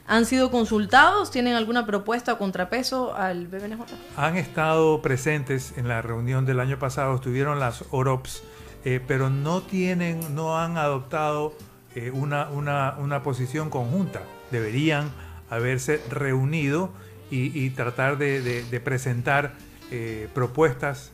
¿Han 0.09 0.25
sido 0.25 0.49
consultados? 0.51 1.29
¿Tienen 1.31 1.55
alguna 1.55 1.85
propuesta 1.85 2.33
o 2.33 2.37
contrapeso 2.37 3.15
al 3.15 3.47
BBNJ? 3.47 3.79
Han 4.17 4.35
estado 4.37 5.01
presentes 5.01 5.77
en 5.77 5.87
la 5.87 6.01
reunión 6.01 6.45
del 6.45 6.59
año 6.59 6.79
pasado, 6.79 7.15
estuvieron 7.15 7.59
las 7.59 7.85
OROPS, 7.91 8.41
eh, 8.85 8.99
pero 9.07 9.29
no 9.29 9.61
tienen, 9.61 10.33
no 10.35 10.57
han 10.59 10.77
adoptado 10.77 11.53
eh, 11.95 12.09
una, 12.11 12.49
una, 12.49 12.95
una 12.97 13.21
posición 13.23 13.69
conjunta. 13.69 14.21
Deberían 14.51 15.11
haberse 15.49 16.01
reunido 16.09 16.89
y, 17.29 17.57
y 17.63 17.69
tratar 17.69 18.17
de, 18.17 18.41
de- 18.41 18.63
de 18.63 18.79
presentar 18.79 19.53
eh, 19.91 20.27
propuestas 20.33 21.11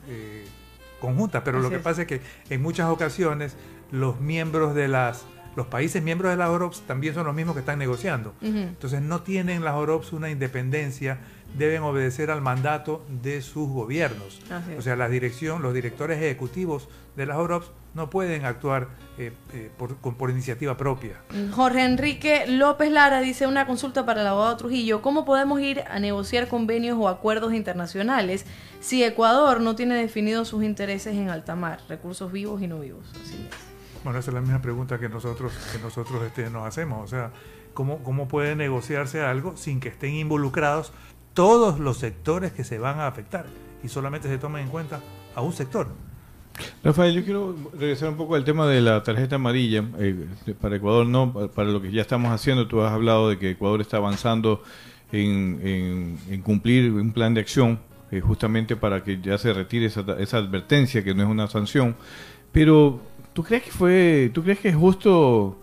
conjuntas. 1.02 1.42
Pero 1.44 1.60
lo 1.60 1.70
que 1.70 1.76
es. 1.78 1.82
pasa 1.82 2.02
es 2.04 2.08
que 2.08 2.22
en 2.50 2.62
muchas 2.62 2.90
ocasiones 2.90 3.56
los 3.92 4.20
miembros 4.22 4.74
de 4.74 4.88
las 4.88 5.26
los 5.56 5.68
países 5.68 6.04
miembros 6.04 6.32
de 6.32 6.38
las 6.38 6.50
OROPS 6.50 6.82
también 6.82 7.14
son 7.14 7.26
los 7.26 7.36
mismos 7.36 7.56
que 7.56 7.60
están 7.62 7.80
negociando. 7.80 8.34
Entonces 8.42 9.02
no 9.02 9.22
tienen 9.22 9.64
las 9.64 9.76
OROPS 9.76 10.14
una 10.14 10.30
independencia, 10.30 11.20
deben 11.58 11.84
obedecer 11.84 12.30
al 12.32 12.42
mandato 12.42 13.06
de 13.22 13.42
sus 13.42 13.70
gobiernos. 13.70 14.42
O 14.78 14.82
sea, 14.82 14.96
la 14.96 15.08
dirección, 15.10 15.62
los 15.62 15.74
directores 15.74 16.18
ejecutivos 16.22 16.90
de 17.16 17.26
las 17.26 17.38
OROPS 17.38 17.72
no 17.94 18.10
pueden 18.10 18.44
actuar 18.44 18.90
eh, 19.18 19.32
eh, 19.54 19.72
por, 19.78 19.96
con- 19.98 20.16
por 20.16 20.30
iniciativa 20.30 20.76
propia. 20.76 21.14
Jorge 21.54 21.86
Enrique 21.86 22.44
López 22.48 22.92
Lara 22.92 23.22
dice 23.22 23.48
una 23.48 23.66
consulta 23.66 24.06
para 24.06 24.20
el 24.20 24.28
abogado 24.28 24.58
Trujillo. 24.58 25.02
¿Cómo 25.02 25.24
podemos 25.24 25.62
ir 25.62 25.86
a 25.90 26.00
negociar 26.00 26.50
convenios 26.50 26.98
o 27.00 27.08
acuerdos 27.08 27.54
internacionales 27.54 28.46
si 28.82 29.02
Ecuador 29.06 29.62
no 29.62 29.78
tiene 29.78 29.96
definidos 29.96 30.50
sus 30.50 30.62
intereses 30.66 31.16
en 31.16 31.30
alta 31.30 31.56
mar, 31.56 31.80
recursos 31.88 32.34
vivos 32.34 32.62
y 32.62 32.68
no 32.68 32.80
vivos? 32.82 33.06
Así 33.14 33.36
es. 33.50 33.75
Bueno, 34.06 34.20
esa 34.20 34.30
es 34.30 34.36
la 34.36 34.42
misma 34.42 34.62
pregunta 34.62 35.00
que 35.00 35.10
nosotros, 35.10 35.52
que 35.74 35.80
nosotros 35.80 36.22
este, 36.24 36.50
nos 36.52 36.66
hacemos. 36.68 37.04
O 37.04 37.08
sea, 37.08 37.32
¿cómo, 37.74 38.04
¿cómo 38.04 38.28
puede 38.28 38.56
negociarse 38.56 39.22
algo 39.22 39.58
sin 39.58 39.80
que 39.80 39.90
estén 39.90 40.14
involucrados 40.14 40.94
todos 41.34 41.80
los 41.80 41.98
sectores 41.98 42.54
que 42.54 42.64
se 42.64 42.78
van 42.78 43.00
a 43.00 43.08
afectar? 43.08 43.48
Y 43.84 43.90
solamente 43.90 44.28
se 44.30 44.38
tomen 44.38 44.66
en 44.66 44.70
cuenta 44.70 45.02
a 45.34 45.42
un 45.42 45.54
sector. 45.54 45.88
Rafael, 46.84 47.16
yo 47.16 47.24
quiero 47.24 47.56
regresar 47.78 48.10
un 48.10 48.16
poco 48.16 48.36
al 48.36 48.46
tema 48.46 48.68
de 48.68 48.80
la 48.80 49.02
tarjeta 49.02 49.36
amarilla 49.38 49.84
eh, 49.98 50.28
para 50.62 50.76
Ecuador, 50.76 51.08
no 51.08 51.34
Pa- 51.34 51.48
para 51.48 51.70
lo 51.70 51.82
que 51.82 51.92
ya 51.92 52.02
estamos 52.02 52.32
haciendo. 52.32 52.68
Tú 52.68 52.82
has 52.82 52.94
hablado 52.94 53.30
de 53.30 53.40
que 53.40 53.50
Ecuador 53.50 53.82
está 53.82 53.98
avanzando 53.98 54.62
en 55.12 56.42
cumplir 56.44 56.92
un 56.92 57.12
plan 57.12 57.34
de 57.34 57.42
acción 57.42 57.80
eh, 58.12 58.22
justamente 58.22 58.76
para 58.76 59.04
que 59.04 59.20
ya 59.20 59.40
se 59.40 59.52
retire 59.52 59.88
esa, 59.88 60.02
esa 60.20 60.38
advertencia 60.38 61.04
que 61.04 61.16
no 61.16 61.24
es 61.24 61.30
una 61.30 61.48
sanción. 61.48 61.96
Pero 62.52 63.02
¿tú 63.36 63.44
crees 63.44 63.64
que 63.64 63.72
fue, 63.72 64.32
tú 64.34 64.42
crees 64.44 64.60
que 64.60 64.70
es 64.70 64.76
justo 64.76 65.62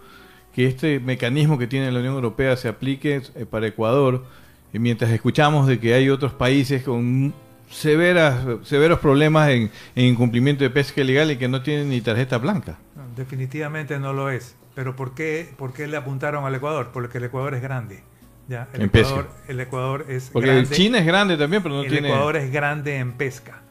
que 0.55 0.67
este 0.67 1.01
mecanismo 1.01 1.59
que 1.59 1.67
tiene 1.67 1.91
la 1.91 1.99
Unión 2.01 2.15
Europea 2.15 2.55
se 2.57 2.69
aplique 2.69 3.23
eh, 3.35 3.47
para 3.47 3.67
Ecuador, 3.67 4.27
eh, 4.73 4.79
mientras 4.79 5.11
escuchamos 5.11 5.67
de 5.67 5.81
que 5.81 5.95
hay 5.95 6.11
otros 6.11 6.35
países 6.35 6.83
con 6.83 7.33
severas, 7.71 8.45
severos 8.65 8.99
problemas 9.01 9.49
en, 9.49 9.71
en 9.97 10.05
incumplimiento 10.05 10.63
de 10.63 10.69
pesca 10.71 11.01
ilegal 11.01 11.31
y 11.31 11.39
que 11.39 11.49
no 11.49 11.63
tienen 11.63 11.89
ni 11.89 12.03
tarjeta 12.03 12.37
blanca. 12.37 12.79
No, 12.95 13.05
definitivamente 13.17 13.99
no 13.99 14.13
lo 14.13 14.29
es. 14.31 14.55
Pero 14.75 14.95
¿por 14.95 15.15
qué, 15.15 15.55
¿por 15.57 15.73
qué 15.73 15.87
le 15.87 15.97
apuntaron 15.97 16.45
al 16.45 16.55
Ecuador? 16.55 16.91
Porque 16.93 17.19
el 17.19 17.25
Ecuador 17.25 17.55
es 17.55 17.63
grande. 17.63 18.05
¿ya? 18.49 18.69
El, 18.75 18.83
En 18.83 18.87
Ecuador, 18.89 19.27
pesca. 19.29 19.43
el 19.49 19.61
Ecuador 19.61 20.05
es 20.09 20.29
Porque 20.31 20.49
grande. 20.51 20.71
China 20.71 20.99
es 20.99 21.07
grande 21.07 21.37
también, 21.39 21.63
pero 21.63 21.77
no 21.77 21.83
el 21.83 21.89
tiene... 21.91 22.09
Ecuador 22.09 22.37
es 22.37 22.53
grande 22.53 22.97
en 22.99 23.13
pesca. 23.13 23.62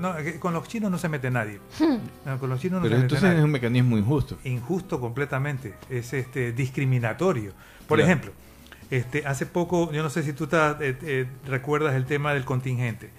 No, 0.00 0.14
con 0.40 0.52
los 0.54 0.66
chinos 0.68 0.90
no 0.90 0.98
se 0.98 1.08
mete 1.08 1.30
nadie. 1.30 1.60
No, 2.26 2.38
con 2.38 2.50
los 2.50 2.60
chinos 2.60 2.78
no 2.80 2.82
Pero 2.82 2.96
se 2.96 3.02
mete 3.02 3.02
entonces 3.02 3.22
nadie. 3.22 3.38
es 3.38 3.44
un 3.44 3.50
mecanismo 3.50 3.98
injusto. 3.98 4.38
injusto 4.44 5.00
completamente, 5.00 5.74
es 5.88 6.12
este 6.12 6.52
discriminatorio. 6.52 7.52
Por 7.86 7.98
Claro. 7.98 8.02
ejemplo, 8.10 8.32
este 8.90 9.26
hace 9.26 9.46
poco, 9.46 9.90
yo 9.92 10.02
no 10.02 10.10
sé 10.10 10.22
si 10.22 10.32
tú 10.32 10.44
estás, 10.44 10.76
eh, 10.80 10.96
eh, 11.02 11.26
recuerdas 11.46 11.94
el 11.94 12.04
tema 12.06 12.34
del 12.34 12.44
contingente. 12.44 13.10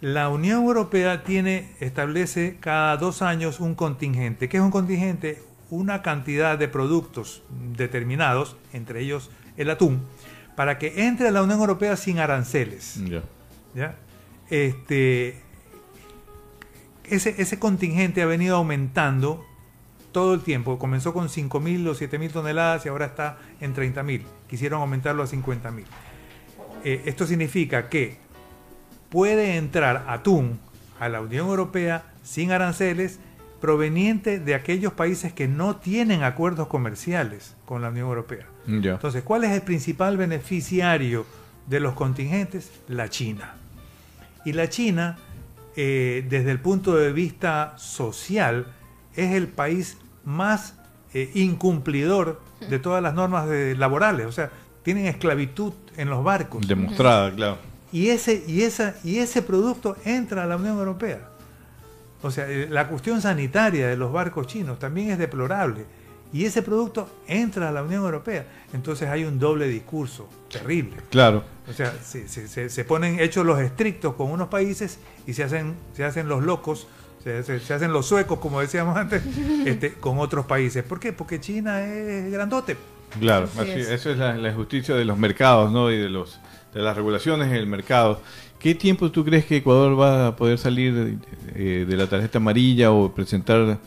La 0.00 0.28
Unión 0.28 0.64
Europea 0.64 1.22
tiene 1.24 1.70
establece 1.80 2.58
cada 2.60 2.96
dos 2.98 3.22
años 3.22 3.60
un 3.60 3.74
contingente. 3.74 4.48
¿Qué 4.48 4.58
es 4.58 4.62
un 4.62 4.70
contingente? 4.70 5.42
Una 5.70 6.02
cantidad 6.02 6.58
de 6.58 6.68
productos 6.68 7.42
determinados, 7.76 8.56
entre 8.72 9.00
ellos 9.00 9.30
el 9.56 9.70
atún, 9.70 10.02
para 10.54 10.78
que 10.78 11.06
entre 11.06 11.28
a 11.28 11.30
la 11.30 11.42
Unión 11.42 11.60
Europea 11.60 11.96
sin 11.96 12.18
aranceles. 12.18 13.00
Ya. 13.08 13.22
¿ya? 13.74 13.96
Este, 14.50 15.42
ese, 17.10 17.34
ese 17.38 17.58
contingente 17.58 18.22
ha 18.22 18.26
venido 18.26 18.56
aumentando 18.56 19.44
todo 20.12 20.34
el 20.34 20.40
tiempo. 20.40 20.78
Comenzó 20.78 21.12
con 21.12 21.28
5.000 21.28 21.88
o 21.88 21.94
7.000 21.94 22.30
toneladas 22.32 22.86
y 22.86 22.88
ahora 22.88 23.06
está 23.06 23.38
en 23.60 23.74
30.000. 23.74 24.22
Quisieron 24.48 24.80
aumentarlo 24.80 25.22
a 25.22 25.26
50.000. 25.26 25.84
Eh, 26.84 27.02
esto 27.06 27.26
significa 27.26 27.88
que 27.88 28.16
puede 29.10 29.56
entrar 29.56 30.04
atún 30.08 30.58
a 31.00 31.08
la 31.08 31.20
Unión 31.20 31.48
Europea 31.48 32.04
sin 32.22 32.52
aranceles 32.52 33.18
proveniente 33.60 34.38
de 34.38 34.54
aquellos 34.54 34.92
países 34.92 35.32
que 35.32 35.48
no 35.48 35.76
tienen 35.76 36.22
acuerdos 36.22 36.68
comerciales 36.68 37.56
con 37.64 37.82
la 37.82 37.88
Unión 37.88 38.08
Europea. 38.08 38.46
Entonces, 38.66 39.22
¿cuál 39.22 39.44
es 39.44 39.50
el 39.50 39.62
principal 39.62 40.16
beneficiario 40.16 41.26
de 41.66 41.80
los 41.80 41.94
contingentes? 41.94 42.70
La 42.88 43.08
China. 43.08 43.54
Y 44.44 44.52
la 44.52 44.68
China, 44.68 45.18
eh, 45.76 46.24
desde 46.28 46.50
el 46.50 46.60
punto 46.60 46.96
de 46.96 47.12
vista 47.12 47.74
social, 47.76 48.72
es 49.14 49.32
el 49.34 49.48
país 49.48 49.98
más 50.24 50.74
eh, 51.14 51.30
incumplidor 51.34 52.40
de 52.68 52.78
todas 52.78 53.02
las 53.02 53.14
normas 53.14 53.48
de- 53.48 53.74
laborales. 53.76 54.26
O 54.26 54.32
sea, 54.32 54.50
tienen 54.82 55.06
esclavitud 55.06 55.72
en 55.96 56.10
los 56.10 56.22
barcos. 56.24 56.66
Demostrada, 56.66 57.32
claro. 57.34 57.58
Y 57.92 58.08
ese, 58.08 58.44
y, 58.46 58.62
esa, 58.62 58.94
y 59.04 59.18
ese 59.18 59.42
producto 59.42 59.96
entra 60.04 60.42
a 60.42 60.46
la 60.46 60.56
Unión 60.56 60.78
Europea. 60.78 61.28
O 62.22 62.30
sea, 62.30 62.48
eh, 62.48 62.66
la 62.70 62.88
cuestión 62.88 63.20
sanitaria 63.20 63.86
de 63.88 63.96
los 63.96 64.12
barcos 64.12 64.46
chinos 64.46 64.78
también 64.78 65.10
es 65.10 65.18
deplorable. 65.18 65.84
Y 66.32 66.44
ese 66.44 66.60
producto 66.62 67.08
entra 67.28 67.68
a 67.68 67.72
la 67.72 67.82
Unión 67.82 68.04
Europea. 68.04 68.46
Entonces 68.72 69.08
hay 69.08 69.24
un 69.24 69.38
doble 69.38 69.68
discurso 69.68 70.28
terrible. 70.50 70.96
Claro. 71.10 71.44
O 71.68 71.72
sea, 71.72 71.92
se, 72.02 72.28
se- 72.28 72.46
se- 72.48 72.68
se 72.68 72.84
ponen 72.84 73.18
hechos 73.20 73.44
los 73.44 73.58
estrictos 73.60 74.14
con 74.14 74.30
unos 74.30 74.48
países 74.48 74.98
y 75.26 75.32
se 75.32 75.42
hacen, 75.44 75.74
se 75.94 76.04
hacen 76.04 76.28
los 76.28 76.44
locos, 76.44 76.86
se, 77.24 77.42
se- 77.42 77.58
se 77.60 77.74
hacen 77.74 77.92
los 77.92 78.06
suecos, 78.06 78.38
como 78.38 78.60
decíamos 78.60 78.96
antes, 78.96 79.22
este, 79.66 79.94
con 79.94 80.18
otros 80.18 80.46
países. 80.46 80.84
¿Por 80.84 81.00
qué? 81.00 81.12
Porque 81.12 81.40
China 81.40 81.84
es 81.84 82.30
grandote. 82.32 82.76
Claro, 83.18 83.48
Así 83.58 83.70
así- 83.70 83.80
es. 83.80 83.88
eso 83.88 84.10
es 84.10 84.18
la, 84.18 84.36
la 84.36 84.50
injusticia 84.50 84.94
de 84.94 85.04
los 85.04 85.18
mercados, 85.18 85.72
¿no? 85.72 85.90
Y 85.90 85.96
de 85.98 86.08
los 86.08 86.38
de 86.74 86.82
las 86.82 86.94
regulaciones 86.94 87.48
en 87.48 87.54
el 87.54 87.66
mercado. 87.66 88.20
¿Qué 88.58 88.74
tiempo 88.74 89.10
tú 89.10 89.24
crees 89.24 89.46
que 89.46 89.56
Ecuador 89.58 89.98
va 89.98 90.26
a 90.28 90.36
poder 90.36 90.58
salir 90.58 91.16
eh, 91.54 91.86
de 91.88 91.96
la 91.96 92.06
tarjeta 92.06 92.36
amarilla 92.38 92.90
o 92.92 93.14
presentar 93.14 93.78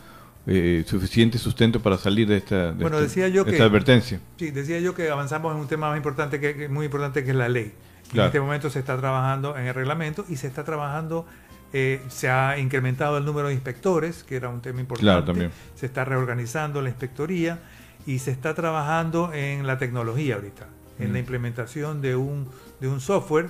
eh, 0.52 0.84
suficiente 0.88 1.38
sustento 1.38 1.80
para 1.82 1.97
salir 1.97 2.28
de 2.28 2.38
esta, 2.38 2.72
de 2.72 2.82
Bueno, 2.82 2.97
esta- 2.97 3.02
decía 3.08 3.28
yo 3.28 3.45
que- 3.45 3.62
advertencia? 3.62 4.20
Sí, 4.38 4.50
decía 4.52 4.80
yo 4.80 4.95
que 4.95 5.10
avanzamos 5.10 5.54
en 5.54 5.62
un 5.62 5.68
tema 5.68 5.89
más 5.89 5.97
importante 5.97 6.39
que, 6.39 6.56
que- 6.56 6.70
muy 6.70 6.86
importante 6.86 7.24
que 7.24 7.30
es 7.32 7.36
la 7.36 7.47
ley. 7.50 7.72
Claro. 8.12 8.24
En 8.24 8.28
este 8.30 8.39
momento 8.41 8.70
se 8.72 8.80
está 8.80 8.97
trabajando 8.97 9.56
en 9.58 9.68
el 9.68 9.74
reglamento 9.76 10.26
y 10.28 10.36
se 10.38 10.47
está 10.47 10.64
trabajando, 10.64 11.28
eh, 11.74 12.02
se 12.08 12.30
ha 12.30 12.58
incrementado 12.58 13.20
el 13.20 13.26
número 13.26 13.50
de 13.50 13.54
inspectores, 13.54 14.24
que 14.24 14.36
era 14.38 14.50
un 14.50 14.62
tema 14.62 14.80
importante. 14.80 15.04
Claro, 15.06 15.24
también. 15.26 15.52
Se 15.76 15.86
está 15.86 16.04
reorganizando 16.06 16.82
la 16.82 16.89
inspectoría 16.89 17.60
y 18.08 18.18
se 18.18 18.32
está 18.32 18.56
trabajando 18.56 19.32
en 19.34 19.68
la 19.68 19.78
tecnología 19.78 20.36
ahorita, 20.36 20.66
en 20.97 21.10
Mm. 21.10 21.14
la 21.14 21.20
implementación 21.20 22.02
de 22.02 22.16
un, 22.16 22.47
de 22.80 22.88
un 22.88 23.00
software 23.00 23.50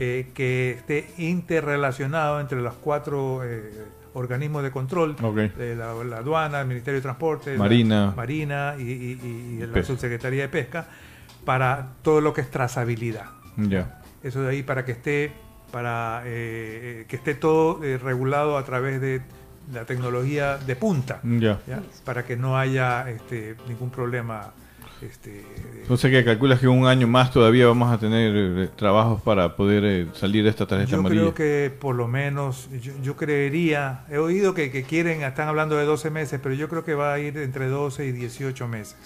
eh, 0.00 0.30
que 0.34 0.70
esté 0.72 1.10
interrelacionado 1.18 2.40
entre 2.40 2.60
los 2.60 2.74
cuatro 2.74 3.42
eh, 3.44 3.70
organismos 4.14 4.62
de 4.62 4.70
control, 4.70 5.16
Ok. 5.22 5.36
de 5.36 5.76
la, 5.76 5.92
la 6.04 6.18
aduana, 6.18 6.60
el 6.60 6.66
Ministerio 6.66 6.98
de 6.98 7.02
Transporte, 7.02 7.52
la 7.52 7.58
Marina. 7.58 8.12
Marina 8.16 8.74
y, 8.78 8.82
y- 8.82 9.58
y 9.62 9.66
la. 9.66 9.82
Subsecretaría 9.82 10.42
de 10.42 10.48
Pesca, 10.48 10.86
para 11.44 11.88
todo 12.02 12.20
lo 12.20 12.32
que 12.32 12.40
es 12.40 12.50
trazabilidad. 12.50 13.26
Ya. 13.56 14.00
Eso 14.22 14.42
de 14.42 14.50
ahí 14.50 14.62
para 14.62 14.84
que 14.84 14.92
esté, 14.92 15.32
para 15.72 16.22
eh, 16.24 17.04
que 17.08 17.16
esté 17.16 17.34
todo 17.34 17.82
eh, 17.84 17.98
regulado 17.98 18.56
a 18.58 18.64
través 18.64 19.00
de 19.00 19.22
la 19.72 19.84
tecnología 19.84 20.56
de 20.58 20.76
punta. 20.76 21.20
¿ya? 21.22 21.58
para 22.04 22.24
que 22.24 22.36
no 22.36 22.56
haya 22.58 23.08
este, 23.10 23.56
ningún 23.68 23.90
problema. 23.90 24.52
Este, 25.00 25.44
que 26.10 26.24
calculas 26.24 26.58
que 26.60 26.68
un 26.68 26.86
año 26.86 27.06
más 27.06 27.30
todavía 27.32 27.66
vamos 27.66 27.92
a 27.92 27.98
tener 27.98 28.32
eh, 28.34 28.68
trabajos 28.76 29.20
para 29.22 29.54
poder 29.56 29.84
eh, 29.84 30.06
salir 30.14 30.44
de 30.44 30.50
esta 30.50 30.66
tarjeta 30.66 30.90
yo 30.90 30.98
amarilla. 30.98 31.20
creo 31.22 31.34
que 31.34 31.70
por 31.70 31.94
lo 31.94 32.08
menos, 32.08 32.68
yo, 32.82 32.92
yo 33.02 33.16
creería, 33.16 34.04
he 34.10 34.18
oído 34.18 34.54
que, 34.54 34.70
que 34.70 34.82
quieren, 34.82 35.22
están 35.22 35.48
hablando 35.48 35.76
de 35.76 35.84
12 35.84 36.10
meses, 36.10 36.40
pero 36.42 36.54
yo 36.54 36.68
creo 36.68 36.84
que 36.84 36.94
va 36.94 37.12
a 37.14 37.18
ir 37.18 37.36
entre 37.38 37.68
12 37.68 38.06
y 38.06 38.12
18 38.12 38.66
meses. 38.68 38.96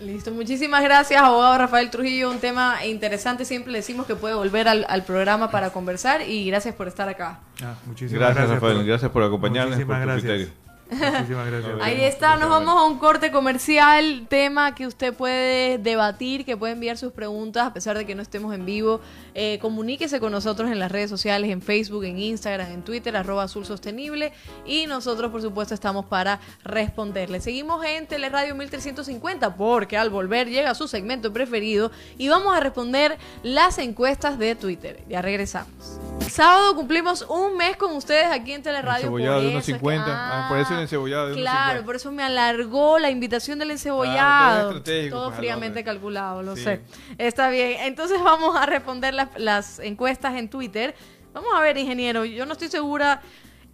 Listo, 0.00 0.32
muchísimas 0.32 0.82
gracias, 0.82 1.22
abogado 1.22 1.58
Rafael 1.58 1.88
Trujillo. 1.90 2.30
Un 2.30 2.38
tema 2.40 2.84
interesante, 2.84 3.44
siempre 3.44 3.72
decimos 3.72 4.04
que 4.06 4.16
puede 4.16 4.34
volver 4.34 4.66
al, 4.66 4.84
al 4.88 5.04
programa 5.04 5.50
para 5.52 5.70
conversar 5.70 6.22
y 6.28 6.46
gracias 6.48 6.74
por 6.74 6.88
estar 6.88 7.08
acá. 7.08 7.38
Ah, 7.62 7.74
muchísimas 7.86 8.18
Gracias, 8.18 8.36
gracias, 8.36 8.54
Rafael. 8.60 8.76
por- 8.78 8.86
Gracias 8.86 9.10
por 9.12 9.22
acompañarnos. 9.22 9.76
Muchísimas 9.76 9.98
por 9.98 10.02
tu 10.06 10.10
gracias. 10.12 10.32
criterio. 10.32 10.61
Muchísimas 10.92 11.46
gracias. 11.46 11.74
Ahí 11.80 12.02
está, 12.02 12.36
nos 12.36 12.50
vamos 12.50 12.74
a 12.76 12.84
un 12.84 12.98
corte 12.98 13.30
comercial, 13.30 14.26
tema 14.28 14.74
que 14.74 14.86
usted 14.86 15.14
puede 15.14 15.78
debatir, 15.78 16.44
que 16.44 16.56
puede 16.56 16.74
enviar 16.74 16.98
sus 16.98 17.12
preguntas 17.12 17.66
a 17.66 17.72
pesar 17.72 17.96
de 17.96 18.04
que 18.04 18.14
no 18.14 18.22
estemos 18.22 18.54
en 18.54 18.66
vivo. 18.66 19.00
Eh, 19.34 19.58
comuníquese 19.62 20.20
con 20.20 20.30
nosotros 20.32 20.70
en 20.70 20.78
las 20.78 20.92
redes 20.92 21.08
sociales, 21.08 21.50
en 21.50 21.62
Facebook, 21.62 22.04
en 22.04 22.18
Instagram, 22.18 22.70
en 22.70 22.82
Twitter, 22.82 23.16
arroba 23.16 23.44
Azul 23.44 23.64
Sostenible 23.64 24.32
y 24.66 24.86
nosotros 24.86 25.30
por 25.30 25.40
supuesto 25.40 25.72
estamos 25.74 26.04
para 26.06 26.38
responderle. 26.64 27.40
Seguimos 27.40 27.84
en 27.84 28.06
Teleradio 28.06 28.54
1350 28.54 29.54
porque 29.56 29.96
al 29.96 30.10
volver 30.10 30.48
llega 30.48 30.74
su 30.74 30.86
segmento 30.88 31.32
preferido 31.32 31.90
y 32.18 32.28
vamos 32.28 32.54
a 32.56 32.60
responder 32.60 33.16
las 33.42 33.78
encuestas 33.78 34.38
de 34.38 34.54
Twitter. 34.54 35.02
Ya 35.08 35.22
regresamos. 35.22 35.98
Sábado 36.30 36.74
cumplimos 36.76 37.22
un 37.28 37.56
mes 37.56 37.76
con 37.76 37.92
ustedes 37.96 38.26
aquí 38.26 38.52
en 38.52 38.62
Teleradio. 38.62 39.06
Encebollado 39.06 39.34
por 39.36 39.42
de 39.42 39.48
unos 39.50 39.60
es 39.60 39.66
que- 39.66 39.72
50. 39.72 40.06
Ah, 40.08 40.48
por 40.48 40.58
eso 40.58 40.74
el 40.74 40.80
encebollado 40.80 41.26
de 41.26 41.32
unos 41.32 41.42
Claro, 41.42 41.60
50. 41.80 41.84
por 41.86 41.96
eso 41.96 42.12
me 42.12 42.22
alargó 42.22 42.98
la 42.98 43.10
invitación 43.10 43.58
del 43.58 43.68
Claro, 43.68 43.72
encebollado. 43.78 44.82
todo 45.10 45.26
pues, 45.28 45.36
fríamente 45.38 45.84
calculado, 45.84 46.42
lo 46.42 46.56
Sí. 46.56 46.64
sé. 46.64 46.80
Está 47.18 47.48
bien. 47.50 47.80
Entonces 47.82 48.22
vamos 48.22 48.56
a 48.56 48.64
responder 48.66 49.12
las, 49.14 49.21
las 49.36 49.78
encuestas 49.78 50.36
en 50.36 50.48
Twitter. 50.48 50.94
Vamos 51.32 51.50
a 51.54 51.60
ver, 51.60 51.76
ingeniero, 51.78 52.24
yo 52.24 52.46
no 52.46 52.52
estoy 52.52 52.68
segura. 52.68 53.22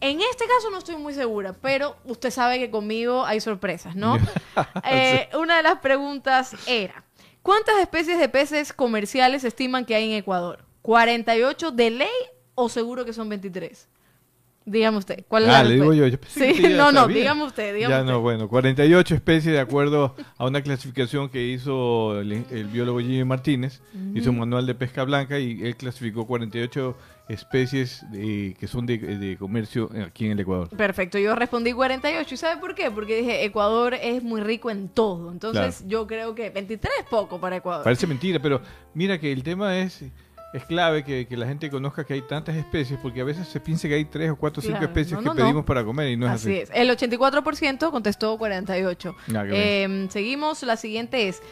En 0.01 0.21
este 0.21 0.45
caso 0.47 0.71
no 0.71 0.79
estoy 0.79 0.97
muy 0.97 1.13
segura, 1.13 1.55
pero 1.55 1.97
usted 2.05 2.31
sabe 2.31 2.59
que 2.59 2.71
conmigo 2.71 3.25
hay 3.25 3.41
sorpresas, 3.41 3.97
¿no? 3.97 4.17
Eh, 4.85 5.29
Una 5.39 5.57
de 5.57 5.63
las 5.65 5.79
preguntas 5.81 6.55
era, 6.67 7.05
¿cuántas 7.43 7.79
especies 7.79 8.19
de 8.19 8.29
peces 8.29 8.73
comerciales 8.73 9.45
estiman 9.45 9.85
que 9.85 9.95
hay 9.95 10.11
en 10.11 10.17
Ecuador? 10.19 10.65
¿48 10.83 11.73
de 11.73 11.91
ley 11.91 12.09
o 12.55 12.69
seguro 12.69 13.05
que 13.05 13.13
son 13.13 13.29
23? 13.29 13.89
Dígame 14.71 14.99
usted, 14.99 15.25
¿cuál 15.29 15.45
es 15.45 15.49
Ah, 15.51 15.63
la 15.63 15.69
le 15.69 15.75
digo 15.77 15.93
yo. 15.95 16.07
yo 16.07 16.21
pensé 16.21 16.41
que 16.41 16.47
Sí, 16.47 16.53
usted 16.57 16.71
ya 16.71 16.77
no, 16.77 16.93
no, 16.93 17.01
sabía. 17.03 17.17
dígame 17.17 17.45
usted, 17.45 17.75
dígame 17.75 17.95
Ya 17.95 18.01
usted. 18.01 18.13
no, 18.13 18.21
bueno, 18.21 18.49
48 18.49 19.15
especies 19.15 19.55
de 19.55 19.61
acuerdo 19.61 20.15
a 20.37 20.47
una 20.47 20.61
clasificación 20.63 21.29
que 21.31 21.47
hizo 21.47 22.21
el, 22.21 22.33
el 22.51 22.65
biólogo 22.67 23.01
Jimmy 23.01 23.25
Martínez. 23.25 23.81
Hizo 24.15 24.31
un 24.31 24.39
manual 24.41 24.67
de 24.67 24.75
pesca 24.75 25.05
blanca 25.05 25.39
y 25.39 25.63
él 25.65 25.77
clasificó 25.77 26.27
48 26.27 26.97
especies 27.29 28.05
de- 28.11 28.57
que 28.59 28.67
son 28.67 28.87
de, 28.87 28.99
de 28.99 29.37
comercio 29.37 29.91
aquí 30.07 30.27
en 30.27 30.33
el 30.33 30.41
Ecuador. 30.41 30.69
Perfecto, 30.71 31.19
yo 31.19 31.35
respondí 31.35 31.73
48. 31.73 32.35
¿Y 32.35 32.37
sabe 32.37 32.61
por 32.61 32.75
qué? 32.75 32.91
Porque 32.91 33.17
dije, 33.19 33.45
Ecuador 33.45 33.95
es 33.95 34.23
muy 34.23 34.41
rico 34.41 34.71
en 34.71 34.89
todo. 34.89 35.31
Entonces, 35.31 35.77
Claro. 35.79 35.89
yo 35.91 36.07
creo 36.07 36.35
que 36.35 36.51
23 36.51 36.93
es 37.01 37.07
poco 37.07 37.39
para 37.41 37.57
Ecuador. 37.57 37.85
Parece 37.85 38.07
mentira, 38.07 38.39
pero 38.41 38.61
mira 38.95 39.19
que 39.19 39.31
el 39.33 39.43
tema 39.43 39.79
es, 39.79 40.03
es 40.53 40.65
clave 40.65 41.05
que, 41.05 41.27
que 41.27 41.37
la 41.37 41.47
gente 41.47 41.71
conozca 41.71 42.05
que 42.05 42.15
hay 42.15 42.23
tantas 42.23 42.57
especies, 42.57 42.99
porque 43.03 43.21
a 43.21 43.25
veces 43.25 43.49
se 43.49 43.61
piensa 43.61 43.87
que 43.89 43.95
hay 43.95 44.05
tres 44.07 44.31
o 44.31 44.37
cuatro 44.37 44.61
o 44.61 44.63
cinco 44.63 44.83
especies 44.83 45.13
no, 45.13 45.19
que 45.19 45.25
no, 45.29 45.35
pedimos 45.35 45.65
para 45.65 45.85
comer 45.85 46.11
y 46.11 46.17
no 46.17 46.27
es 46.27 46.33
así. 46.33 46.51
así 46.51 46.61
es. 46.63 46.71
El 46.73 46.89
84% 46.91 47.91
contestó 47.91 48.37
48. 48.39 49.17
Ah, 49.35 49.45
qué 49.45 49.85
Eh, 49.85 50.07
seguimos, 50.11 50.63
la 50.63 50.77
siguiente 50.77 51.29
es, 51.29 51.43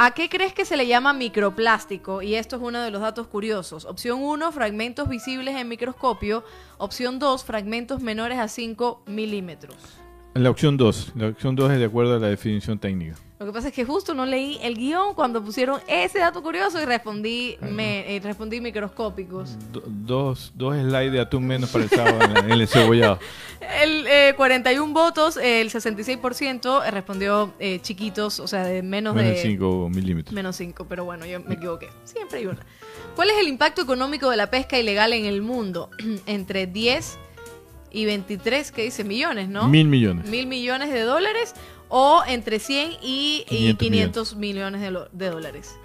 ¿A 0.00 0.12
qué 0.12 0.28
crees 0.28 0.52
que 0.52 0.64
se 0.64 0.76
le 0.76 0.86
llama 0.86 1.12
microplástico? 1.12 2.22
Y 2.22 2.36
esto 2.36 2.54
es 2.54 2.62
uno 2.62 2.80
de 2.80 2.92
los 2.92 3.00
datos 3.00 3.26
curiosos. 3.26 3.84
Opción 3.84 4.22
1, 4.22 4.52
fragmentos 4.52 5.08
visibles 5.08 5.56
en 5.56 5.66
microscopio. 5.66 6.44
Opción 6.76 7.18
2, 7.18 7.42
fragmentos 7.42 8.00
menores 8.00 8.38
a 8.38 8.46
5 8.46 9.02
milímetros. 9.06 9.76
La 10.38 10.50
opción 10.50 10.76
2. 10.76 11.12
La 11.16 11.28
opción 11.28 11.56
2 11.56 11.72
es 11.72 11.78
de 11.78 11.84
acuerdo 11.86 12.14
a 12.16 12.18
la 12.18 12.28
definición 12.28 12.78
técnica. 12.78 13.16
Lo 13.40 13.46
que 13.46 13.52
pasa 13.52 13.68
es 13.68 13.74
que 13.74 13.84
justo 13.84 14.14
no 14.14 14.26
leí 14.26 14.58
el 14.62 14.74
guion 14.76 15.14
cuando 15.14 15.42
pusieron 15.44 15.80
ese 15.86 16.18
dato 16.18 16.42
curioso 16.42 16.80
y 16.82 16.84
respondí, 16.84 17.56
me, 17.60 18.16
eh, 18.16 18.20
respondí 18.20 18.60
microscópicos. 18.60 19.56
Do- 19.72 19.82
dos, 19.86 20.52
dos 20.56 20.74
slides 20.76 21.12
de 21.12 21.20
atún 21.20 21.46
menos 21.46 21.70
para 21.70 21.84
el 21.84 21.90
sábado 21.90 22.18
en, 22.22 22.36
en 22.46 22.50
el 22.60 22.66
cebollado. 22.68 23.18
El 23.82 24.06
eh, 24.06 24.34
41 24.36 24.92
votos, 24.94 25.36
eh, 25.36 25.60
el 25.60 25.70
66% 25.70 26.90
respondió 26.90 27.52
eh, 27.58 27.80
chiquitos, 27.82 28.38
o 28.40 28.46
sea, 28.46 28.64
de 28.64 28.82
menos, 28.82 29.14
Menos 29.16 29.30
de 29.32 29.36
de 29.36 29.42
5 29.42 29.90
milímetros. 29.90 30.32
Menos 30.32 30.56
5, 30.56 30.86
pero 30.88 31.04
bueno, 31.04 31.26
yo 31.26 31.40
me 31.40 31.54
equivoqué. 31.56 31.88
Siempre 32.04 32.38
hay 32.38 32.46
una. 32.46 32.64
¿Cuál 33.16 33.30
es 33.30 33.36
el 33.38 33.48
impacto 33.48 33.82
económico 33.82 34.30
de 34.30 34.36
la 34.36 34.48
pesca 34.48 34.78
ilegal 34.78 35.12
en 35.12 35.26
el 35.26 35.42
mundo? 35.42 35.90
Entre 36.26 36.66
10 36.66 37.18
y 37.90 38.04
23, 38.04 38.72
¿qué 38.72 38.82
dice? 38.84 39.04
Millones, 39.04 39.48
¿no? 39.48 39.68
Mil 39.68 39.88
millones. 39.88 40.26
Mil 40.26 40.46
millones 40.46 40.90
de 40.90 41.00
dólares 41.02 41.54
o 41.88 42.22
entre 42.26 42.58
100 42.58 42.92
y 43.02 43.44
y 43.48 43.74
500 43.74 43.78
500 43.78 44.36
millones 44.36 44.80
de, 44.80 44.98
de 45.12 45.30
dólares. 45.30 45.76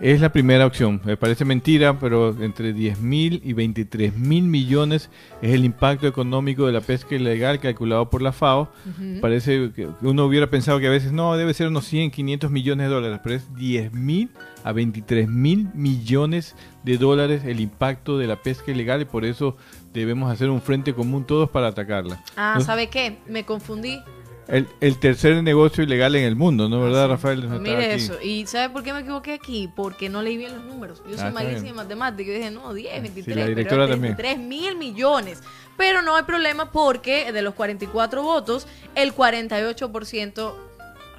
Es 0.00 0.20
la 0.20 0.32
primera 0.32 0.66
opción. 0.66 1.00
Me 1.04 1.16
parece 1.16 1.44
mentira, 1.44 1.98
pero 1.98 2.30
entre 2.42 2.72
10 2.72 3.00
mil 3.00 3.40
y 3.44 3.52
23 3.52 4.16
mil 4.16 4.44
millones 4.44 5.08
es 5.40 5.52
el 5.54 5.64
impacto 5.64 6.08
económico 6.08 6.66
de 6.66 6.72
la 6.72 6.80
pesca 6.80 7.14
ilegal 7.14 7.60
calculado 7.60 8.10
por 8.10 8.20
la 8.20 8.32
FAO. 8.32 8.72
Parece 9.20 9.70
que 9.74 9.88
uno 10.02 10.26
hubiera 10.26 10.50
pensado 10.50 10.80
que 10.80 10.88
a 10.88 10.90
veces 10.90 11.12
no, 11.12 11.36
debe 11.36 11.54
ser 11.54 11.68
unos 11.68 11.86
100, 11.86 12.10
500 12.10 12.50
millones 12.50 12.88
de 12.88 12.94
dólares, 12.94 13.20
pero 13.22 13.36
es 13.36 13.54
10 13.54 13.92
mil 13.92 14.30
a 14.64 14.72
23 14.72 15.28
mil 15.28 15.68
millones 15.74 16.56
de 16.82 16.98
dólares 16.98 17.44
el 17.44 17.60
impacto 17.60 18.18
de 18.18 18.26
la 18.26 18.42
pesca 18.42 18.72
ilegal 18.72 19.02
y 19.02 19.04
por 19.04 19.24
eso 19.24 19.56
debemos 19.92 20.30
hacer 20.30 20.50
un 20.50 20.60
frente 20.60 20.92
común 20.92 21.24
todos 21.24 21.48
para 21.50 21.68
atacarla. 21.68 22.22
Ah, 22.36 22.56
¿No? 22.58 22.64
¿sabe 22.64 22.88
qué? 22.88 23.18
Me 23.28 23.44
confundí. 23.44 24.00
El, 24.46 24.68
el 24.80 24.98
tercer 24.98 25.42
negocio 25.42 25.82
ilegal 25.82 26.14
en 26.16 26.24
el 26.24 26.36
mundo, 26.36 26.68
¿no? 26.68 26.80
¿Verdad, 26.82 27.08
Rafael? 27.08 27.40
Nos 27.40 27.52
está 27.52 27.58
Mire 27.62 27.94
eso. 27.94 28.20
¿Y 28.22 28.46
sabe 28.46 28.70
por 28.70 28.82
qué 28.82 28.92
me 28.92 29.00
equivoqué 29.00 29.32
aquí? 29.32 29.70
Porque 29.74 30.08
no 30.08 30.20
leí 30.22 30.36
bien 30.36 30.54
los 30.54 30.64
números. 30.64 31.02
Yo 31.08 31.16
soy 31.16 31.28
Ah, 31.28 31.30
malísima 31.30 31.68
en 31.70 31.76
matemática. 31.76 32.30
Yo 32.30 32.36
dije, 32.36 32.50
no, 32.50 32.74
10, 32.74 33.02
23. 33.02 33.36
la 33.36 33.46
directora 33.46 33.84
pero 33.84 33.94
también. 33.94 34.16
3 34.16 34.38
mil 34.38 34.76
millones. 34.76 35.42
Pero 35.76 36.02
no 36.02 36.14
hay 36.14 36.24
problema 36.24 36.70
porque 36.70 37.32
de 37.32 37.42
los 37.42 37.54
44 37.54 38.22
votos, 38.22 38.66
el 38.94 39.14
48% 39.14 40.54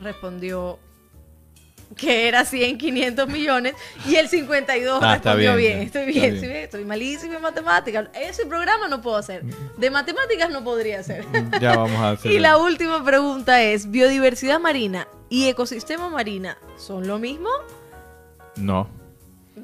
respondió 0.01 0.80
que 1.95 2.27
era 2.27 2.45
100, 2.45 2.77
500 2.77 3.27
millones 3.27 3.73
y 4.07 4.15
el 4.15 4.27
52 4.27 4.99
Ah, 5.01 5.13
respondió 5.15 5.55
bien, 5.55 5.73
bien. 5.73 5.81
Estoy 5.88 6.05
bien, 6.05 6.31
bien. 6.31 6.41
¿sí 6.41 6.47
ve? 6.47 6.63
estoy 6.63 6.86
malísima 6.86 7.36
en 7.36 7.41
matemáticas. 7.41 8.07
Ese 8.13 8.45
programa 8.45 8.88
no 8.88 9.01
puedo 9.01 9.17
hacer. 9.17 9.43
De 9.77 9.89
matemáticas 9.89 10.49
no 10.49 10.63
podría 10.63 10.99
hacer. 10.99 11.25
Ya 11.61 11.75
vamos 11.75 11.99
a 11.99 12.11
hacer. 12.11 12.31
Y 12.36 12.39
la 12.39 12.57
última 12.57 13.03
pregunta 13.03 13.61
es, 13.61 13.89
¿biodiversidad 13.91 14.59
marina 14.59 15.07
y 15.29 15.47
ecosistema 15.47 16.09
marina 16.09 16.57
son 16.77 17.07
lo 17.07 17.19
mismo? 17.19 17.49
No. 18.55 18.88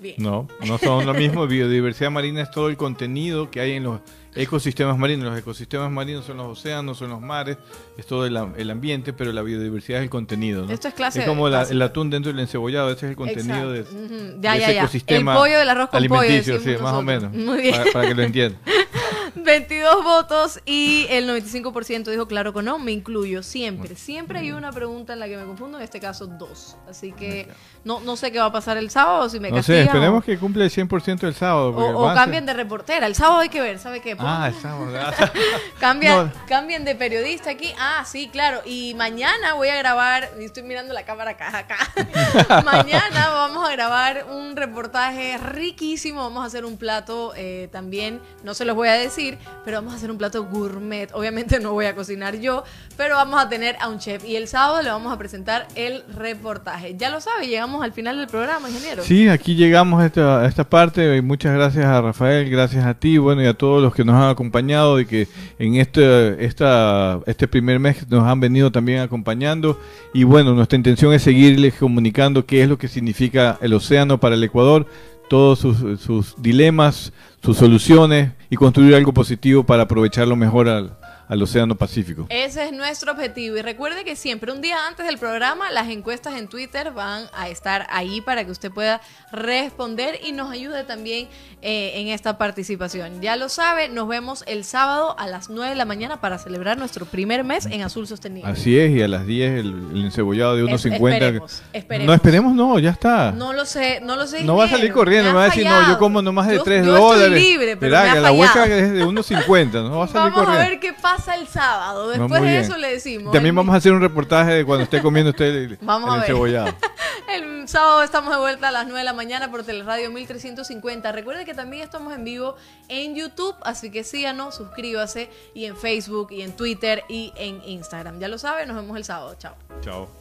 Bien. 0.02 0.16
No, 0.18 0.47
no 0.68 0.78
son 0.80 1.06
lo 1.06 1.14
mismo. 1.14 1.45
Biodiversidad 1.47 2.10
marina 2.10 2.41
es 2.41 2.49
todo 2.52 2.70
el 2.70 2.76
contenido 2.78 3.52
que 3.52 3.60
hay 3.62 3.74
en 3.74 3.84
los 3.84 3.99
ecosistemas 4.34 4.97
marinos. 4.97 5.26
Los 5.30 5.38
ecosistemas 5.38 5.91
marinos 5.91 6.26
son 6.26 6.38
los 6.38 6.47
océanos, 6.58 6.97
son 6.97 7.10
los 7.12 7.22
mares, 7.22 7.58
es 7.97 8.06
todo 8.08 8.26
el, 8.26 8.36
am- 8.36 8.54
el 8.58 8.72
ambiente, 8.72 9.14
pero 9.14 9.32
la 9.32 9.43
biodiversidad 9.43 9.99
es 9.99 10.04
el 10.06 10.10
contenido. 10.10 10.66
¿no? 10.66 10.72
Esto 10.74 10.88
es 10.88 10.95
clase 10.95 11.24
como 11.26 11.49
la- 11.49 11.64
el 11.64 11.80
atún 11.84 12.10
dentro 12.10 12.32
del 12.32 12.39
encebollado, 12.41 12.89
ese 12.89 13.06
es 13.06 13.10
el 13.12 13.16
contenido 13.16 13.72
de, 13.72 13.82
Exacto. 13.82 13.99
De 14.02 14.38
Ya, 14.41 14.58
ya, 14.58 14.64
ese 14.66 14.74
ya. 14.76 14.82
ecosistema 14.82 15.34
El 15.34 15.38
pollo 15.38 15.60
del 15.60 15.70
arroz 15.70 15.89
con 15.89 16.04
pollo, 16.08 16.20
alimenticio, 16.22 16.60
sí, 16.60 16.82
más 16.82 16.93
o 16.93 17.02
menos. 17.04 17.32
Muy 17.34 17.62
bien. 17.62 17.76
Para, 17.78 17.91
para 17.91 18.08
que 18.08 18.16
lo 18.16 18.24
entiendan. 18.24 18.60
22 19.36 20.03
votos 20.03 20.59
y 20.65 21.05
el 21.09 21.27
95% 21.29 22.05
dijo 22.11 22.27
claro 22.27 22.53
que 22.53 22.61
no, 22.61 22.79
me 22.79 22.91
incluyo 22.91 23.43
siempre. 23.43 23.95
Siempre 23.95 24.39
hay 24.39 24.51
una 24.51 24.71
pregunta 24.71 25.13
en 25.13 25.19
la 25.19 25.27
que 25.27 25.38
me 25.38 25.45
confundo, 25.45 25.77
en 25.77 25.84
este 25.84 25.99
caso 25.99 26.27
dos. 26.27 26.77
Así 26.89 27.11
que 27.11 27.47
no, 27.84 27.99
no 28.01 28.15
sé 28.15 28.32
qué 28.32 28.39
va 28.39 28.45
a 28.45 28.51
pasar 28.51 28.77
el 28.77 28.89
sábado, 28.89 29.29
si 29.29 29.39
me 29.39 29.49
No 29.49 29.57
sé, 29.57 29.59
castigan 29.73 29.88
esperemos 29.88 30.23
o, 30.23 30.25
que 30.25 30.38
cumpla 30.38 30.63
el 30.63 30.71
100% 30.71 31.23
el 31.23 31.34
sábado. 31.36 31.75
o- 31.75 32.07
ser- 32.07 32.15
cambien 32.15 32.45
de 32.45 32.53
reportera. 32.53 33.07
El 33.07 33.15
sábado 33.15 33.39
hay 33.39 33.49
que 33.49 33.61
ver, 33.61 33.79
¿sabe 33.79 34.01
qué? 34.01 34.15
Ah, 34.19 34.49
el 34.53 34.61
sábado. 34.61 34.91
Cambia, 35.79 36.23
No. 36.23 36.32
Cambien 36.47 36.86
de 36.86 36.95
periodista 36.95 37.49
aquí. 37.49 37.73
Ah, 37.79 38.03
sí, 38.05 38.29
claro. 38.32 38.61
Y 38.65 38.93
mañana 38.95 39.53
voy 39.53 39.69
a 39.69 39.75
grabar, 39.75 40.29
estoy 40.39 40.63
mirando 40.63 40.93
la 40.93 41.03
cámara 41.03 41.32
acá, 41.32 41.57
acá. 41.57 42.63
mañana 42.65 43.29
vamos 43.29 43.67
a 43.67 43.71
grabar 43.71 44.25
un 44.29 44.55
reportaje 44.55 45.38
riquísimo. 45.38 46.21
Vamos 46.21 46.43
a 46.43 46.47
hacer 46.47 46.65
un 46.65 46.77
plato 46.77 47.34
eh, 47.36 47.69
también, 47.71 48.19
no 48.43 48.53
se 48.53 48.65
los 48.65 48.75
voy 48.75 48.88
a 48.89 48.93
decir, 48.93 49.20
pero 49.63 49.78
vamos 49.78 49.93
a 49.93 49.97
hacer 49.97 50.11
un 50.11 50.17
plato 50.17 50.45
gourmet. 50.45 51.09
Obviamente 51.13 51.59
no 51.59 51.74
voy 51.74 51.86
a 51.86 51.95
cocinar 51.95 52.39
yo, 52.39 52.63
pero 52.97 53.15
vamos 53.15 53.41
a 53.41 53.49
tener 53.49 53.76
a 53.80 53.89
un 53.89 53.99
chef. 53.99 54.26
Y 54.26 54.36
el 54.36 54.47
sábado 54.47 54.82
le 54.82 54.89
vamos 54.89 55.13
a 55.13 55.17
presentar 55.17 55.67
el 55.76 56.03
reportaje. 56.13 56.95
Ya 56.97 57.09
lo 57.09 57.22
sabe, 57.22 57.47
llegamos 57.47 57.84
al 57.84 57.93
final 57.93 58.17
del 58.17 58.28
programa, 58.28 58.69
ingeniero. 58.69 59.03
Sí, 59.03 59.28
aquí 59.28 59.55
llegamos 59.55 60.01
a 60.01 60.05
esta, 60.07 60.45
esta 60.45 60.69
parte. 60.69 61.17
y 61.17 61.22
Muchas 61.22 61.53
gracias 61.53 61.86
a 61.86 62.01
Rafael, 62.01 62.49
gracias 62.49 62.86
a 62.86 62.93
ti, 62.93 63.17
bueno, 63.17 63.41
y 63.43 63.47
a 63.47 63.53
todos 63.53 63.82
los 63.82 63.93
que 63.93 64.03
nos 64.03 64.15
han 64.15 64.30
acompañado 64.30 64.99
y 64.99 65.05
que 65.05 65.28
en 65.59 65.76
este, 65.76 66.43
esta, 66.45 67.19
este 67.26 67.47
primer 67.47 67.80
mes 67.80 68.09
nos 68.09 68.28
han 68.28 68.39
venido 68.39 68.72
también 68.72 68.99
acompañando. 68.99 69.80
Y 70.13 70.24
bueno, 70.24 70.53
nuestra 70.53 70.78
intención 70.78 71.13
es 71.13 71.22
seguirles 71.22 71.76
comunicando 71.76 72.45
qué 72.45 72.63
es 72.63 72.69
lo 72.69 72.78
que 72.78 72.88
significa 72.88 73.57
el 73.61 73.74
océano 73.74 74.19
para 74.19 74.36
el 74.36 74.43
Ecuador, 74.43 74.88
todos 75.30 75.59
sus, 75.59 76.01
sus 76.01 76.36
dilemas, 76.41 77.13
sus 77.41 77.57
soluciones 77.57 78.32
y 78.52 78.58
construir 78.58 78.93
algo 78.93 79.14
positivo 79.14 79.64
para 79.64 79.84
aprovecharlo 79.84 80.36
mejor 80.36 80.68
al, 80.68 80.97
al 81.32 81.41
océano 81.41 81.75
Pacífico. 81.75 82.25
Ese 82.27 82.65
es 82.65 82.73
nuestro 82.73 83.13
objetivo. 83.13 83.55
Y 83.55 83.61
recuerde 83.61 84.03
que 84.03 84.17
siempre, 84.17 84.51
un 84.51 84.59
día 84.59 84.86
antes 84.86 85.05
del 85.05 85.17
programa, 85.17 85.71
las 85.71 85.88
encuestas 85.88 86.36
en 86.38 86.49
Twitter 86.49 86.91
van 86.91 87.23
a 87.34 87.47
estar 87.47 87.88
ahí 87.89 88.19
para 88.19 88.43
que 88.43 88.51
usted 88.51 88.69
pueda 88.69 88.99
responder 89.32 90.19
y 90.23 90.34
nos 90.34 90.51
ayude 90.51 90.84
también 90.84 91.29
eh, 91.61 91.93
en 91.95 92.09
esta 92.09 92.38
participación. 92.38 93.21
Ya 93.21 93.38
lo 93.38 93.47
sabe, 93.47 93.88
nos 93.88 94.09
vemos 94.09 94.43
el 94.45 94.65
sábado 94.65 95.15
a 95.17 95.25
las 95.27 95.49
9 95.49 95.69
de 95.69 95.75
la 95.75 95.86
mañana 95.86 96.19
para 96.19 96.38
celebrar 96.38 96.77
nuestro 96.77 97.05
primer 97.05 97.45
mes 97.45 97.65
en 97.65 97.82
Azul 97.82 98.07
Sostenible. 98.07 98.51
Así 98.51 98.77
es, 98.77 98.91
y 98.91 99.01
a 99.01 99.07
las 99.07 99.25
10 99.25 99.51
el, 99.59 99.67
el 99.93 100.05
encebollado 100.05 100.57
de 100.57 100.63
Es- 100.65 100.86
1.50. 100.86 101.03
esperemos, 101.13 101.63
esperemos. 101.71 102.07
No, 102.07 102.13
esperemos, 102.13 102.53
no, 102.55 102.79
ya 102.79 102.89
está. 102.89 103.32
No 103.32 103.53
lo 103.53 103.65
sé, 103.65 104.01
no 104.01 104.17
lo 104.17 104.27
sé. 104.27 104.43
No 104.43 104.57
va 104.57 104.65
a 104.65 104.69
salir 104.69 104.91
corriendo, 104.91 105.29
me 105.29 105.34
Me 105.34 105.38
va 105.39 105.43
a 105.43 105.49
decir, 105.49 105.65
no, 105.65 105.88
yo 105.88 105.97
como 105.97 106.21
no 106.21 106.34
más 106.34 106.47
de 106.47 106.57
Yo- 106.57 106.63
3 106.63 106.86
yo 106.86 106.93
estoy 106.95 107.09
dólares. 107.21 107.41
libre, 107.41 107.77
pero 107.77 107.89
Verá, 107.91 108.03
me 108.03 108.09
ha 108.09 108.13
que 108.15 108.19
la 108.19 108.32
hueca 108.34 108.65
es 108.65 108.91
de 108.91 109.05
1.50, 109.05 109.71
no 109.89 109.99
va 109.99 110.05
a 110.05 110.07
salir 110.09 110.32
Vamos 110.34 110.39
a 110.41 110.45
corriendo. 110.45 110.69
ver 110.69 110.79
qué 110.82 110.93
pasa 110.93 111.20
el 111.28 111.47
sábado. 111.47 112.09
Después 112.09 112.41
de 112.41 112.59
eso 112.59 112.78
le 112.78 112.91
decimos. 112.93 113.32
También 113.34 113.53
El- 113.53 113.57
vamos 113.57 113.74
a 113.74 113.78
hacer 113.78 113.93
un 113.93 114.01
reportaje 114.01 114.51
de 114.53 114.65
cuando 114.65 114.84
esté 114.84 115.01
comiendo 115.01 115.32
usted 115.32 115.45
el, 115.55 115.78
Vamos 115.82 116.09
el 116.28 116.36
a 116.36 116.61
ver. 116.63 116.76
El 117.32 117.67
sábado 117.69 118.03
estamos 118.03 118.32
de 118.34 118.39
vuelta 118.39 118.67
a 118.67 118.72
las 118.72 118.84
9 118.86 118.99
de 118.99 119.05
la 119.05 119.13
mañana 119.13 119.49
por 119.49 119.63
Teleradio 119.63 120.11
1350. 120.11 121.11
Recuerde 121.13 121.45
que 121.45 121.53
también 121.53 121.82
estamos 121.84 122.13
en 122.13 122.26
vivo 122.26 122.55
en 122.89 123.15
YouTube, 123.15 123.55
así 123.61 123.89
que 123.89 124.03
síganos, 124.03 124.55
suscríbase 124.55 125.30
y 125.53 125.63
en 125.65 125.78
Facebook 125.78 126.30
y 126.32 126.41
en 126.41 126.53
Twitter 126.55 127.03
y 127.07 127.32
en 127.38 127.61
Instagram. 127.63 128.19
Ya 128.19 128.28
lo 128.28 128.38
sabe, 128.38 128.65
nos 128.65 128.76
vemos 128.76 128.97
el 128.97 129.05
sábado. 129.05 129.36
Chao. 129.38 129.55
Chao. 129.82 130.20